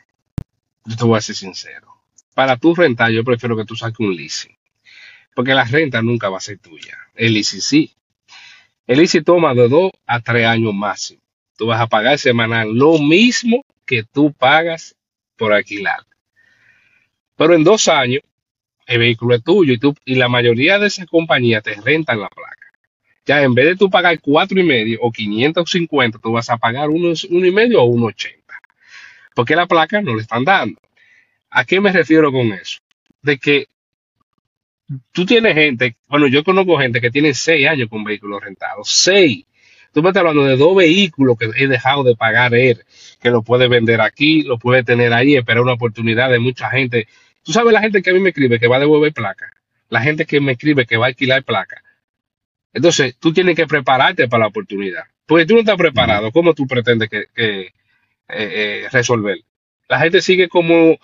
Yo 0.86 0.96
te 0.96 1.04
voy 1.06 1.18
a 1.18 1.22
ser 1.22 1.36
sincero. 1.36 1.88
Para 2.34 2.58
tu 2.58 2.74
rentar, 2.76 3.12
yo 3.12 3.24
prefiero 3.24 3.56
que 3.56 3.66
tú 3.66 3.76
saques 3.76 4.00
un 4.00 4.16
leasing. 4.16 4.56
Porque 5.36 5.54
la 5.54 5.66
renta 5.66 6.02
nunca 6.02 6.30
va 6.30 6.38
a 6.38 6.42
ser 6.42 6.58
tuya. 6.58 6.98
El 7.14 7.34
leasing 7.34 7.62
sí. 7.62 7.94
El 8.88 8.98
leasing 8.98 9.24
toma 9.24 9.54
de 9.54 9.68
dos 9.68 9.92
a 10.08 10.22
tres 10.22 10.48
años 10.48 10.74
máximo. 10.74 11.22
Tú 11.58 11.68
vas 11.68 11.80
a 11.80 11.88
pagar 11.88 12.18
semanal 12.18 12.74
lo 12.74 12.98
mismo 12.98 13.64
que 13.86 14.04
tú 14.04 14.34
pagas 14.34 14.96
por 15.36 15.54
alquilar. 15.54 16.00
Pero 17.36 17.54
en 17.54 17.64
dos 17.64 17.88
años, 17.88 18.22
el 18.88 19.00
vehículo 19.00 19.36
es 19.36 19.44
tuyo 19.44 19.74
y, 19.74 19.78
tú, 19.78 19.94
y 20.06 20.16
la 20.16 20.30
mayoría 20.30 20.80
de 20.80 20.88
esas 20.88 21.06
compañías 21.06 21.64
te 21.64 21.74
rentan 21.74 22.20
la 22.20 22.30
placa. 22.30 22.56
Ya 23.26 23.42
en 23.42 23.54
vez 23.54 23.66
de 23.66 23.76
tú 23.76 23.90
pagar 23.90 24.20
cuatro 24.22 24.60
y 24.60 24.64
medio 24.64 25.00
o 25.02 25.12
550, 25.12 26.20
tú 26.20 26.32
vas 26.32 26.50
a 26.50 26.58
pagar 26.58 26.90
uno, 26.90 27.14
uno 27.30 27.46
y 27.46 27.52
medio 27.52 27.82
o 27.82 27.86
uno 27.86 28.08
ochenta. 28.08 28.60
Porque 29.34 29.56
la 29.56 29.66
placa 29.66 30.02
no 30.02 30.16
le 30.16 30.22
están 30.22 30.46
dando. 30.46 30.80
¿A 31.50 31.66
qué 31.66 31.82
me 31.82 31.92
refiero 31.92 32.32
con 32.32 32.54
eso? 32.54 32.80
De 33.22 33.38
que 33.38 33.68
tú 35.12 35.26
tienes 35.26 35.54
gente, 35.56 35.96
bueno, 36.08 36.28
yo 36.28 36.44
conozco 36.44 36.78
gente 36.78 37.02
que 37.02 37.12
tiene 37.12 37.34
seis 37.34 37.68
años 37.68 37.90
con 37.90 38.04
vehículos 38.04 38.44
rentados. 38.44 38.90
Seis. 38.90 39.46
Tú 39.94 40.04
me 40.04 40.10
estás 40.10 40.22
hablando 40.22 40.44
de 40.44 40.58
dos 40.58 40.76
vehículos 40.76 41.38
que 41.38 41.50
he 41.56 41.68
dejado 41.68 42.04
de 42.04 42.16
pagar 42.16 42.54
él, 42.54 42.84
que 43.22 43.30
lo 43.30 43.44
puede 43.44 43.70
vender 43.70 44.02
aquí, 44.02 44.44
lo 44.44 44.60
puede 44.60 44.84
tener 44.84 45.14
ahí, 45.14 45.36
esperar 45.36 45.62
una 45.62 45.74
oportunidad 45.74 46.30
de 46.30 46.40
mucha 46.40 46.70
gente. 46.70 47.08
Tú 47.44 47.54
sabes 47.54 47.72
la 47.72 47.82
gente 47.82 48.02
que 48.02 48.10
a 48.10 48.14
mí 48.14 48.20
me 48.20 48.30
escribe 48.30 48.60
que 48.60 48.68
va 48.68 48.76
a 48.76 48.82
devolver 48.82 49.14
placa. 49.14 49.52
La 49.90 50.02
gente 50.02 50.26
que 50.26 50.42
me 50.42 50.54
escribe 50.54 50.86
que 50.86 50.98
va 50.98 51.06
a 51.06 51.10
alquilar 51.10 51.44
placa. 51.44 51.82
Entonces, 52.74 53.16
tú 53.18 53.32
tienes 53.32 53.56
que 53.56 53.68
prepararte 53.68 54.28
para 54.28 54.42
la 54.42 54.48
oportunidad. 54.48 55.04
Porque 55.26 55.46
tú 55.46 55.54
no 55.54 55.62
estás 55.62 55.78
preparado. 55.78 56.32
¿Cómo 56.32 56.54
tú 56.54 56.68
pretendes 56.68 57.10
que, 57.10 57.28
eh, 57.38 57.72
eh, 58.28 58.88
resolver? 58.92 59.38
La 59.88 60.00
gente 60.00 60.22
sigue 60.22 60.50
como 60.50 60.98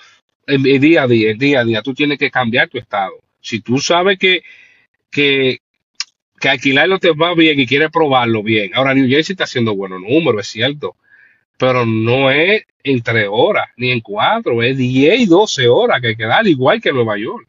en 0.47 0.63
día 0.81 1.03
a 1.03 1.07
día, 1.07 1.33
día 1.33 1.61
a 1.61 1.63
día. 1.63 1.81
Tú 1.81 1.93
tienes 1.93 2.17
que 2.17 2.29
cambiar 2.29 2.67
tu 2.67 2.77
estado. 2.77 3.13
Si 3.41 3.61
tú 3.61 3.79
sabes 3.79 4.17
que, 4.19 4.43
que, 5.09 5.59
que 6.39 6.49
alquilarlo 6.49 6.99
te 6.99 7.11
va 7.11 7.33
bien 7.35 7.59
y 7.59 7.65
quieres 7.67 7.89
probarlo 7.91 8.43
bien. 8.43 8.71
Ahora, 8.75 8.93
New 8.93 9.07
Jersey 9.09 9.33
está 9.33 9.43
haciendo 9.45 9.75
buenos 9.75 9.99
números, 10.01 10.41
es 10.41 10.47
cierto. 10.47 10.95
Pero 11.57 11.85
no 11.85 12.31
es 12.31 12.63
en 12.83 13.01
tres 13.03 13.27
horas, 13.29 13.67
ni 13.77 13.91
en 13.91 13.99
cuatro, 14.01 14.63
es 14.63 14.75
10 14.77 15.19
y 15.21 15.25
12 15.27 15.67
horas 15.67 16.01
que 16.01 16.07
hay 16.09 16.15
que 16.15 16.25
dar, 16.25 16.47
igual 16.47 16.81
que 16.81 16.89
en 16.89 16.95
Nueva 16.95 17.17
York. 17.19 17.47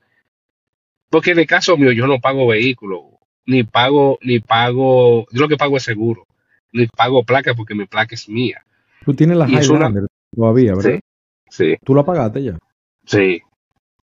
Porque 1.09 1.31
en 1.33 1.39
el 1.39 1.47
caso 1.47 1.77
mío, 1.77 1.93
yo 1.93 2.07
no 2.07 2.21
pago 2.21 2.47
vehículo, 2.47 3.19
ni 3.47 3.65
pago, 3.65 4.19
ni 4.23 4.41
pago, 4.41 5.27
yo 5.31 5.41
lo 5.43 5.49
que 5.49 5.57
pago 5.57 5.77
es 5.79 5.83
seguro, 5.83 6.27
ni 6.73 6.87
pago 6.87 7.23
placa 7.25 7.55
porque 7.55 7.75
mi 7.75 7.87
placa 7.87 8.15
es 8.15 8.29
mía. 8.29 8.65
Tú 9.05 9.15
tienes 9.15 9.37
la 9.37 9.47
una- 9.47 9.61
Highlander 9.63 10.07
todavía, 10.35 10.75
¿verdad? 10.75 11.01
Sí, 11.49 11.65
sí, 11.65 11.77
Tú 11.85 11.95
la 11.95 12.03
pagaste 12.05 12.43
ya. 12.43 12.59
sí, 13.07 13.41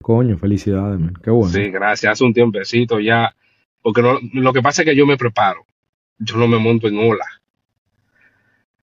Coño, 0.01 0.39
felicidades, 0.39 0.99
man. 0.99 1.15
Qué 1.23 1.31
bueno. 1.31 1.53
sí, 1.53 1.71
gracias. 1.71 2.13
Hace 2.13 2.25
un 2.25 2.35
tiempecito 2.35 3.01
ya, 3.01 3.35
porque 3.83 4.03
no, 4.03 4.19
lo 4.33 4.53
que 4.53 4.63
pasa 4.63 4.83
es 4.83 4.87
que 4.87 4.97
yo 4.97 5.07
me 5.07 5.17
preparo, 5.17 5.67
yo 6.19 6.37
no 6.37 6.47
me 6.49 6.59
monto 6.59 6.89
en 6.89 6.99
ola. 6.99 7.27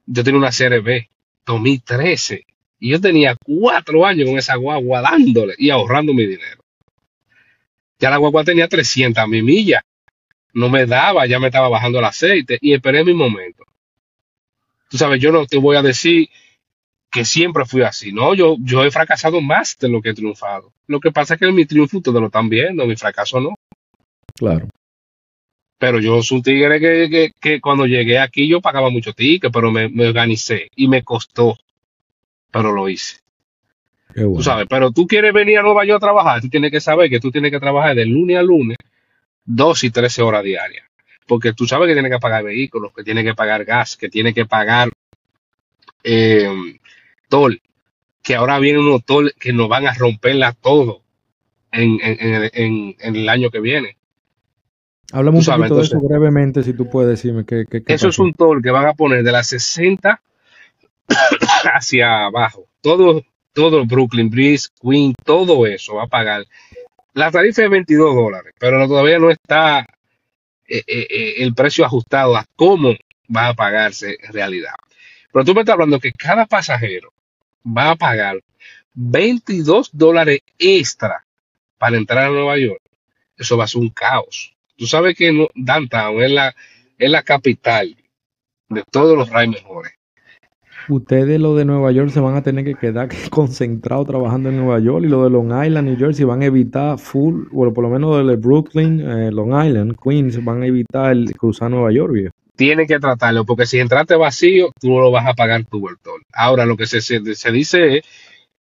Yo 0.06 0.22
tenía 0.22 0.38
una 0.38 0.50
CRB 0.50 1.08
2013 1.46 2.44
y 2.78 2.90
yo 2.90 3.00
tenía 3.00 3.36
cuatro 3.42 4.06
años 4.06 4.28
con 4.28 4.38
esa 4.38 4.56
guagua 4.56 5.00
dándole 5.00 5.54
y 5.58 5.70
ahorrando 5.70 6.12
mi 6.12 6.26
dinero. 6.26 6.62
Ya 7.98 8.10
la 8.10 8.18
guagua 8.18 8.44
tenía 8.44 8.68
300 8.68 9.26
mil 9.26 9.42
millas. 9.42 9.82
no 10.52 10.68
me 10.68 10.86
daba, 10.86 11.26
ya 11.26 11.38
me 11.38 11.46
estaba 11.46 11.68
bajando 11.68 11.98
el 11.98 12.04
aceite 12.04 12.58
y 12.60 12.72
esperé 12.74 13.04
mi 13.04 13.14
momento. 13.14 13.64
Tú 14.88 14.98
sabes, 14.98 15.20
yo 15.20 15.32
no 15.32 15.46
te 15.46 15.58
voy 15.58 15.76
a 15.76 15.82
decir 15.82 16.28
que 17.16 17.24
siempre 17.24 17.64
fui 17.64 17.80
así, 17.80 18.12
no, 18.12 18.34
yo, 18.34 18.56
yo 18.60 18.84
he 18.84 18.90
fracasado 18.90 19.40
más 19.40 19.78
de 19.78 19.88
lo 19.88 20.02
que 20.02 20.10
he 20.10 20.14
triunfado. 20.14 20.70
Lo 20.86 21.00
que 21.00 21.10
pasa 21.10 21.32
es 21.32 21.40
que 21.40 21.50
mi 21.50 21.64
triunfo 21.64 21.96
ustedes 21.96 22.20
lo 22.20 22.26
están 22.26 22.50
viendo, 22.50 22.84
mi 22.84 22.94
fracaso 22.94 23.40
no. 23.40 23.54
Claro. 24.34 24.68
Pero 25.78 25.98
yo 25.98 26.22
soy 26.22 26.36
un 26.36 26.42
tigre 26.42 26.78
que, 26.78 27.08
que, 27.08 27.32
que 27.40 27.58
cuando 27.62 27.86
llegué 27.86 28.18
aquí 28.18 28.46
yo 28.46 28.60
pagaba 28.60 28.90
mucho 28.90 29.14
ticket, 29.14 29.50
pero 29.50 29.72
me, 29.72 29.88
me 29.88 30.08
organicé 30.08 30.68
y 30.76 30.88
me 30.88 31.04
costó, 31.04 31.56
pero 32.50 32.70
lo 32.70 32.86
hice. 32.86 33.20
Qué 34.12 34.22
bueno. 34.22 34.36
Tú 34.36 34.42
sabes, 34.42 34.66
pero 34.68 34.90
tú 34.90 35.06
quieres 35.06 35.32
venir 35.32 35.58
a 35.58 35.62
Nueva 35.62 35.86
York 35.86 35.96
a 36.02 36.06
trabajar, 36.08 36.42
tú 36.42 36.50
tienes 36.50 36.70
que 36.70 36.82
saber 36.82 37.08
que 37.08 37.18
tú 37.18 37.30
tienes 37.30 37.50
que 37.50 37.60
trabajar 37.60 37.96
de 37.96 38.04
lunes 38.04 38.36
a 38.36 38.42
lunes, 38.42 38.76
12 39.46 39.86
y 39.86 39.90
13 39.90 40.20
horas 40.20 40.44
diarias. 40.44 40.84
Porque 41.26 41.54
tú 41.54 41.66
sabes 41.66 41.88
que 41.88 41.94
tienes 41.94 42.12
que 42.12 42.18
pagar 42.18 42.44
vehículos, 42.44 42.92
que 42.94 43.02
tienes 43.02 43.24
que 43.24 43.34
pagar 43.34 43.64
gas, 43.64 43.96
que 43.96 44.10
tienes 44.10 44.34
que 44.34 44.44
pagar 44.44 44.90
eh, 46.04 46.78
toll, 47.28 47.60
que 48.22 48.34
ahora 48.34 48.58
vienen 48.58 48.82
unos 48.82 49.04
toll 49.04 49.32
que 49.38 49.52
nos 49.52 49.68
van 49.68 49.86
a 49.86 49.94
romperla 49.94 50.52
todo 50.52 51.02
en, 51.72 51.98
en, 52.02 52.50
en, 52.54 52.94
en- 52.98 53.16
el 53.16 53.28
año 53.28 53.50
que 53.50 53.60
viene. 53.60 53.96
Háblame 55.12 55.38
un 55.38 55.44
sabes, 55.44 55.70
poquito 55.70 55.76
de 55.76 55.82
eso 55.84 56.00
brevemente, 56.00 56.62
si 56.64 56.72
tú 56.72 56.90
puedes 56.90 57.10
decirme 57.10 57.44
qué, 57.44 57.64
qué, 57.70 57.82
qué 57.84 57.94
Eso 57.94 58.08
es 58.08 58.18
un 58.18 58.32
toll 58.34 58.60
que 58.62 58.70
van 58.70 58.86
a 58.86 58.94
poner 58.94 59.22
de 59.22 59.32
las 59.32 59.46
60 59.48 60.20
hacia 61.74 62.26
abajo. 62.26 62.66
Todo, 62.80 63.22
todo 63.52 63.84
Brooklyn 63.86 64.30
Bridge, 64.30 64.68
Queen, 64.80 65.14
todo 65.24 65.66
eso 65.66 65.94
va 65.96 66.04
a 66.04 66.08
pagar. 66.08 66.44
La 67.14 67.30
tarifa 67.30 67.64
es 67.64 67.70
22 67.70 68.14
dólares, 68.14 68.52
pero 68.58 68.86
todavía 68.86 69.18
no 69.18 69.30
está 69.30 69.80
eh, 70.66 70.82
eh, 70.86 71.06
eh, 71.08 71.34
el 71.38 71.54
precio 71.54 71.84
ajustado 71.84 72.36
a 72.36 72.44
cómo 72.56 72.92
va 73.34 73.48
a 73.48 73.54
pagarse 73.54 74.18
en 74.22 74.32
realidad. 74.32 74.74
Pero 75.32 75.44
tú 75.44 75.54
me 75.54 75.60
estás 75.60 75.74
hablando 75.74 76.00
que 76.00 76.12
cada 76.12 76.46
pasajero 76.46 77.12
va 77.66 77.90
a 77.90 77.96
pagar 77.96 78.40
22 78.94 79.90
dólares 79.92 80.40
extra 80.58 81.24
para 81.78 81.96
entrar 81.96 82.24
a 82.24 82.30
Nueva 82.30 82.58
York. 82.58 82.80
Eso 83.36 83.56
va 83.56 83.64
a 83.64 83.68
ser 83.68 83.82
un 83.82 83.90
caos. 83.90 84.54
Tú 84.76 84.86
sabes 84.86 85.16
que 85.16 85.32
no- 85.32 85.48
Downtown 85.54 86.22
es 86.22 86.30
la, 86.30 86.54
es 86.98 87.10
la 87.10 87.22
capital 87.22 87.94
de 88.68 88.82
todos 88.90 89.16
los 89.16 89.28
rayos 89.30 89.54
mejores. 89.62 89.92
Ustedes, 90.88 91.40
lo 91.40 91.56
de 91.56 91.64
Nueva 91.64 91.90
York, 91.90 92.10
se 92.10 92.20
van 92.20 92.36
a 92.36 92.42
tener 92.42 92.64
que 92.64 92.76
quedar 92.76 93.08
concentrados 93.30 94.06
trabajando 94.06 94.50
en 94.50 94.56
Nueva 94.58 94.78
York 94.78 95.04
y 95.04 95.08
lo 95.08 95.24
de 95.24 95.30
Long 95.30 95.46
Island, 95.64 95.88
New 95.88 95.98
Jersey, 95.98 96.24
van 96.24 96.42
a 96.42 96.46
evitar 96.46 96.98
full, 96.98 97.48
bueno, 97.50 97.72
por 97.74 97.82
lo 97.84 97.90
menos 97.90 98.22
lo 98.22 98.26
de 98.26 98.36
Brooklyn, 98.36 99.00
eh, 99.00 99.32
Long 99.32 99.48
Island, 99.66 99.96
Queens, 100.02 100.42
van 100.44 100.62
a 100.62 100.66
evitar 100.66 101.16
cruzar 101.36 101.70
Nueva 101.70 101.90
York, 101.92 102.12
viejo. 102.12 102.34
Tienen 102.56 102.86
que 102.86 102.98
tratarlo, 102.98 103.44
porque 103.44 103.66
si 103.66 103.78
entraste 103.78 104.16
vacío, 104.16 104.72
tú 104.80 104.90
no 104.94 105.00
lo 105.00 105.10
vas 105.10 105.26
a 105.26 105.34
pagar 105.34 105.64
tu 105.66 105.80
toll. 106.02 106.22
Ahora, 106.32 106.64
lo 106.66 106.76
que 106.76 106.86
se, 106.86 107.00
se, 107.00 107.34
se 107.34 107.52
dice 107.52 107.98
es 107.98 108.04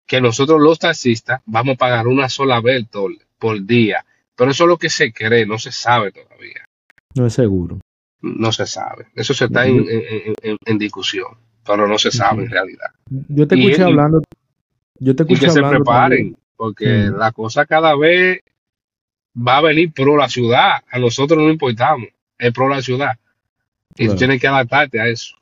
que 0.07 0.21
nosotros 0.21 0.61
los 0.61 0.79
taxistas 0.79 1.41
vamos 1.47 1.75
a 1.75 1.79
pagar 1.79 2.07
una 2.07 2.29
sola 2.29 2.61
vez 2.61 2.87
por 3.39 3.65
día. 3.65 4.05
Pero 4.35 4.51
eso 4.51 4.65
es 4.65 4.69
lo 4.69 4.79
que 4.79 4.89
se 4.89 5.13
cree, 5.13 5.45
no 5.47 5.59
se 5.59 5.73
sabe 5.73 6.11
todavía. 6.11 6.65
No 7.15 7.27
es 7.27 7.35
seguro. 7.35 7.79
No 8.23 8.51
se 8.53 8.67
sabe. 8.67 9.07
Eso 9.15 9.35
se 9.35 9.45
está 9.45 9.67
en, 9.67 9.79
en- 9.81 9.89
en- 9.89 10.35
en- 10.43 10.57
en 10.65 10.79
discusión, 10.79 11.37
pero 11.67 11.87
no 11.87 11.99
se 11.99 12.11
sabe 12.11 12.45
en 12.45 12.51
realidad. 12.51 12.91
Yo 13.29 13.47
te 13.47 13.57
Y- 13.57 13.65
escuché 13.67 13.83
y- 13.83 13.85
hablando, 13.85 14.23
yo 14.99 15.15
te 15.17 15.25
Y 15.25 15.27
escuché 15.35 15.47
que 15.47 15.51
se 15.53 15.61
preparen, 15.63 16.19
también. 16.19 16.37
porque 16.57 16.87
la 17.15 17.33
cosa 17.33 17.67
cada 17.67 17.95
vez 17.97 18.41
va 19.37 19.59
a 19.59 19.63
venir 19.63 19.93
pro 19.93 20.17
la 20.17 20.29
ciudad. 20.29 20.83
A 20.91 20.99
nosotros 20.99 21.39
no 21.39 21.51
importamos, 21.51 22.09
es 22.39 22.53
pro 22.53 22.69
la 22.69 22.81
ciudad. 22.81 23.19
Y 23.97 24.05
Claro. 24.05 24.19
tienes 24.19 24.41
que 24.41 24.47
adaptarte 24.49 25.01
a 25.01 25.09
eso. 25.09 25.35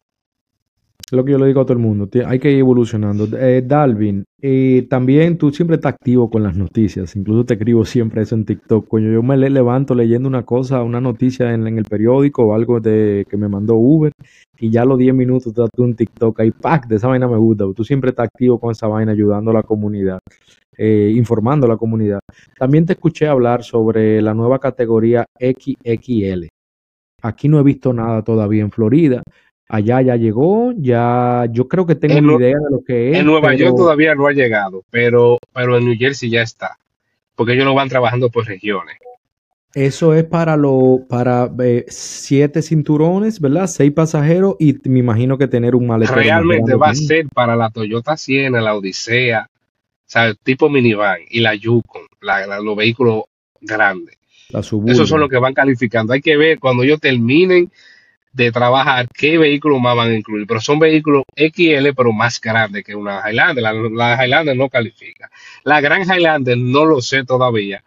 Es 1.07 1.17
lo 1.17 1.25
que 1.25 1.33
yo 1.33 1.39
le 1.39 1.47
digo 1.47 1.61
a 1.61 1.65
todo 1.65 1.73
el 1.73 1.81
mundo, 1.81 2.09
hay 2.25 2.39
que 2.39 2.53
ir 2.53 2.59
evolucionando. 2.61 3.27
Eh, 3.37 3.63
Dalvin, 3.67 4.23
eh, 4.41 4.87
también 4.89 5.39
tú 5.39 5.51
siempre 5.51 5.75
estás 5.75 5.95
activo 5.95 6.31
con 6.31 6.45
las 6.45 6.57
noticias, 6.57 7.17
incluso 7.17 7.45
te 7.45 7.55
escribo 7.55 7.85
siempre 7.85 8.23
eso 8.23 8.37
en 8.37 8.45
TikTok. 8.45 8.87
Coño, 8.87 9.11
yo 9.11 9.21
me 9.21 9.37
le- 9.37 9.51
levanto 9.51 9.93
leyendo 9.97 10.29
una 10.29 10.45
cosa, 10.45 10.85
una 10.85 11.01
noticia 11.01 11.53
en, 11.53 11.67
en 11.67 11.79
el 11.79 11.85
periódico 11.85 12.45
o 12.45 12.55
algo 12.55 12.79
de, 12.79 13.27
que 13.29 13.37
me 13.37 13.49
mandó 13.49 13.75
Uber 13.75 14.13
y 14.61 14.71
ya 14.71 14.83
a 14.83 14.85
los 14.85 14.99
10 14.99 15.13
minutos 15.13 15.49
estás 15.49 15.69
tú 15.75 15.85
en 15.85 15.97
TikTok 15.97 16.39
ahí, 16.41 16.53
¡pac! 16.53 16.87
De 16.87 16.95
esa 16.97 17.09
vaina 17.09 17.27
me 17.27 17.39
gusta. 17.39 17.65
Tú 17.75 17.83
siempre 17.83 18.11
estás 18.11 18.27
activo 18.27 18.61
con 18.61 18.71
esa 18.71 18.87
vaina, 18.87 19.11
ayudando 19.11 19.51
a 19.51 19.55
la 19.55 19.63
comunidad, 19.65 20.21
eh, 20.77 21.13
informando 21.17 21.67
a 21.67 21.71
la 21.71 21.77
comunidad. 21.77 22.21
También 22.57 22.87
te 22.87 22.93
escuché 22.93 23.27
hablar 23.27 23.65
sobre 23.65 24.23
la 24.23 24.33
nueva 24.33 24.61
categoría 24.61 25.27
XXL. 25.41 26.49
Aquí 27.23 27.49
no 27.49 27.59
he 27.59 27.63
visto 27.63 27.93
nada 27.93 28.23
todavía 28.23 28.63
en 28.63 28.71
Florida. 28.71 29.23
Allá 29.69 30.03
ya 30.03 30.17
llegó, 30.17 30.73
ya 30.77 31.47
yo 31.53 31.69
creo 31.69 31.87
que 31.87 31.95
tengo 31.95 32.15
En 32.19 32.25
una 32.25 32.39
idea 32.45 32.59
de 32.59 32.71
lo 32.71 32.83
que 32.85 33.13
es. 33.13 33.19
En 33.19 33.27
Nueva 33.27 33.49
pero 33.51 33.59
York 33.61 33.77
todavía 33.77 34.15
no 34.17 34.27
ha 34.27 34.33
llegado, 34.33 34.83
pero, 34.91 35.39
pero 35.55 35.79
en 35.79 35.85
New 35.85 35.97
Jersey 35.97 36.29
ya 36.29 36.43
está. 36.43 36.77
Porque 37.37 37.53
ellos 37.55 37.65
lo 37.67 37.75
van 37.75 37.89
trabajando 37.89 38.31
por 38.31 38.47
regiones. 38.47 38.97
Eso 39.73 40.15
es 40.15 40.25
para 40.25 40.57
lo, 40.57 41.07
para 41.09 41.49
eh, 41.63 41.85
siete 41.89 42.61
cinturones, 42.61 43.41
¿verdad? 43.41 43.69
Seis 43.69 43.93
pasajeros 43.93 44.57
y 44.59 44.77
me 44.89 44.99
imagino 44.99 45.39
que 45.39 45.47
tener 45.47 45.77
un 45.77 45.87
maletero. 45.87 46.19
Realmente 46.19 46.75
va 46.75 46.89
a 46.89 46.95
ser 46.97 47.29
para 47.33 47.55
la 47.55 47.71
Toyota 47.71 48.17
Siena, 48.17 48.61
la 48.61 48.75
Odisea, 48.75 49.47
o 49.49 50.03
sea, 50.07 50.35
tipo 50.35 50.69
minivan 50.69 51.19
y 51.31 51.39
la 51.39 51.55
Yukon, 51.55 52.03
la- 52.21 52.45
la- 52.49 52.59
los 52.59 52.75
vehículos 52.77 53.23
grandes. 53.61 54.17
Esos 54.53 55.09
son 55.09 55.21
los 55.21 55.29
que 55.29 55.39
van 55.39 55.55
calificando. 55.55 56.13
Hay 56.13 56.21
que 56.21 56.37
ver 56.37 56.59
cuando 56.59 56.83
ellos 56.83 57.01
terminen 57.01 57.71
de 58.33 58.53
trabajar 58.53 59.09
qué 59.09 59.39
vehículos 59.39 59.81
más 59.81 59.97
van 59.97 60.11
a 60.11 60.17
incluir. 60.17 60.47
Pero 60.47 60.61
son 60.61 60.79
vehículos 60.79 61.25
XL, 61.37 61.89
pero 61.97 62.13
más 62.13 62.41
grandes 62.41 62.85
que 62.85 62.95
una 62.95 63.23
Highlander. 63.29 63.63
La, 63.63 63.73
la 63.73 64.25
Highlander 64.25 64.57
no 64.57 64.69
califica. 64.69 65.31
La 65.65 65.81
Gran 65.81 66.03
Highlander 66.03 66.57
no 66.57 66.85
lo 66.85 67.01
sé 67.01 67.25
todavía, 67.25 67.83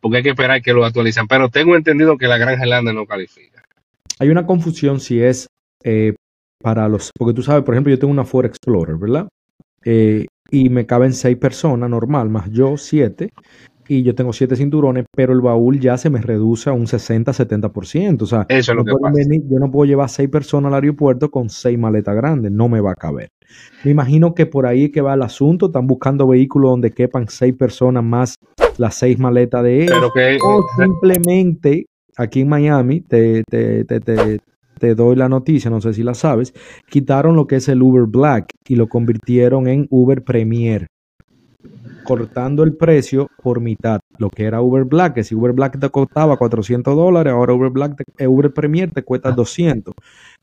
porque 0.00 0.18
hay 0.18 0.22
que 0.22 0.30
esperar 0.30 0.62
que 0.62 0.72
lo 0.72 0.84
actualizan. 0.84 1.28
Pero 1.28 1.48
tengo 1.48 1.76
entendido 1.76 2.18
que 2.18 2.26
la 2.26 2.38
Gran 2.38 2.60
Highlander 2.60 2.94
no 2.94 3.06
califica. 3.06 3.62
Hay 4.18 4.28
una 4.28 4.46
confusión 4.46 5.00
si 5.00 5.20
es 5.20 5.48
eh, 5.82 6.14
para 6.60 6.88
los, 6.88 7.10
porque 7.16 7.34
tú 7.34 7.42
sabes, 7.42 7.64
por 7.64 7.74
ejemplo, 7.74 7.90
yo 7.92 7.98
tengo 7.98 8.12
una 8.12 8.24
Ford 8.24 8.46
Explorer, 8.46 8.96
¿verdad? 8.96 9.28
Eh, 9.84 10.26
y 10.50 10.68
me 10.70 10.86
caben 10.86 11.12
seis 11.12 11.36
personas 11.36 11.90
normal, 11.90 12.30
más 12.30 12.50
yo 12.50 12.76
siete, 12.76 13.30
y 13.88 14.02
yo 14.02 14.14
tengo 14.14 14.32
siete 14.32 14.56
cinturones, 14.56 15.04
pero 15.14 15.32
el 15.32 15.40
baúl 15.40 15.78
ya 15.80 15.96
se 15.98 16.10
me 16.10 16.20
reduce 16.20 16.70
a 16.70 16.72
un 16.72 16.86
60-70%. 16.86 18.22
O 18.22 18.26
sea, 18.26 18.46
Eso 18.48 18.72
es 18.72 18.76
lo 18.76 18.84
no 18.84 18.96
que 18.96 19.00
pasa. 19.02 19.14
venir- 19.16 19.42
yo 19.50 19.58
no 19.58 19.70
puedo 19.70 19.84
llevar 19.86 20.08
seis 20.08 20.28
personas 20.28 20.68
al 20.72 20.74
aeropuerto 20.82 21.30
con 21.30 21.48
seis 21.50 21.78
maletas 21.78 22.14
grandes, 22.16 22.50
no 22.52 22.68
me 22.68 22.80
va 22.80 22.92
a 22.92 22.96
caber. 22.96 23.28
Me 23.84 23.90
imagino 23.90 24.34
que 24.34 24.46
por 24.46 24.66
ahí 24.66 24.84
es 24.84 24.90
que 24.92 25.00
va 25.00 25.14
el 25.14 25.22
asunto, 25.22 25.66
están 25.66 25.86
buscando 25.86 26.26
vehículos 26.26 26.70
donde 26.70 26.90
quepan 26.92 27.26
seis 27.28 27.54
personas 27.54 28.02
más 28.02 28.36
las 28.78 28.94
seis 28.94 29.18
maletas 29.18 29.62
de 29.62 29.82
ellos. 29.84 29.94
Pero 29.94 30.12
que 30.12 30.38
O 30.42 30.62
simplemente 30.82 31.86
aquí 32.16 32.40
en 32.40 32.48
Miami, 32.48 33.00
te, 33.00 33.42
te, 33.48 33.84
te, 33.84 34.00
te, 34.00 34.38
te 34.78 34.94
doy 34.94 35.16
la 35.16 35.28
noticia, 35.28 35.70
no 35.70 35.80
sé 35.80 35.92
si 35.94 36.02
la 36.02 36.14
sabes, 36.14 36.52
quitaron 36.88 37.36
lo 37.36 37.46
que 37.46 37.56
es 37.56 37.68
el 37.68 37.82
Uber 37.82 38.04
Black 38.06 38.50
y 38.68 38.76
lo 38.76 38.88
convirtieron 38.88 39.66
en 39.68 39.86
Uber 39.90 40.22
Premier, 40.22 40.86
cortando 42.04 42.62
el 42.62 42.76
precio 42.76 43.28
por 43.42 43.60
mitad. 43.60 44.00
Lo 44.18 44.30
que 44.30 44.44
era 44.44 44.60
Uber 44.62 44.84
Black, 44.84 45.14
que 45.14 45.24
si 45.24 45.34
Uber 45.34 45.52
Black 45.52 45.78
te 45.80 45.90
costaba 45.90 46.36
400 46.36 46.94
dólares, 46.94 47.32
ahora 47.32 47.54
Uber 47.54 47.70
Black, 47.70 47.96
te- 47.96 48.24
eh, 48.24 48.28
Uber 48.28 48.52
Premier 48.52 48.90
te 48.90 49.02
cuesta 49.02 49.32
200. 49.32 49.94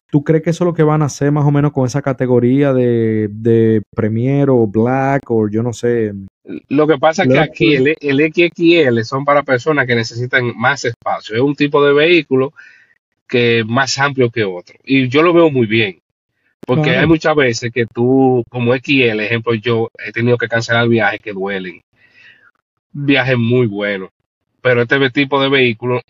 ¿Tú 0.10 0.24
crees 0.26 0.44
que 0.44 0.50
eso 0.50 0.66
es 0.66 0.68
lo 0.68 0.74
que 0.74 0.84
van 0.84 1.02
a 1.02 1.06
hacer 1.06 1.32
más 1.32 1.46
o 1.46 1.52
menos 1.52 1.72
con 1.72 1.86
esa 1.86 2.02
categoría 2.02 2.74
de, 2.74 3.30
de 3.32 3.82
Premier 3.96 4.50
o 4.50 4.68
Black 4.68 5.22
o 5.32 5.48
yo 5.48 5.64
no 5.64 5.72
sé? 5.72 6.14
Lo 6.68 6.86
que 6.86 6.98
pasa 6.98 7.24
es 7.24 7.30
que 7.30 7.40
aquí 7.40 7.76
el, 7.76 7.96
el 8.02 8.20
XXL 8.34 9.06
son 9.06 9.24
para 9.24 9.44
personas 9.44 9.88
que 9.88 9.96
necesitan 9.96 10.52
más 10.58 10.84
espacio. 10.84 11.36
Es 11.36 11.42
un 11.42 11.56
tipo 11.56 11.82
de 11.86 11.94
vehículo 11.94 12.52
que 13.28 13.60
es 13.60 13.66
más 13.66 13.98
amplio 14.00 14.30
que 14.30 14.44
otro. 14.44 14.76
Y 14.84 15.08
yo 15.08 15.22
lo 15.22 15.32
veo 15.34 15.50
muy 15.50 15.66
bien. 15.66 16.00
Porque 16.76 16.90
Claro. 16.90 17.02
hay 17.02 17.08
muchas 17.08 17.36
veces 17.36 17.70
que 17.74 17.86
tú, 17.86 18.46
como 18.50 18.74
XL, 18.74 19.20
ejemplo, 19.20 19.54
yo 19.56 19.90
he 19.98 20.14
tenido 20.14 20.38
que 20.38 20.48
cancelar 20.48 20.88
viajes 20.88 21.20
que 21.20 21.34
duelen. 21.34 21.82
Viajes 22.94 23.38
muy 23.38 23.68
buenos. 23.68 24.10
Pero 24.62 24.84
este 24.84 25.10
tipo 25.10 25.42
de 25.42 25.50
vehículo 25.50 26.02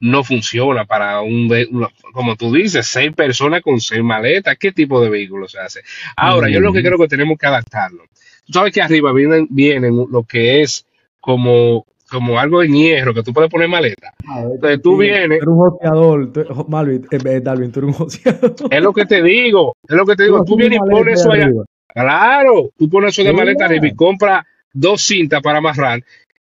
no 0.00 0.22
funciona 0.22 0.84
para 0.84 1.22
un 1.22 1.48
vehículo, 1.48 1.90
como 2.12 2.36
tú 2.36 2.52
dices, 2.52 2.86
seis 2.86 3.12
personas 3.14 3.62
con 3.62 3.80
seis 3.80 4.02
maletas. 4.02 4.58
¿Qué 4.58 4.70
tipo 4.70 5.00
de 5.00 5.08
vehículo 5.08 5.48
se 5.48 5.60
hace? 5.60 5.80
Ahora, 6.14 6.50
yo 6.50 6.60
lo 6.60 6.74
que 6.74 6.82
creo 6.82 6.98
que 6.98 7.08
tenemos 7.08 7.38
que 7.38 7.46
adaptarnos. 7.46 8.06
Tú 8.46 8.52
sabes 8.52 8.74
que 8.74 8.82
arriba 8.82 9.14
vienen, 9.14 9.46
vienen 9.48 9.96
lo 9.96 10.22
que 10.24 10.60
es 10.60 10.84
como, 11.20 11.86
como 12.10 12.38
algo 12.38 12.60
de 12.60 12.68
hierro 12.68 13.12
que 13.14 13.22
tú 13.22 13.32
puedes 13.32 13.50
poner 13.50 13.68
maleta. 13.68 14.12
Entonces 14.54 14.80
tú 14.82 14.96
vienes, 14.96 15.40
Tú 15.40 15.44
eres 15.44 15.46
un 15.48 15.56
joseador, 15.58 16.32
tú- 16.32 16.44
jo- 16.54 16.66
Malvin, 16.68 17.06
eh, 17.10 17.18
eh, 17.24 17.40
Dalvin, 17.40 17.72
tú 17.72 17.80
eres 17.80 17.88
un 17.88 17.92
joseador. 17.94 18.54
es 18.70 18.82
lo 18.82 18.92
que 18.92 19.06
te 19.06 19.22
digo, 19.22 19.74
es 19.88 19.96
lo 19.96 20.06
que 20.06 20.16
te 20.16 20.24
digo. 20.24 20.44
Tú 20.44 20.56
vienes 20.56 20.78
y 20.84 20.90
pones 20.90 21.20
eso 21.20 21.32
allá. 21.32 21.50
Claro, 21.94 22.70
tú 22.76 22.88
pones 22.88 23.12
eso 23.12 23.22
de 23.22 23.30
Es 23.30 23.34
maleta 23.34 23.64
arriba 23.64 23.86
y 23.86 23.94
compras 23.94 24.44
dos 24.72 25.00
cintas 25.02 25.40
para 25.42 25.58
amarrar 25.58 26.02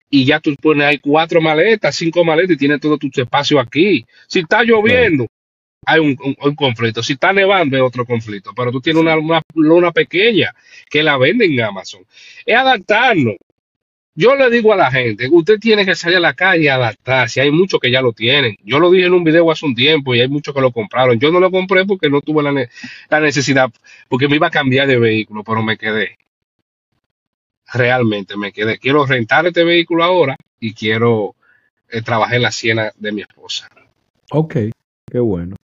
y 0.09 0.25
ya 0.25 0.39
tú 0.39 0.55
pones 0.61 0.85
ahí 0.87 0.99
cuatro 0.99 1.41
maletas, 1.41 1.95
cinco 1.95 2.23
maletas 2.23 2.51
y 2.55 2.57
tienes 2.57 2.79
todo 2.79 2.97
tu 2.97 3.09
espacio 3.13 3.59
aquí. 3.59 4.05
Si 4.27 4.39
está 4.39 4.63
lloviendo, 4.63 5.27
hay 5.85 5.99
un, 5.99 6.17
un- 6.23 6.35
un 6.41 6.55
conflicto. 6.55 7.03
Si 7.03 7.13
está 7.13 7.31
nevando, 7.31 7.75
hay 7.75 7.81
otro 7.83 8.05
conflicto. 8.05 8.51
Pero 8.55 8.71
tú 8.71 8.81
tienes 8.81 9.01
una, 9.01 9.15
una 9.17 9.41
luna 9.53 9.91
pequeña 9.91 10.51
que 10.89 11.03
la 11.03 11.17
venden 11.17 11.51
en 11.53 11.61
Amazon. 11.61 12.01
Es 12.45 12.55
adaptarnos. 12.57 13.35
Yo 14.17 14.33
le 14.35 14.49
digo 14.49 14.71
a 14.71 14.77
la 14.77 14.89
gente, 14.89 15.27
usted 15.29 15.59
tiene 15.59 15.85
que 15.85 15.93
salir 15.93 16.17
a 16.17 16.21
la 16.21 16.33
calle 16.33 16.63
y 16.63 16.67
adaptarse. 16.69 17.41
Hay 17.41 17.51
muchos 17.51 17.81
que 17.81 17.91
ya 17.91 18.01
lo 18.01 18.13
tienen. 18.13 18.55
Yo 18.63 18.79
lo 18.79 18.89
dije 18.89 19.07
en 19.07 19.13
un 19.13 19.25
video 19.25 19.51
hace 19.51 19.65
un 19.65 19.75
tiempo 19.75 20.15
y 20.15 20.21
hay 20.21 20.29
muchos 20.29 20.53
que 20.55 20.61
lo 20.61 20.71
compraron. 20.71 21.19
Yo 21.19 21.31
no 21.31 21.39
lo 21.41 21.51
compré 21.51 21.85
porque 21.85 22.09
no 22.09 22.21
tuve 22.21 22.41
la, 22.41 22.53
ne- 22.53 22.69
la 23.09 23.19
necesidad, 23.19 23.69
porque 24.07 24.29
me 24.29 24.37
iba 24.37 24.47
a 24.47 24.51
cambiar 24.51 24.87
de 24.87 24.97
vehículo, 24.97 25.43
pero 25.43 25.61
me 25.61 25.77
quedé. 25.77 26.17
Realmente 27.73 28.37
me 28.37 28.51
quedé. 28.53 28.77
Quiero 28.77 29.05
rentar 29.05 29.45
este 29.47 29.63
vehículo 29.63 30.03
ahora 30.03 30.35
y 30.59 30.73
quiero 30.73 31.35
eh, 31.89 32.01
trabajar 32.01 32.35
en 32.35 32.41
la 32.43 32.51
siena 32.51 32.91
de 32.97 33.11
mi 33.11 33.21
esposa. 33.21 33.67
Ok, 34.31 34.55
qué 35.11 35.19
bueno. 35.19 35.55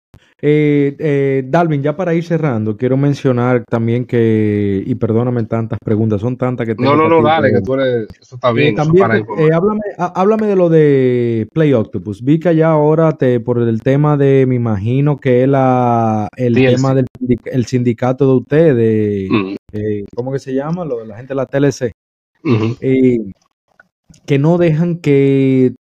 Eh, 0.43 0.97
eh, 0.99 1.45
Dalvin, 1.47 1.83
ya 1.83 1.95
para 1.97 2.15
ir 2.15 2.25
cerrando, 2.25 2.77
quiero 2.77 2.97
mencionar 2.97 3.63
también 3.69 4.07
que, 4.07 4.83
y 4.87 4.95
perdóname 4.95 5.45
tantas 5.45 5.79
preguntas, 5.85 6.21
son 6.23 6.37
tantas 6.39 6.67
que 6.67 6.75
tengo 6.75 6.97
No, 6.97 6.97
no, 6.97 7.09
no, 7.09 7.23
dale, 7.23 7.53
que 7.53 7.61
tú 7.61 7.75
eres. 7.75 8.09
Eso 8.21 8.37
está 8.37 8.49
Eh, 8.51 8.55
bien. 8.55 8.67
eso 8.75 8.85
también, 8.85 9.07
para 9.07 9.19
eh, 9.19 9.53
háblame, 9.53 9.81
há- 9.99 10.13
háblame 10.21 10.47
de 10.47 10.57
lo 10.57 10.69
de 10.71 11.47
Play 11.53 11.75
Octopus. 11.75 12.23
Vi 12.23 12.39
que 12.41 12.49
allá 12.49 12.71
ahora, 12.71 13.13
te, 13.13 13.39
por 13.41 13.59
el 13.61 13.83
tema 13.83 14.17
de, 14.17 14.47
me 14.49 14.55
imagino 14.55 15.19
que 15.19 15.43
es 15.43 15.49
la, 15.49 16.29
el 16.37 16.55
DLC. 16.55 16.75
tema 16.77 16.95
del 16.95 17.07
el 17.45 17.67
sindicato 17.67 18.27
de 18.27 18.35
ustedes, 18.41 19.31
Mm, 19.31 19.55
eh, 19.73 20.05
¿cómo 20.15 20.33
que 20.33 20.39
se 20.39 20.55
llama? 20.55 20.85
Lo 20.87 20.99
de 21.01 21.07
la 21.07 21.17
gente 21.17 21.33
de 21.33 21.37
la 21.37 21.47
TLC. 21.47 21.93
eh, 22.81 23.19
que 24.27 24.39
no 24.39 24.59
dejan 24.59 25.01
que 25.01 25.75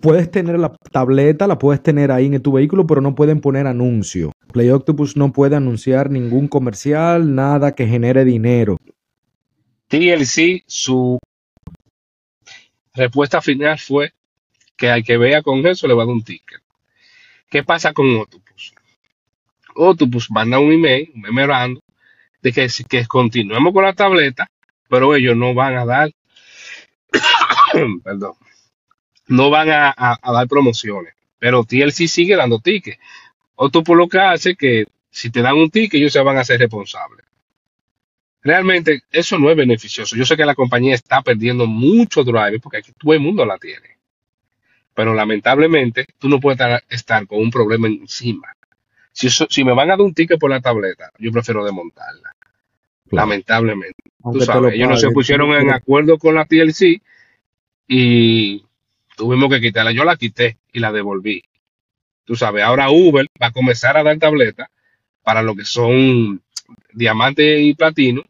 puedes 0.00 0.30
tener 0.30 0.58
la 0.58 0.74
tableta, 0.92 1.46
la 1.46 1.58
puedes 1.58 1.82
tener 1.82 2.10
ahí 2.10 2.26
en 2.26 2.42
tu 2.42 2.52
vehículo, 2.52 2.86
pero 2.86 3.00
no 3.00 3.14
pueden 3.14 3.40
poner 3.40 3.66
anuncio. 3.66 4.32
Play 4.52 4.70
Octopus 4.70 5.16
no 5.16 5.32
puede 5.32 5.56
anunciar 5.56 6.10
ningún 6.10 6.48
comercial, 6.48 7.34
nada 7.34 7.74
que 7.74 7.86
genere 7.86 8.24
dinero. 8.24 8.76
TLC, 9.88 10.62
su 10.66 11.18
respuesta 12.94 13.40
final 13.40 13.78
fue 13.78 14.12
que 14.76 14.90
al 14.90 15.04
que 15.04 15.16
vea 15.16 15.42
con 15.42 15.66
eso 15.66 15.86
le 15.86 15.94
va 15.94 16.04
a 16.04 16.06
dar 16.06 16.14
un 16.14 16.22
ticket. 16.22 16.60
¿Qué 17.48 17.62
pasa 17.64 17.92
con 17.92 18.14
Octopus? 18.16 18.72
Octopus 19.74 20.30
manda 20.30 20.58
un 20.58 20.72
email, 20.72 21.10
un 21.14 21.20
memorando, 21.20 21.80
de 22.42 22.52
que, 22.52 22.68
que 22.88 23.06
continuemos 23.06 23.72
con 23.72 23.84
la 23.84 23.92
tableta, 23.92 24.50
pero 24.88 25.14
ellos 25.14 25.36
no 25.36 25.54
van 25.54 25.76
a 25.76 25.84
dar, 25.84 26.10
perdón, 28.04 28.34
no 29.30 29.50
van 29.50 29.70
a, 29.70 29.88
a- 29.96 30.18
a 30.20 30.32
dar 30.32 30.46
promociones. 30.48 31.14
Pero 31.38 31.64
TLC 31.64 32.06
sigue 32.08 32.36
dando 32.36 32.58
tickets. 32.60 32.98
Octopus 33.56 33.96
lo 33.96 34.08
que 34.08 34.18
hace 34.18 34.54
que 34.56 34.86
si 35.10 35.30
te 35.30 35.42
dan 35.42 35.56
un 35.56 35.70
ticket, 35.70 35.94
ellos 36.00 36.12
se 36.12 36.20
van 36.22 36.36
a 36.36 36.40
hacer 36.40 36.60
responsables. 36.60 37.24
Realmente 38.42 39.02
eso 39.10 39.38
no 39.38 39.50
es 39.50 39.56
beneficioso. 39.56 40.16
Yo 40.16 40.24
sé 40.24 40.36
que 40.36 40.44
la 40.46 40.54
compañía 40.54 40.94
está 40.94 41.20
perdiendo 41.22 41.66
mucho 41.66 42.24
drive 42.24 42.58
porque 42.60 42.78
aquí 42.78 42.92
todo 42.98 43.12
el 43.12 43.20
mundo 43.20 43.44
la 43.44 43.58
tiene. 43.58 43.98
Pero 44.94 45.14
lamentablemente 45.14 46.06
tú 46.18 46.28
no 46.28 46.40
puedes 46.40 46.58
estar, 46.60 46.82
estar 46.88 47.26
con 47.26 47.38
un 47.40 47.50
problema 47.50 47.86
encima. 47.88 48.48
Si, 49.12 49.26
eso- 49.28 49.46
si 49.50 49.62
me 49.64 49.72
van 49.74 49.88
a 49.90 49.92
dar 49.96 50.00
un 50.00 50.14
ticket 50.14 50.38
por 50.38 50.50
la 50.50 50.60
tableta, 50.60 51.10
yo 51.18 51.30
prefiero 51.32 51.64
desmontarla. 51.64 52.34
Lamentablemente. 53.10 54.02
Tú 54.32 54.38
sabes, 54.46 54.74
ellos 54.74 54.88
no 54.88 54.96
se 54.96 55.06
pusieron 55.14 55.52
en 55.52 55.70
acuerdo 55.72 56.18
con 56.18 56.34
la 56.34 56.44
TLC 56.46 57.02
y 57.88 58.64
tuvimos 59.20 59.50
que 59.50 59.60
quitarla. 59.60 59.92
Yo 59.92 60.02
la 60.04 60.16
quité 60.16 60.56
y 60.72 60.80
la 60.80 60.90
devolví. 60.92 61.42
Tú 62.24 62.36
sabes, 62.36 62.64
ahora 62.64 62.88
Uber 62.90 63.26
va 63.40 63.48
a 63.48 63.52
comenzar 63.52 63.98
a 63.98 64.02
dar 64.02 64.18
tabletas 64.18 64.68
para 65.22 65.42
lo 65.42 65.54
que 65.54 65.66
son 65.66 66.40
diamante 66.94 67.60
y 67.60 67.74
platino 67.74 68.22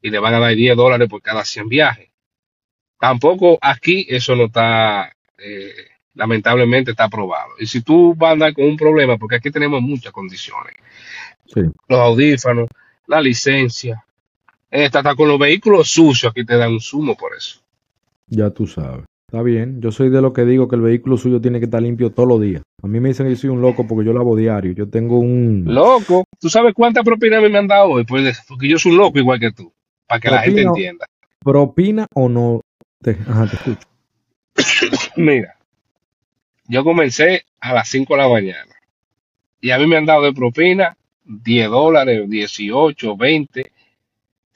y 0.00 0.10
le 0.10 0.18
van 0.18 0.34
a 0.34 0.40
dar 0.40 0.52
10 0.56 0.76
dólares 0.76 1.08
por 1.08 1.22
cada 1.22 1.44
100 1.44 1.68
viajes. 1.68 2.08
Tampoco 2.98 3.56
aquí 3.60 4.04
eso 4.08 4.34
no 4.34 4.46
está, 4.46 5.14
eh, 5.38 5.72
lamentablemente 6.14 6.90
está 6.90 7.04
aprobado. 7.04 7.50
Y 7.60 7.66
si 7.66 7.82
tú 7.82 8.16
vas 8.16 8.30
a 8.30 8.32
andar 8.32 8.52
con 8.52 8.64
un 8.64 8.76
problema, 8.76 9.16
porque 9.18 9.36
aquí 9.36 9.52
tenemos 9.52 9.80
muchas 9.80 10.12
condiciones, 10.12 10.74
Sí. 11.46 11.60
los 11.88 12.00
audífonos, 12.00 12.68
la 13.06 13.20
licencia, 13.20 14.04
esta 14.70 14.98
está 14.98 15.14
con 15.14 15.28
los 15.28 15.38
vehículos 15.38 15.88
sucios, 15.88 16.30
aquí 16.32 16.44
te 16.44 16.56
dan 16.56 16.72
un 16.72 16.80
sumo 16.80 17.14
por 17.16 17.36
eso. 17.36 17.60
Ya 18.26 18.50
tú 18.50 18.66
sabes. 18.66 19.04
Está 19.32 19.42
bien. 19.42 19.80
Yo 19.80 19.90
soy 19.90 20.10
de 20.10 20.20
lo 20.20 20.34
que 20.34 20.44
digo 20.44 20.68
que 20.68 20.76
el 20.76 20.82
vehículo 20.82 21.16
suyo 21.16 21.40
tiene 21.40 21.58
que 21.58 21.64
estar 21.64 21.80
limpio 21.80 22.10
todos 22.10 22.28
los 22.28 22.38
días. 22.38 22.62
A 22.82 22.86
mí 22.86 23.00
me 23.00 23.08
dicen 23.08 23.24
que 23.24 23.30
yo 23.32 23.36
soy 23.38 23.48
un 23.48 23.62
loco 23.62 23.86
porque 23.86 24.04
yo 24.04 24.12
lavo 24.12 24.36
diario. 24.36 24.72
Yo 24.72 24.90
tengo 24.90 25.18
un... 25.20 25.64
Loco, 25.66 26.24
¿tú 26.38 26.50
sabes 26.50 26.74
cuánta 26.74 27.02
propina 27.02 27.40
me 27.40 27.56
han 27.56 27.66
dado 27.66 27.92
hoy? 27.92 28.04
Pues, 28.04 28.42
porque 28.46 28.68
yo 28.68 28.78
soy 28.78 28.92
un 28.92 28.98
loco 28.98 29.18
igual 29.18 29.40
que 29.40 29.50
tú, 29.50 29.72
para 30.06 30.20
que 30.20 30.28
la 30.30 30.42
gente 30.42 30.60
entienda. 30.60 31.06
¿Propina 31.38 32.06
o 32.14 32.28
no? 32.28 32.60
Te- 33.00 33.16
Ajá, 33.26 33.46
te 33.46 33.56
escucho. 33.56 33.88
Mira, 35.16 35.56
yo 36.68 36.84
comencé 36.84 37.46
a 37.58 37.72
las 37.72 37.88
5 37.88 38.12
de 38.14 38.20
la 38.20 38.28
mañana 38.28 38.74
y 39.62 39.70
a 39.70 39.78
mí 39.78 39.86
me 39.86 39.96
han 39.96 40.04
dado 40.04 40.24
de 40.24 40.34
propina 40.34 40.94
10 41.24 41.70
dólares, 41.70 42.28
18, 42.28 43.16
20, 43.16 43.72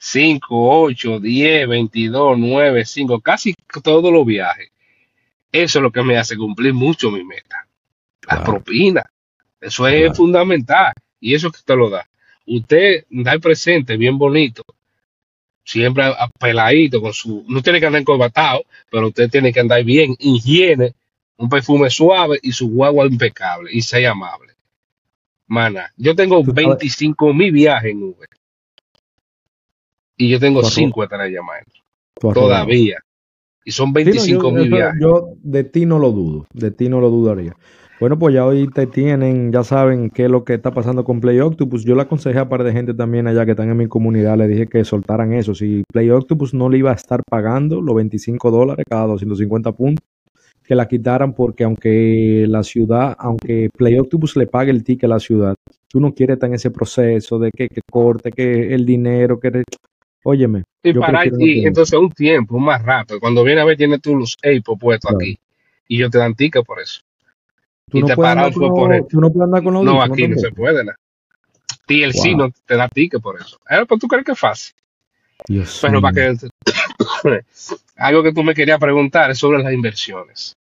5, 0.09 0.47
8, 0.83 1.19
10, 1.19 1.67
22, 1.67 2.37
9, 2.37 2.85
5, 2.85 3.19
casi 3.19 3.53
todos 3.83 4.11
los 4.13 4.25
viajes. 4.25 4.69
Eso 5.51 5.79
es 5.79 5.83
lo 5.83 5.91
que 5.91 6.01
me 6.01 6.17
hace 6.17 6.37
cumplir 6.37 6.73
mucho 6.73 7.11
mi 7.11 7.23
meta. 7.25 7.67
La 8.21 8.37
Claro. 8.37 8.43
propina. 8.45 9.03
Eso 9.59 9.85
es 9.87 9.99
Claro. 10.01 10.13
fundamental. 10.15 10.93
Y 11.19 11.35
eso 11.35 11.51
que 11.51 11.57
usted 11.57 11.75
lo 11.75 11.89
da. 11.89 12.07
Usted 12.45 13.03
da 13.09 13.33
el 13.33 13.41
presente 13.41 13.97
bien 13.97 14.17
bonito. 14.17 14.63
Siempre 15.65 16.03
a- 16.05 16.11
a- 16.23 16.29
peladito 16.29 17.01
con 17.01 17.11
su. 17.13 17.43
No 17.49 17.61
tiene 17.61 17.81
que 17.81 17.87
andar 17.87 17.99
encorbatado, 18.01 18.63
pero 18.89 19.07
usted 19.07 19.29
tiene 19.29 19.51
que 19.51 19.59
andar 19.59 19.83
bien. 19.83 20.15
Higiene, 20.19 20.93
un 21.35 21.49
perfume 21.49 21.89
suave 21.89 22.39
y 22.41 22.53
su 22.53 22.69
guagua 22.69 23.05
impecable. 23.07 23.69
Y 23.73 23.81
sea 23.81 24.11
amable. 24.11 24.53
Mana, 25.47 25.91
yo 25.97 26.15
tengo 26.15 26.37
Tú 26.39 26.45
sabes- 26.51 26.55
25 26.65 27.33
mil 27.33 27.51
viajes 27.51 27.91
en 27.91 28.03
Uber. 28.03 28.29
Y 30.17 30.29
yo 30.29 30.39
tengo 30.39 30.63
5 30.63 31.03
estrellas, 31.03 31.43
maestro. 31.45 31.83
Arrogado. 32.21 32.47
Todavía. 32.47 32.97
Y 33.63 33.71
son 33.71 33.87
Sí, 33.87 33.89
no, 33.89 34.05
25 34.05 34.43
yo, 34.43 34.51
mil 34.51 34.69
viajes. 34.71 35.01
yo 35.01 35.29
de 35.43 35.63
ti 35.63 35.85
no 35.85 35.99
lo 35.99 36.11
dudo, 36.11 36.47
de 36.53 36.71
ti 36.71 36.89
no 36.89 36.99
lo 37.01 37.09
dudaría. 37.09 37.55
Bueno, 37.99 38.17
pues 38.17 38.33
ya 38.35 38.45
hoy 38.45 38.67
te 38.69 38.85
tienen, 38.85 39.51
ya 39.51 39.63
saben 39.63 40.11
qué 40.11 40.25
es 40.25 40.31
lo 40.31 40.43
que 40.43 40.53
está 40.53 40.71
pasando 40.71 41.03
con 41.03 41.19
Play 41.19 41.39
Octopus. 41.39 41.83
Yo 41.83 41.95
le 41.95 42.03
aconsejé 42.03 42.37
a 42.37 42.43
un 42.43 42.49
par 42.49 42.63
de 42.63 42.71
gente 42.71 42.93
también 42.93 43.27
allá 43.27 43.43
que 43.43 43.51
están 43.51 43.69
en 43.69 43.77
mi 43.77 43.87
comunidad, 43.87 44.37
le 44.37 44.47
dije 44.47 44.67
que 44.67 44.83
soltaran 44.85 45.33
eso. 45.33 45.55
Si 45.55 45.83
Play 45.91 46.11
Octopus 46.11 46.53
no 46.53 46.69
le 46.69 46.77
iba 46.77 46.91
a 46.91 46.95
estar 46.95 47.21
pagando 47.27 47.81
los 47.81 47.95
25 47.95 48.51
dólares 48.51 48.85
cada 48.87 49.07
250 49.07 49.71
puntos, 49.71 50.05
que 50.63 50.75
la 50.75 50.87
quitaran 50.87 51.33
porque 51.33 51.63
aunque 51.63 52.45
la 52.47 52.61
ciudad, 52.61 53.15
aunque 53.17 53.69
Play 53.75 53.97
Octopus 53.97 54.35
le 54.37 54.45
pague 54.45 54.69
el 54.69 54.83
ticket 54.83 55.05
a 55.05 55.13
la 55.15 55.19
ciudad, 55.19 55.55
tú 55.87 55.99
no 55.99 56.13
quieres 56.13 56.35
estar 56.35 56.49
en 56.49 56.55
ese 56.55 56.69
proceso 56.69 57.39
de 57.39 57.51
que, 57.51 57.67
que 57.67 57.81
corte, 57.89 58.31
que 58.31 58.73
el 58.73 58.85
dinero, 58.85 59.39
que... 59.39 59.63
Óyeme, 60.23 60.63
Y 60.83 60.93
yo 60.93 60.99
para 60.99 61.25
y 61.25 61.29
tener. 61.31 61.67
entonces 61.67 61.97
un 61.97 62.11
tiempo 62.11 62.57
más 62.59 62.81
rápido. 62.83 63.19
Cuando 63.19 63.43
viene 63.43 63.61
a 63.61 63.65
ver, 63.65 63.77
tienes 63.77 64.01
tú 64.01 64.15
los 64.17 64.35
Apple 64.43 64.61
puestos 64.79 65.09
Claro. 65.09 65.17
aquí. 65.21 65.37
Y 65.87 65.97
ellos 65.97 66.11
te 66.11 66.17
dan 66.17 66.35
ticket 66.35 66.65
por 66.65 66.79
eso. 66.81 67.01
Tú 67.89 67.99
y 67.99 68.01
no, 68.01 68.07
te 68.07 68.15
paran 68.17 68.51
por 68.53 68.93
el- 68.93 69.07
tú 69.07 69.21
no 69.21 69.31
puedes 69.31 69.45
andar 69.45 69.63
con 69.63 69.73
los 69.73 69.83
No, 69.85 70.01
audífonos 70.01 70.13
aquí 70.17 70.27
no 70.27 70.37
se 70.37 70.51
puede. 70.51 70.83
¿no? 70.83 70.91
TLC 71.85 72.29
Wow. 72.33 72.37
no 72.37 72.51
te 72.65 72.75
da 72.75 72.89
ticket 72.89 73.21
por 73.21 73.39
eso. 73.39 73.57
Eh, 73.69 73.85
pues 73.87 73.99
tú 74.01 74.07
crees 74.07 74.25
que 74.25 74.33
es 74.33 74.39
fácil. 74.39 74.73
Dios 75.47 75.79
Pero 75.81 76.01
para 76.01 76.13
que. 76.15 76.49
Algo 77.95 78.23
que 78.23 78.33
tú 78.33 78.43
me 78.43 78.53
querías 78.53 78.79
preguntar 78.79 79.31
es 79.31 79.37
sobre 79.39 79.63
las 79.63 79.71
inversiones. 79.71 80.53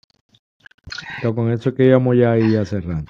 Pero 1.21 1.33
con 1.33 1.51
eso 1.51 1.69
es 1.69 1.75
que 1.75 1.85
íbamos 1.85 2.15
ya 2.15 2.33
ahí 2.33 2.55
a 2.55 2.65
cerrar. 2.65 3.03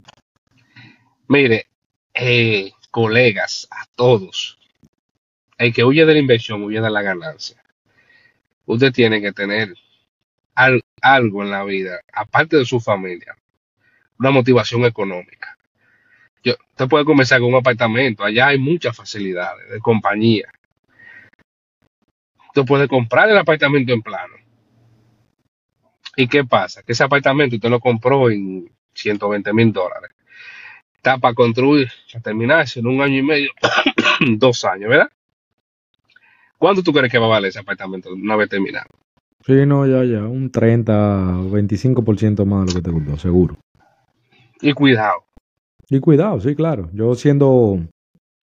Mire, 1.27 1.65
eh, 2.13 2.71
colegas, 2.91 3.67
a 3.71 3.85
todos, 3.95 4.57
el 5.57 5.73
que 5.73 5.83
huye 5.83 6.05
de 6.05 6.13
la 6.13 6.19
inversión 6.19 6.63
huye 6.63 6.81
de 6.81 6.89
la 6.89 7.01
ganancia. 7.01 7.61
Usted 8.65 8.91
tiene 8.91 9.21
que 9.21 9.31
tener 9.31 9.73
al- 10.55 10.83
algo 11.01 11.43
en 11.43 11.51
la 11.51 11.63
vida, 11.63 12.01
aparte 12.13 12.57
de 12.57 12.65
su 12.65 12.79
familia, 12.79 13.35
una 14.19 14.31
motivación 14.31 14.85
económica. 14.85 15.57
Yo, 16.43 16.53
usted 16.71 16.87
puede 16.87 17.05
comenzar 17.05 17.39
con 17.41 17.49
un 17.49 17.55
apartamento, 17.55 18.23
allá 18.23 18.47
hay 18.47 18.59
muchas 18.59 18.95
facilidades 18.95 19.69
de 19.69 19.79
compañía. 19.79 20.49
Usted 22.49 22.65
puede 22.65 22.87
comprar 22.87 23.29
el 23.29 23.37
apartamento 23.37 23.93
en 23.93 24.01
plano. 24.01 24.35
¿Y 26.17 26.27
qué 26.27 26.43
pasa? 26.45 26.83
Que 26.83 26.93
ese 26.93 27.03
apartamento 27.03 27.55
usted 27.57 27.69
lo 27.69 27.79
compró 27.79 28.29
en 28.29 28.71
120 28.93 29.53
mil 29.53 29.73
dólares. 29.73 30.11
Está 30.95 31.17
para 31.17 31.33
construir, 31.35 31.89
para 32.11 32.23
terminarse 32.23 32.79
en 32.79 32.87
un 32.87 33.01
año 33.01 33.17
y 33.19 33.23
medio, 33.23 33.51
dos 34.37 34.65
años, 34.65 34.89
¿verdad? 34.89 35.09
¿Cuánto 36.57 36.81
tú 36.83 36.93
crees 36.93 37.11
que 37.11 37.17
va 37.17 37.25
a 37.25 37.29
valer 37.29 37.49
ese 37.49 37.59
apartamento 37.59 38.13
una 38.13 38.35
vez 38.35 38.49
terminado? 38.49 38.87
Sí, 39.45 39.53
no, 39.65 39.85
ya, 39.85 40.03
ya, 40.03 40.25
un 40.25 40.49
30, 40.49 40.93
25% 41.51 42.45
más 42.45 42.65
de 42.65 42.73
lo 42.73 42.79
que 42.79 42.89
te 42.89 42.91
costó, 42.91 43.17
seguro. 43.17 43.57
Y 44.61 44.73
cuidado. 44.73 45.23
Y 45.89 45.99
cuidado, 45.99 46.39
sí, 46.39 46.55
claro. 46.55 46.89
Yo 46.93 47.13
siendo 47.15 47.79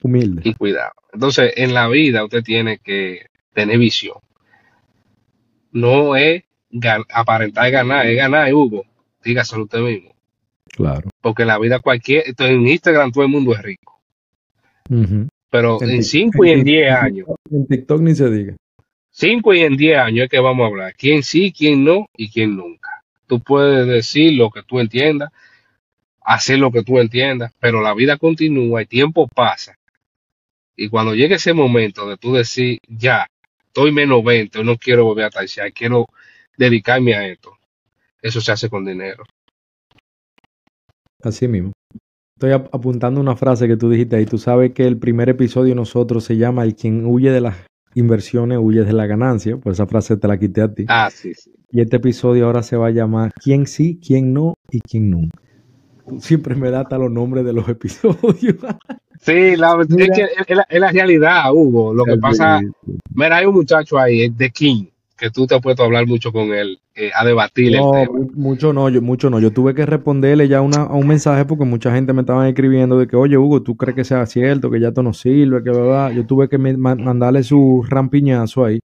humilde. 0.02 0.42
Y 0.44 0.54
cuidado. 0.54 0.92
Entonces, 1.12 1.52
en 1.56 1.74
la 1.74 1.88
vida 1.88 2.24
usted 2.24 2.42
tiene 2.44 2.78
que 2.78 3.26
tener 3.52 3.78
visión. 3.78 4.16
No 5.72 6.14
es 6.16 6.44
aparentar 7.12 7.70
ganar, 7.70 8.06
es 8.06 8.16
ganar, 8.16 8.52
Hugo. 8.54 8.84
Dígaselo 9.24 9.64
usted 9.64 9.80
mismo. 9.80 10.14
Claro. 10.68 11.10
Porque 11.20 11.42
en 11.42 11.48
la 11.48 11.58
vida 11.58 11.80
cualquier, 11.80 12.24
entonces 12.26 12.56
en 12.56 12.66
Instagram 12.66 13.12
todo 13.12 13.24
el 13.24 13.30
mundo 13.30 13.52
es 13.54 13.62
rico. 13.62 14.00
Pero 15.52 15.82
en 15.82 16.02
5 16.02 16.46
y 16.46 16.50
en 16.50 16.64
10 16.64 16.92
años. 16.94 17.26
En 17.50 17.66
TikTok 17.66 18.00
ni 18.00 18.14
se 18.14 18.30
diga. 18.30 18.56
5 19.10 19.52
y 19.52 19.60
en 19.60 19.76
10 19.76 19.98
años 19.98 20.24
es 20.24 20.30
que 20.30 20.40
vamos 20.40 20.64
a 20.64 20.68
hablar. 20.68 20.94
¿Quién 20.96 21.22
sí, 21.22 21.52
quién 21.52 21.84
no 21.84 22.06
y 22.16 22.30
quién 22.30 22.56
nunca? 22.56 23.02
Tú 23.26 23.38
puedes 23.38 23.86
decir 23.86 24.32
lo 24.32 24.50
que 24.50 24.62
tú 24.62 24.80
entiendas, 24.80 25.30
hacer 26.22 26.58
lo 26.58 26.72
que 26.72 26.82
tú 26.82 26.98
entiendas, 26.98 27.52
pero 27.60 27.82
la 27.82 27.92
vida 27.92 28.16
continúa, 28.16 28.80
y 28.80 28.86
tiempo 28.86 29.28
pasa. 29.28 29.76
Y 30.74 30.88
cuando 30.88 31.14
llegue 31.14 31.34
ese 31.34 31.52
momento 31.52 32.08
de 32.08 32.16
tú 32.16 32.32
decir, 32.32 32.78
ya, 32.88 33.26
estoy 33.66 33.92
menos 33.92 34.24
20, 34.24 34.64
no 34.64 34.78
quiero 34.78 35.04
volver 35.04 35.26
a 35.26 35.30
taxear, 35.30 35.70
quiero 35.74 36.06
dedicarme 36.56 37.14
a 37.14 37.26
esto. 37.26 37.58
Eso 38.22 38.40
se 38.40 38.52
hace 38.52 38.70
con 38.70 38.86
dinero. 38.86 39.24
Así 41.22 41.46
mismo. 41.46 41.72
Estoy 42.42 42.60
apuntando 42.72 43.20
una 43.20 43.36
frase 43.36 43.68
que 43.68 43.76
tú 43.76 43.88
dijiste 43.88 44.16
ahí. 44.16 44.26
Tú 44.26 44.36
sabes 44.36 44.72
que 44.72 44.84
el 44.84 44.98
primer 44.98 45.28
episodio 45.28 45.76
nosotros 45.76 46.24
se 46.24 46.36
llama 46.36 46.64
El 46.64 46.74
quien 46.74 47.06
huye 47.06 47.30
de 47.30 47.40
las 47.40 47.54
inversiones 47.94 48.58
huye 48.60 48.82
de 48.82 48.92
la 48.92 49.06
ganancia. 49.06 49.56
Pues 49.58 49.74
esa 49.76 49.86
frase 49.86 50.16
te 50.16 50.26
la 50.26 50.36
quité 50.36 50.62
a 50.62 50.74
ti. 50.74 50.84
Ah, 50.88 51.08
sí, 51.08 51.34
sí. 51.34 51.52
Y 51.70 51.80
este 51.80 51.98
episodio 51.98 52.46
ahora 52.46 52.64
se 52.64 52.76
va 52.76 52.88
a 52.88 52.90
llamar 52.90 53.30
¿Quién 53.40 53.68
sí, 53.68 54.00
quién 54.04 54.32
no 54.32 54.54
y 54.72 54.80
quién 54.80 55.08
nunca? 55.08 55.38
siempre 56.18 56.56
me 56.56 56.70
data 56.70 56.98
los 56.98 57.12
nombres 57.12 57.44
de 57.44 57.52
los 57.52 57.68
episodios. 57.68 58.56
Sí, 59.20 59.54
la, 59.54 59.80
es, 59.80 60.10
que 60.10 60.26
es, 60.68 60.80
la, 60.80 60.90
realidad, 60.90 61.52
Hugo. 61.52 61.94
Lo 61.94 62.04
que 62.04 62.16
pasa, 62.16 62.60
mira, 63.14 63.36
hay 63.36 63.46
un 63.46 63.54
muchacho 63.54 64.00
ahí, 64.00 64.30
de 64.30 64.50
King, 64.50 64.86
que 65.22 65.30
tú 65.30 65.46
te 65.46 65.54
has 65.54 65.62
puesto 65.62 65.84
a 65.84 65.86
hablar 65.86 66.04
mucho 66.04 66.32
con 66.32 66.52
él, 66.52 66.80
eh, 66.96 67.12
a 67.14 67.24
debatir 67.24 67.76
no, 67.76 67.92
Mucho 68.34 68.72
no, 68.72 68.88
yo, 68.88 69.00
mucho 69.00 69.30
no. 69.30 69.38
Yo 69.38 69.52
tuve 69.52 69.72
que 69.72 69.86
responderle 69.86 70.48
ya 70.48 70.60
una, 70.60 70.78
a 70.78 70.94
un 70.94 71.06
mensaje 71.06 71.44
porque 71.44 71.64
mucha 71.64 71.94
gente 71.94 72.12
me 72.12 72.22
estaba 72.22 72.48
escribiendo 72.48 72.98
de 72.98 73.06
que, 73.06 73.14
oye, 73.14 73.38
Hugo, 73.38 73.62
¿tú 73.62 73.76
crees 73.76 73.94
que 73.94 74.02
sea 74.02 74.26
cierto, 74.26 74.68
que 74.68 74.80
ya 74.80 74.88
esto 74.88 75.00
no 75.00 75.12
sirve, 75.12 75.62
que 75.62 75.70
verdad? 75.70 76.10
Yo 76.10 76.26
tuve 76.26 76.48
que 76.48 76.58
mandarle 76.58 77.44
su 77.44 77.86
rampiñazo 77.88 78.64
ahí, 78.64 78.80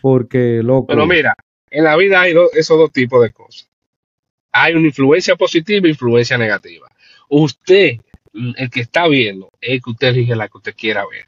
porque, 0.00 0.62
loco. 0.62 0.86
Pero 0.86 1.08
mira, 1.08 1.34
en 1.72 1.82
la 1.82 1.96
vida 1.96 2.20
hay 2.20 2.34
esos 2.52 2.78
dos 2.78 2.92
tipos 2.92 3.20
de 3.20 3.32
cosas. 3.32 3.68
Hay 4.52 4.74
una 4.74 4.86
influencia 4.86 5.34
positiva 5.34 5.88
e 5.88 5.90
influencia 5.90 6.38
negativa. 6.38 6.88
Usted 7.28 7.96
el 8.32 8.70
que 8.70 8.80
está 8.82 9.08
viendo 9.08 9.50
es 9.60 9.82
que 9.82 9.90
usted 9.90 10.08
elige 10.10 10.36
la 10.36 10.46
que 10.46 10.56
usted 10.56 10.74
quiera 10.76 11.04
ver. 11.04 11.26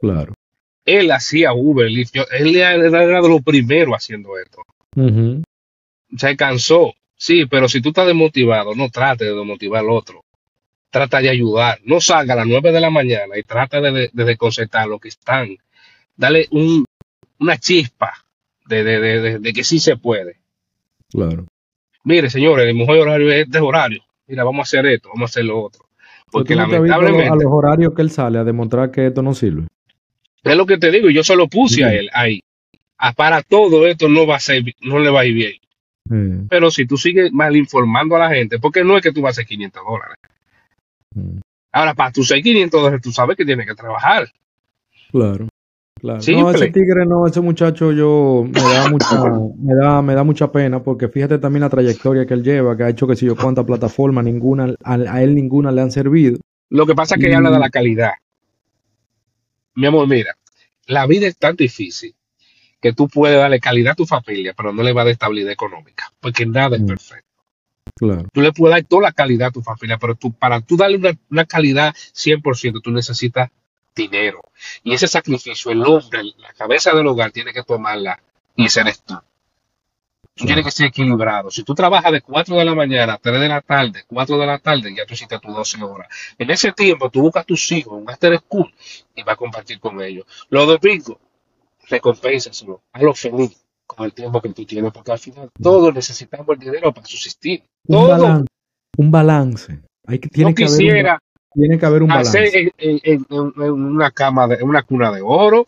Claro. 0.00 0.34
Él 0.84 1.10
hacía 1.10 1.52
Uber, 1.52 1.86
él 1.86 2.56
era 2.56 2.78
de 2.78 3.28
los 3.28 3.42
primeros 3.42 3.94
haciendo 3.94 4.38
esto. 4.38 4.62
Se 6.16 6.36
cansó, 6.36 6.94
sí, 7.16 7.46
pero 7.46 7.68
si 7.68 7.80
tú 7.80 7.90
estás 7.90 8.06
desmotivado, 8.06 8.74
no 8.74 8.88
trate 8.90 9.26
de 9.26 9.34
desmotivar 9.34 9.80
al 9.80 9.90
otro. 9.90 10.24
Trata 10.90 11.20
de 11.20 11.28
ayudar. 11.28 11.78
No 11.84 12.00
salga 12.00 12.34
a 12.34 12.38
las 12.38 12.46
9 12.46 12.72
de 12.72 12.80
la 12.80 12.90
mañana 12.90 13.38
y 13.38 13.44
trata 13.44 13.80
de, 13.80 14.10
de, 14.12 14.24
desconcertar 14.24 14.82
a 14.82 14.86
los 14.86 15.00
que 15.00 15.08
están. 15.08 15.56
Dale 16.16 16.48
un, 16.50 16.84
una 17.38 17.58
chispa 17.58 18.12
de, 18.66 19.38
de, 19.38 19.52
que 19.52 19.64
sí 19.64 19.78
se 19.78 19.96
puede. 19.96 20.36
Claro. 21.10 21.46
Mire, 22.04 22.30
señores, 22.30 22.66
el 22.66 22.74
mejor 22.74 22.98
horario 22.98 23.30
es 23.30 23.46
este 23.46 23.60
horario. 23.60 24.02
Mira, 24.26 24.44
vamos 24.44 24.60
a 24.60 24.62
hacer 24.62 24.86
esto, 24.86 25.10
vamos 25.10 25.30
a 25.30 25.30
hacer 25.30 25.44
lo 25.44 25.62
otro. 25.62 25.84
Porque 26.30 26.54
lamentablemente. 26.54 27.28
A 27.28 27.34
los 27.34 27.52
horarios 27.52 27.94
que 27.94 28.02
él 28.02 28.10
sale 28.10 28.38
a 28.38 28.44
demostrar 28.44 28.90
que 28.90 29.06
esto 29.06 29.22
no 29.22 29.34
sirve. 29.34 29.66
Es 30.42 30.56
lo 30.56 30.66
que 30.66 30.78
te 30.78 30.90
digo, 30.90 31.10
yo 31.10 31.22
se 31.22 31.36
lo 31.36 31.48
puse 31.48 31.84
a 31.84 31.92
él 31.92 32.08
ahí. 32.12 32.40
Ah, 32.98 33.12
para 33.12 33.42
todo 33.42 33.86
esto 33.86 34.08
no 34.08 34.26
va 34.26 34.36
a 34.36 34.40
ser, 34.40 34.62
no 34.82 34.98
le 34.98 35.10
va 35.10 35.20
a 35.20 35.26
ir 35.26 35.34
bien. 35.34 36.48
Pero 36.48 36.70
si 36.70 36.86
tú 36.86 36.96
sigues 36.96 37.32
mal 37.32 37.54
informando 37.56 38.16
a 38.16 38.20
la 38.20 38.30
gente, 38.30 38.58
porque 38.58 38.82
no 38.82 38.96
es 38.96 39.02
que 39.02 39.12
tú 39.12 39.22
vas 39.22 39.30
a 39.30 39.32
hacer 39.32 39.46
500 39.46 39.82
dólares. 39.84 40.16
Ahora, 41.72 41.94
para 41.94 42.12
ser 42.12 42.42
500 42.42 42.80
dólares, 42.80 43.02
tú 43.02 43.12
sabes 43.12 43.36
que 43.36 43.44
tienes 43.44 43.66
que 43.66 43.74
trabajar. 43.74 44.28
Claro. 45.12 45.46
Claro. 46.00 46.20
No, 46.26 46.50
ese 46.50 46.70
tigre 46.70 47.04
no, 47.04 47.26
ese 47.26 47.42
muchacho 47.42 47.92
yo 47.92 48.46
me 48.46 48.60
da 48.60 48.88
mucha, 48.88 49.22
me 49.58 49.74
da, 49.74 50.00
me 50.00 50.14
da 50.14 50.24
mucha 50.24 50.50
pena 50.50 50.82
porque 50.82 51.08
fíjate 51.08 51.38
también 51.38 51.60
la 51.60 51.68
trayectoria 51.68 52.24
que 52.24 52.32
él 52.32 52.42
lleva, 52.42 52.74
que 52.74 52.84
ha 52.84 52.88
hecho 52.88 53.06
que 53.06 53.16
si 53.16 53.26
yo 53.26 53.36
cuántas 53.36 53.66
plataformas, 53.66 54.24
ninguna, 54.24 54.74
a, 54.82 55.22
él 55.22 55.34
ninguna 55.34 55.70
le 55.70 55.82
han 55.82 55.90
servido. 55.90 56.38
Lo 56.70 56.86
que 56.86 56.94
pasa 56.94 57.14
es 57.14 57.20
que 57.20 57.28
ella 57.28 57.36
habla 57.36 57.50
de 57.50 57.58
la 57.58 57.68
calidad. 57.68 58.12
Mi 59.80 59.86
amor, 59.86 60.06
mira, 60.06 60.36
la 60.84 61.06
vida 61.06 61.26
es 61.26 61.38
tan 61.38 61.56
difícil 61.56 62.14
que 62.82 62.92
tú 62.92 63.08
puedes 63.08 63.38
darle 63.38 63.60
calidad 63.60 63.92
a 63.92 63.96
tu 63.96 64.04
familia, 64.04 64.52
pero 64.54 64.74
no 64.74 64.82
le 64.82 64.92
va 64.92 65.00
a 65.00 65.04
dar 65.04 65.12
estabilidad 65.12 65.52
económica, 65.52 66.12
porque 66.20 66.44
nada 66.44 66.76
es 66.76 66.82
mm. 66.82 66.86
perfecto. 66.86 67.30
Claro. 67.96 68.28
Tú 68.30 68.42
le 68.42 68.52
puedes 68.52 68.76
dar 68.76 68.84
toda 68.84 69.02
la 69.02 69.12
calidad 69.12 69.48
a 69.48 69.52
tu 69.52 69.62
familia, 69.62 69.96
pero 69.96 70.14
tú, 70.16 70.32
para 70.32 70.60
tú 70.60 70.76
darle 70.76 70.98
una, 70.98 71.12
una 71.30 71.44
calidad 71.46 71.94
100%, 71.94 72.82
tú 72.82 72.90
necesitas 72.90 73.50
dinero. 73.96 74.42
Y 74.84 74.92
ese 74.92 75.08
sacrificio, 75.08 75.70
el 75.70 75.82
hombre, 75.82 76.24
la 76.36 76.52
cabeza 76.52 76.92
del 76.92 77.06
hogar, 77.06 77.32
tiene 77.32 77.54
que 77.54 77.62
tomarla 77.62 78.22
y 78.56 78.68
ser 78.68 78.86
esto. 78.86 79.24
Tú 80.40 80.46
tienes 80.46 80.64
que 80.64 80.70
ser 80.70 80.86
equilibrado. 80.86 81.50
Si 81.50 81.62
tú 81.64 81.74
trabajas 81.74 82.12
de 82.12 82.22
4 82.22 82.56
de 82.56 82.64
la 82.64 82.74
mañana 82.74 83.12
a 83.12 83.18
3 83.18 83.40
de 83.40 83.48
la 83.48 83.60
tarde, 83.60 84.04
4 84.06 84.38
de 84.38 84.46
la 84.46 84.58
tarde, 84.58 84.94
ya 84.96 85.04
tú 85.04 85.12
hiciste 85.12 85.38
tus 85.38 85.54
12 85.54 85.84
horas. 85.84 86.08
En 86.38 86.50
ese 86.50 86.72
tiempo, 86.72 87.10
tú 87.10 87.20
buscas 87.20 87.42
a 87.42 87.44
tus 87.44 87.70
hijos 87.72 88.00
un 88.00 88.08
after 88.08 88.38
school 88.38 88.72
y 89.14 89.22
vas 89.22 89.34
a 89.34 89.36
compartir 89.36 89.78
con 89.78 90.00
ellos. 90.00 90.24
Los 90.48 90.66
domingos, 90.66 91.18
recompénsaselo, 91.90 92.80
hazlo 92.90 93.14
feliz 93.14 93.62
con 93.86 94.06
el 94.06 94.14
tiempo 94.14 94.40
que 94.40 94.48
tú 94.54 94.64
tienes, 94.64 94.90
porque 94.92 95.12
al 95.12 95.18
final 95.18 95.50
todos 95.60 95.92
necesitamos 95.92 96.48
el 96.48 96.58
dinero 96.58 96.90
para 96.94 97.06
subsistir. 97.06 97.62
Un, 97.86 98.08
balance, 98.08 98.46
un 98.96 99.10
balance. 99.10 99.80
Hay 100.06 100.20
que, 100.20 100.28
tiene 100.30 100.54
que 100.54 100.64
quisiera 100.64 101.20
tiene 101.52 101.78
que 101.78 101.84
haber 101.84 102.02
un 102.02 102.08
balance. 102.08 102.72
En, 102.78 103.26
una 103.28 104.10
cama, 104.10 104.48
de, 104.48 104.62
una 104.62 104.84
cuna 104.84 105.12
de 105.12 105.20
oro. 105.22 105.66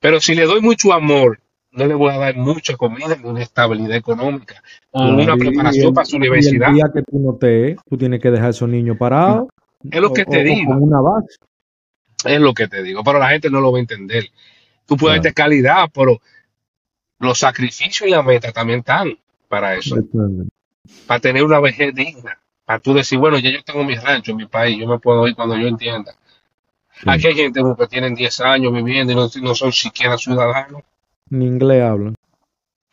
Pero 0.00 0.20
si 0.20 0.34
le 0.34 0.44
doy 0.44 0.60
mucho 0.60 0.92
amor, 0.92 1.38
no 1.76 1.86
le 1.86 1.94
voy 1.94 2.12
a 2.12 2.18
dar 2.18 2.36
mucha 2.36 2.76
comida 2.76 3.16
ni 3.16 3.28
una 3.28 3.42
estabilidad 3.42 3.96
económica 3.96 4.62
o 4.90 5.02
una 5.08 5.36
preparación 5.36 5.94
para 5.94 6.04
su 6.04 6.16
universidad. 6.16 6.70
el 6.70 6.74
día 6.74 6.90
que 6.92 7.02
tú 7.02 7.18
no 7.20 7.34
te, 7.34 7.76
tú 7.88 7.96
tienes 7.96 8.20
que 8.20 8.30
dejar 8.30 8.46
a 8.46 8.50
esos 8.50 8.68
niños 8.68 8.96
parados. 8.96 9.48
Es 9.90 10.00
lo 10.00 10.12
que 10.12 10.24
te 10.24 10.42
digo. 10.42 10.72
una 10.72 11.00
base. 11.00 11.36
Es 12.24 12.40
lo 12.40 12.54
que 12.54 12.66
te 12.66 12.82
digo, 12.82 13.04
pero 13.04 13.18
la 13.18 13.28
gente 13.28 13.50
no 13.50 13.60
lo 13.60 13.70
va 13.70 13.78
a 13.78 13.82
entender. 13.82 14.24
Tú 14.86 14.96
puedes 14.96 15.20
tener 15.20 15.34
calidad, 15.34 15.88
pero 15.92 16.20
los 17.18 17.38
sacrificios 17.38 18.08
y 18.08 18.12
la 18.12 18.22
meta 18.22 18.52
también 18.52 18.80
están 18.80 19.16
para 19.48 19.74
eso. 19.74 19.96
Para 21.06 21.20
tener 21.20 21.44
una 21.44 21.60
vejez 21.60 21.94
digna 21.94 22.38
para 22.66 22.80
tú 22.80 22.92
decir, 22.92 23.18
bueno, 23.18 23.38
ya 23.38 23.50
yo 23.50 23.62
tengo 23.62 23.84
mi 23.84 23.94
rancho 23.94 24.32
en 24.32 24.38
mi 24.38 24.46
país, 24.46 24.76
yo 24.76 24.88
me 24.88 24.98
puedo 24.98 25.26
ir 25.28 25.36
cuando 25.36 25.56
yo 25.56 25.68
entienda. 25.68 26.14
Aquí 27.06 27.28
hay 27.28 27.34
gente 27.34 27.60
que 27.78 27.86
tienen 27.86 28.14
10 28.14 28.40
años 28.40 28.72
viviendo 28.72 29.12
y 29.12 29.40
no, 29.40 29.54
son 29.54 29.72
siquiera 29.72 30.18
ciudadanos. 30.18 30.82
Ni 31.30 31.46
inglés 31.46 31.82
hablan. 31.82 32.14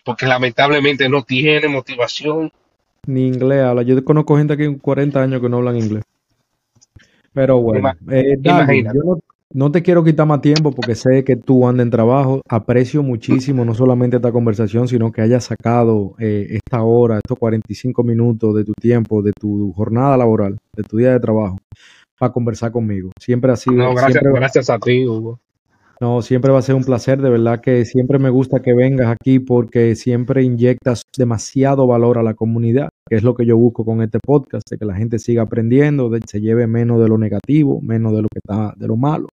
Porque 0.04 0.26
lamentablemente 0.26 1.08
no 1.08 1.24
tienen 1.24 1.72
motivación. 1.72 2.52
Ni 3.08 3.28
inglés 3.28 3.64
hablan. 3.64 3.86
Yo 3.86 4.04
conozco 4.04 4.38
gente 4.38 4.54
aquí 4.54 4.64
en 4.64 4.78
40 4.78 5.22
años 5.22 5.42
que 5.42 5.50
no 5.50 5.58
hablan 5.58 5.78
inglés. 5.78 6.04
Pero 7.34 7.60
bueno, 7.60 7.92
eh, 8.12 8.38
yo 8.42 9.04
no, 9.04 9.20
no 9.54 9.72
te 9.72 9.82
quiero 9.82 10.04
quitar 10.04 10.28
más 10.28 10.42
tiempo 10.42 10.72
porque 10.72 10.96
sé 10.96 11.24
que 11.24 11.36
tú 11.36 11.68
andas 11.68 11.86
en 11.86 11.92
trabajo. 11.92 12.42
Aprecio 12.50 13.04
muchísimo 13.04 13.64
no 13.64 13.76
solamente 13.76 14.18
esta 14.18 14.32
conversación, 14.32 14.88
sino 14.88 15.12
que 15.12 15.22
hayas 15.22 15.46
sacado 15.46 16.16
eh, 16.20 16.48
esta 16.50 16.82
hora, 16.82 17.18
estos 17.18 17.38
45 17.38 18.04
minutos 18.04 18.56
de 18.56 18.66
tu 18.66 18.74
tiempo, 18.74 19.22
de 19.22 19.32
tu 19.32 19.72
jornada 19.74 20.18
laboral, 20.18 20.58
de 20.76 20.84
tu 20.84 20.98
día 20.98 21.12
de 21.12 21.20
trabajo, 21.20 21.60
para 22.18 22.34
conversar 22.34 22.72
conmigo. 22.72 23.12
Siempre 23.20 23.52
ha 23.52 23.56
sido. 23.56 23.78
No, 23.78 23.94
gracias, 23.94 24.24
gracias 24.24 24.70
a 24.70 24.80
ti, 24.80 25.06
Hugo. 25.06 25.40
No, 26.04 26.22
siempre 26.22 26.52
va 26.52 26.60
a 26.60 26.62
ser 26.62 26.76
un 26.76 26.84
placer, 26.84 27.22
de 27.22 27.30
verdad 27.30 27.62
que 27.62 27.86
siempre 27.86 28.20
me 28.20 28.30
gusta 28.30 28.62
que 28.62 28.74
vengas 28.74 29.08
aquí 29.08 29.40
porque 29.40 29.96
siempre 29.96 30.44
inyectas 30.44 31.04
demasiado 31.18 31.88
valor 31.88 32.18
a 32.18 32.24
la 32.24 32.34
comunidad, 32.34 32.90
que 33.08 33.16
es 33.16 33.24
lo 33.24 33.34
que 33.36 33.46
yo 33.46 33.56
busco 33.56 33.86
con 33.86 34.02
este 34.02 34.20
podcast, 34.20 34.70
de 34.70 34.78
que 34.78 34.84
la 34.84 34.96
gente 34.96 35.18
siga 35.18 35.44
aprendiendo, 35.44 36.10
de 36.10 36.20
que 36.20 36.28
se 36.30 36.42
lleve 36.42 36.68
menos 36.68 37.02
de 37.02 37.08
lo 37.08 37.18
negativo, 37.18 37.80
menos 37.82 38.12
de 38.12 38.22
lo 38.22 38.28
que 38.28 38.40
está 38.40 38.74
de 38.76 38.88
lo 38.88 38.98
malo 38.98 39.30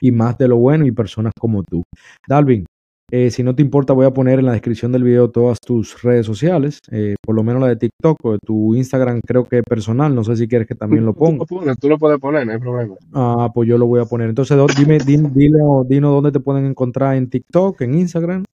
y 0.00 0.12
más 0.12 0.38
de 0.38 0.48
lo 0.48 0.56
bueno 0.56 0.86
y 0.86 0.92
personas 0.92 1.34
como 1.38 1.62
tú. 1.62 1.82
Dalvin, 2.26 2.64
eh, 3.10 3.30
si 3.30 3.42
no 3.42 3.54
te 3.54 3.62
importa, 3.62 3.92
voy 3.92 4.06
a 4.06 4.12
poner 4.12 4.38
en 4.38 4.46
la 4.46 4.52
descripción 4.52 4.90
del 4.90 5.04
video 5.04 5.30
todas 5.30 5.60
tus 5.60 6.02
redes 6.02 6.24
sociales, 6.24 6.80
eh, 6.90 7.16
por 7.20 7.34
lo 7.34 7.42
menos 7.42 7.60
la 7.60 7.68
de 7.68 7.76
TikTok 7.76 8.18
o 8.24 8.32
de 8.32 8.38
tu 8.38 8.74
Instagram, 8.74 9.20
creo 9.26 9.44
que 9.44 9.62
personal. 9.62 10.14
No 10.14 10.24
sé 10.24 10.36
si 10.36 10.48
quieres 10.48 10.66
que 10.66 10.74
también 10.74 11.04
lo 11.04 11.12
ponga. 11.12 11.44
Tú 11.46 11.88
lo 11.88 11.98
puedes 11.98 12.18
poner, 12.18 12.46
no 12.46 12.52
hay 12.52 12.58
problema. 12.58 12.94
Ah, 13.12 13.50
pues 13.54 13.68
yo 13.68 13.76
lo 13.76 13.86
voy 13.86 14.00
a 14.00 14.06
poner. 14.06 14.30
Entonces, 14.30 14.58
dime, 14.76 14.98
dime, 14.98 15.30
dino 15.34 16.10
dónde 16.10 16.32
te 16.32 16.40
pueden 16.40 16.66
encontrar 16.66 17.16
en 17.16 17.28
TikTok, 17.28 17.82
en 17.82 17.94
Instagram. 17.94 18.44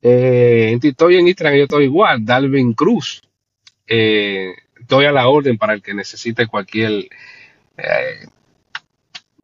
Eh, 0.00 0.70
en 0.72 0.80
TikTok 0.80 1.10
y 1.10 1.16
en 1.16 1.28
Instagram 1.28 1.58
yo 1.58 1.62
estoy 1.64 1.84
igual, 1.84 2.24
Dalvin 2.24 2.72
Cruz. 2.72 3.20
Eh, 3.86 4.52
estoy 4.80 5.04
a 5.04 5.12
la 5.12 5.28
orden 5.28 5.58
para 5.58 5.74
el 5.74 5.82
que 5.82 5.92
necesite 5.92 6.46
cualquier 6.46 7.08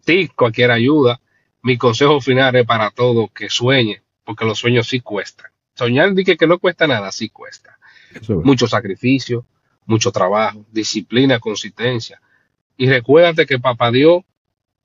tip, 0.05 0.33
cualquier 0.35 0.71
ayuda. 0.71 1.21
Mi 1.63 1.77
consejo 1.79 2.21
final 2.21 2.57
es 2.57 2.67
para 2.67 2.91
todos 2.91 3.31
que 3.31 3.49
sueñen, 3.49 4.04
porque 4.25 4.45
los 4.45 4.59
sueños 4.59 4.89
sí 4.89 5.01
cuestan. 5.01 5.51
Soñar 5.75 6.15
dije 6.15 6.37
que 6.37 6.47
no 6.47 6.59
cuesta 6.59 6.87
nada, 6.87 7.11
sí 7.13 7.29
cuesta. 7.29 7.79
Eso. 8.13 8.41
Mucho 8.45 8.67
sacrificio, 8.67 9.45
mucho 9.87 10.13
trabajo, 10.13 10.65
disciplina, 10.71 11.41
consistencia. 11.41 12.21
Y 12.77 12.89
recuérdate 12.89 13.47
que 13.47 13.59
Papá 13.59 13.91
Dios 13.91 14.23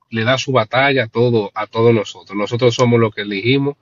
le 0.09 0.23
da 0.23 0.37
su 0.37 0.51
batalla 0.51 1.05
a 1.05 1.07
todo, 1.07 1.51
a 1.53 1.67
todos 1.67 1.93
nosotros. 1.93 2.37
Nosotros 2.37 2.75
somos 2.75 2.99
los 2.99 3.13
que 3.13 3.21
elegimos. 3.21 3.77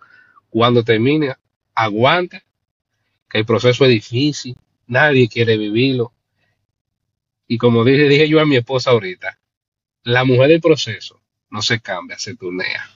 Cuando 0.49 0.83
termine, 0.83 1.35
aguante, 1.73 2.43
que 3.29 3.39
el 3.39 3.45
proceso 3.45 3.85
es 3.85 3.91
difícil, 3.91 4.55
nadie 4.87 5.27
quiere 5.27 5.57
vivirlo. 5.57 6.13
Y 7.47 7.57
como 7.57 7.83
dije, 7.83 8.07
dije 8.07 8.27
yo 8.27 8.41
a 8.41 8.45
mi 8.45 8.57
esposa 8.57 8.91
ahorita, 8.91 9.39
la 10.03 10.23
mujer 10.23 10.49
del 10.49 10.61
proceso 10.61 11.21
no 11.49 11.61
se 11.61 11.79
cambia, 11.79 12.17
se 12.17 12.35
turnea. 12.35 12.89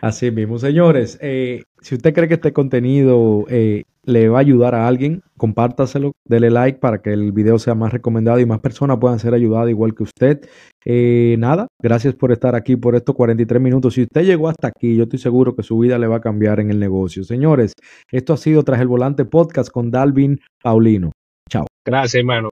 Así 0.00 0.30
mismo, 0.30 0.58
señores. 0.58 1.18
eh, 1.20 1.62
si 1.80 1.94
usted 1.94 2.12
cree 2.12 2.28
que 2.28 2.34
este 2.34 2.52
contenido 2.52 3.44
eh, 3.48 3.84
le 4.04 4.28
va 4.28 4.38
a 4.38 4.40
ayudar 4.40 4.74
a 4.74 4.88
alguien, 4.88 5.22
compártaselo, 5.36 6.12
dele 6.24 6.50
like 6.50 6.78
para 6.78 7.02
que 7.02 7.12
el 7.12 7.32
video 7.32 7.58
sea 7.58 7.74
más 7.74 7.92
recomendado 7.92 8.38
y 8.40 8.46
más 8.46 8.60
personas 8.60 8.98
puedan 8.98 9.18
ser 9.18 9.34
ayudadas 9.34 9.70
igual 9.70 9.94
que 9.94 10.02
usted. 10.02 10.48
Eh, 10.84 11.36
nada, 11.38 11.66
gracias 11.80 12.14
por 12.14 12.32
estar 12.32 12.54
aquí 12.54 12.76
por 12.76 12.96
estos 12.96 13.14
43 13.14 13.60
minutos. 13.60 13.94
Si 13.94 14.02
usted 14.02 14.24
llegó 14.24 14.48
hasta 14.48 14.68
aquí, 14.68 14.96
yo 14.96 15.04
estoy 15.04 15.18
seguro 15.18 15.54
que 15.54 15.62
su 15.62 15.78
vida 15.78 15.98
le 15.98 16.06
va 16.06 16.16
a 16.16 16.20
cambiar 16.20 16.58
en 16.60 16.70
el 16.70 16.78
negocio. 16.80 17.22
Señores, 17.22 17.74
esto 18.10 18.32
ha 18.32 18.38
sido 18.38 18.62
Tras 18.62 18.80
el 18.80 18.88
Volante 18.88 19.24
Podcast 19.24 19.70
con 19.70 19.90
Dalvin 19.90 20.40
Paulino. 20.62 21.12
Chao. 21.50 21.66
Gracias, 21.84 22.14
hermano. 22.14 22.48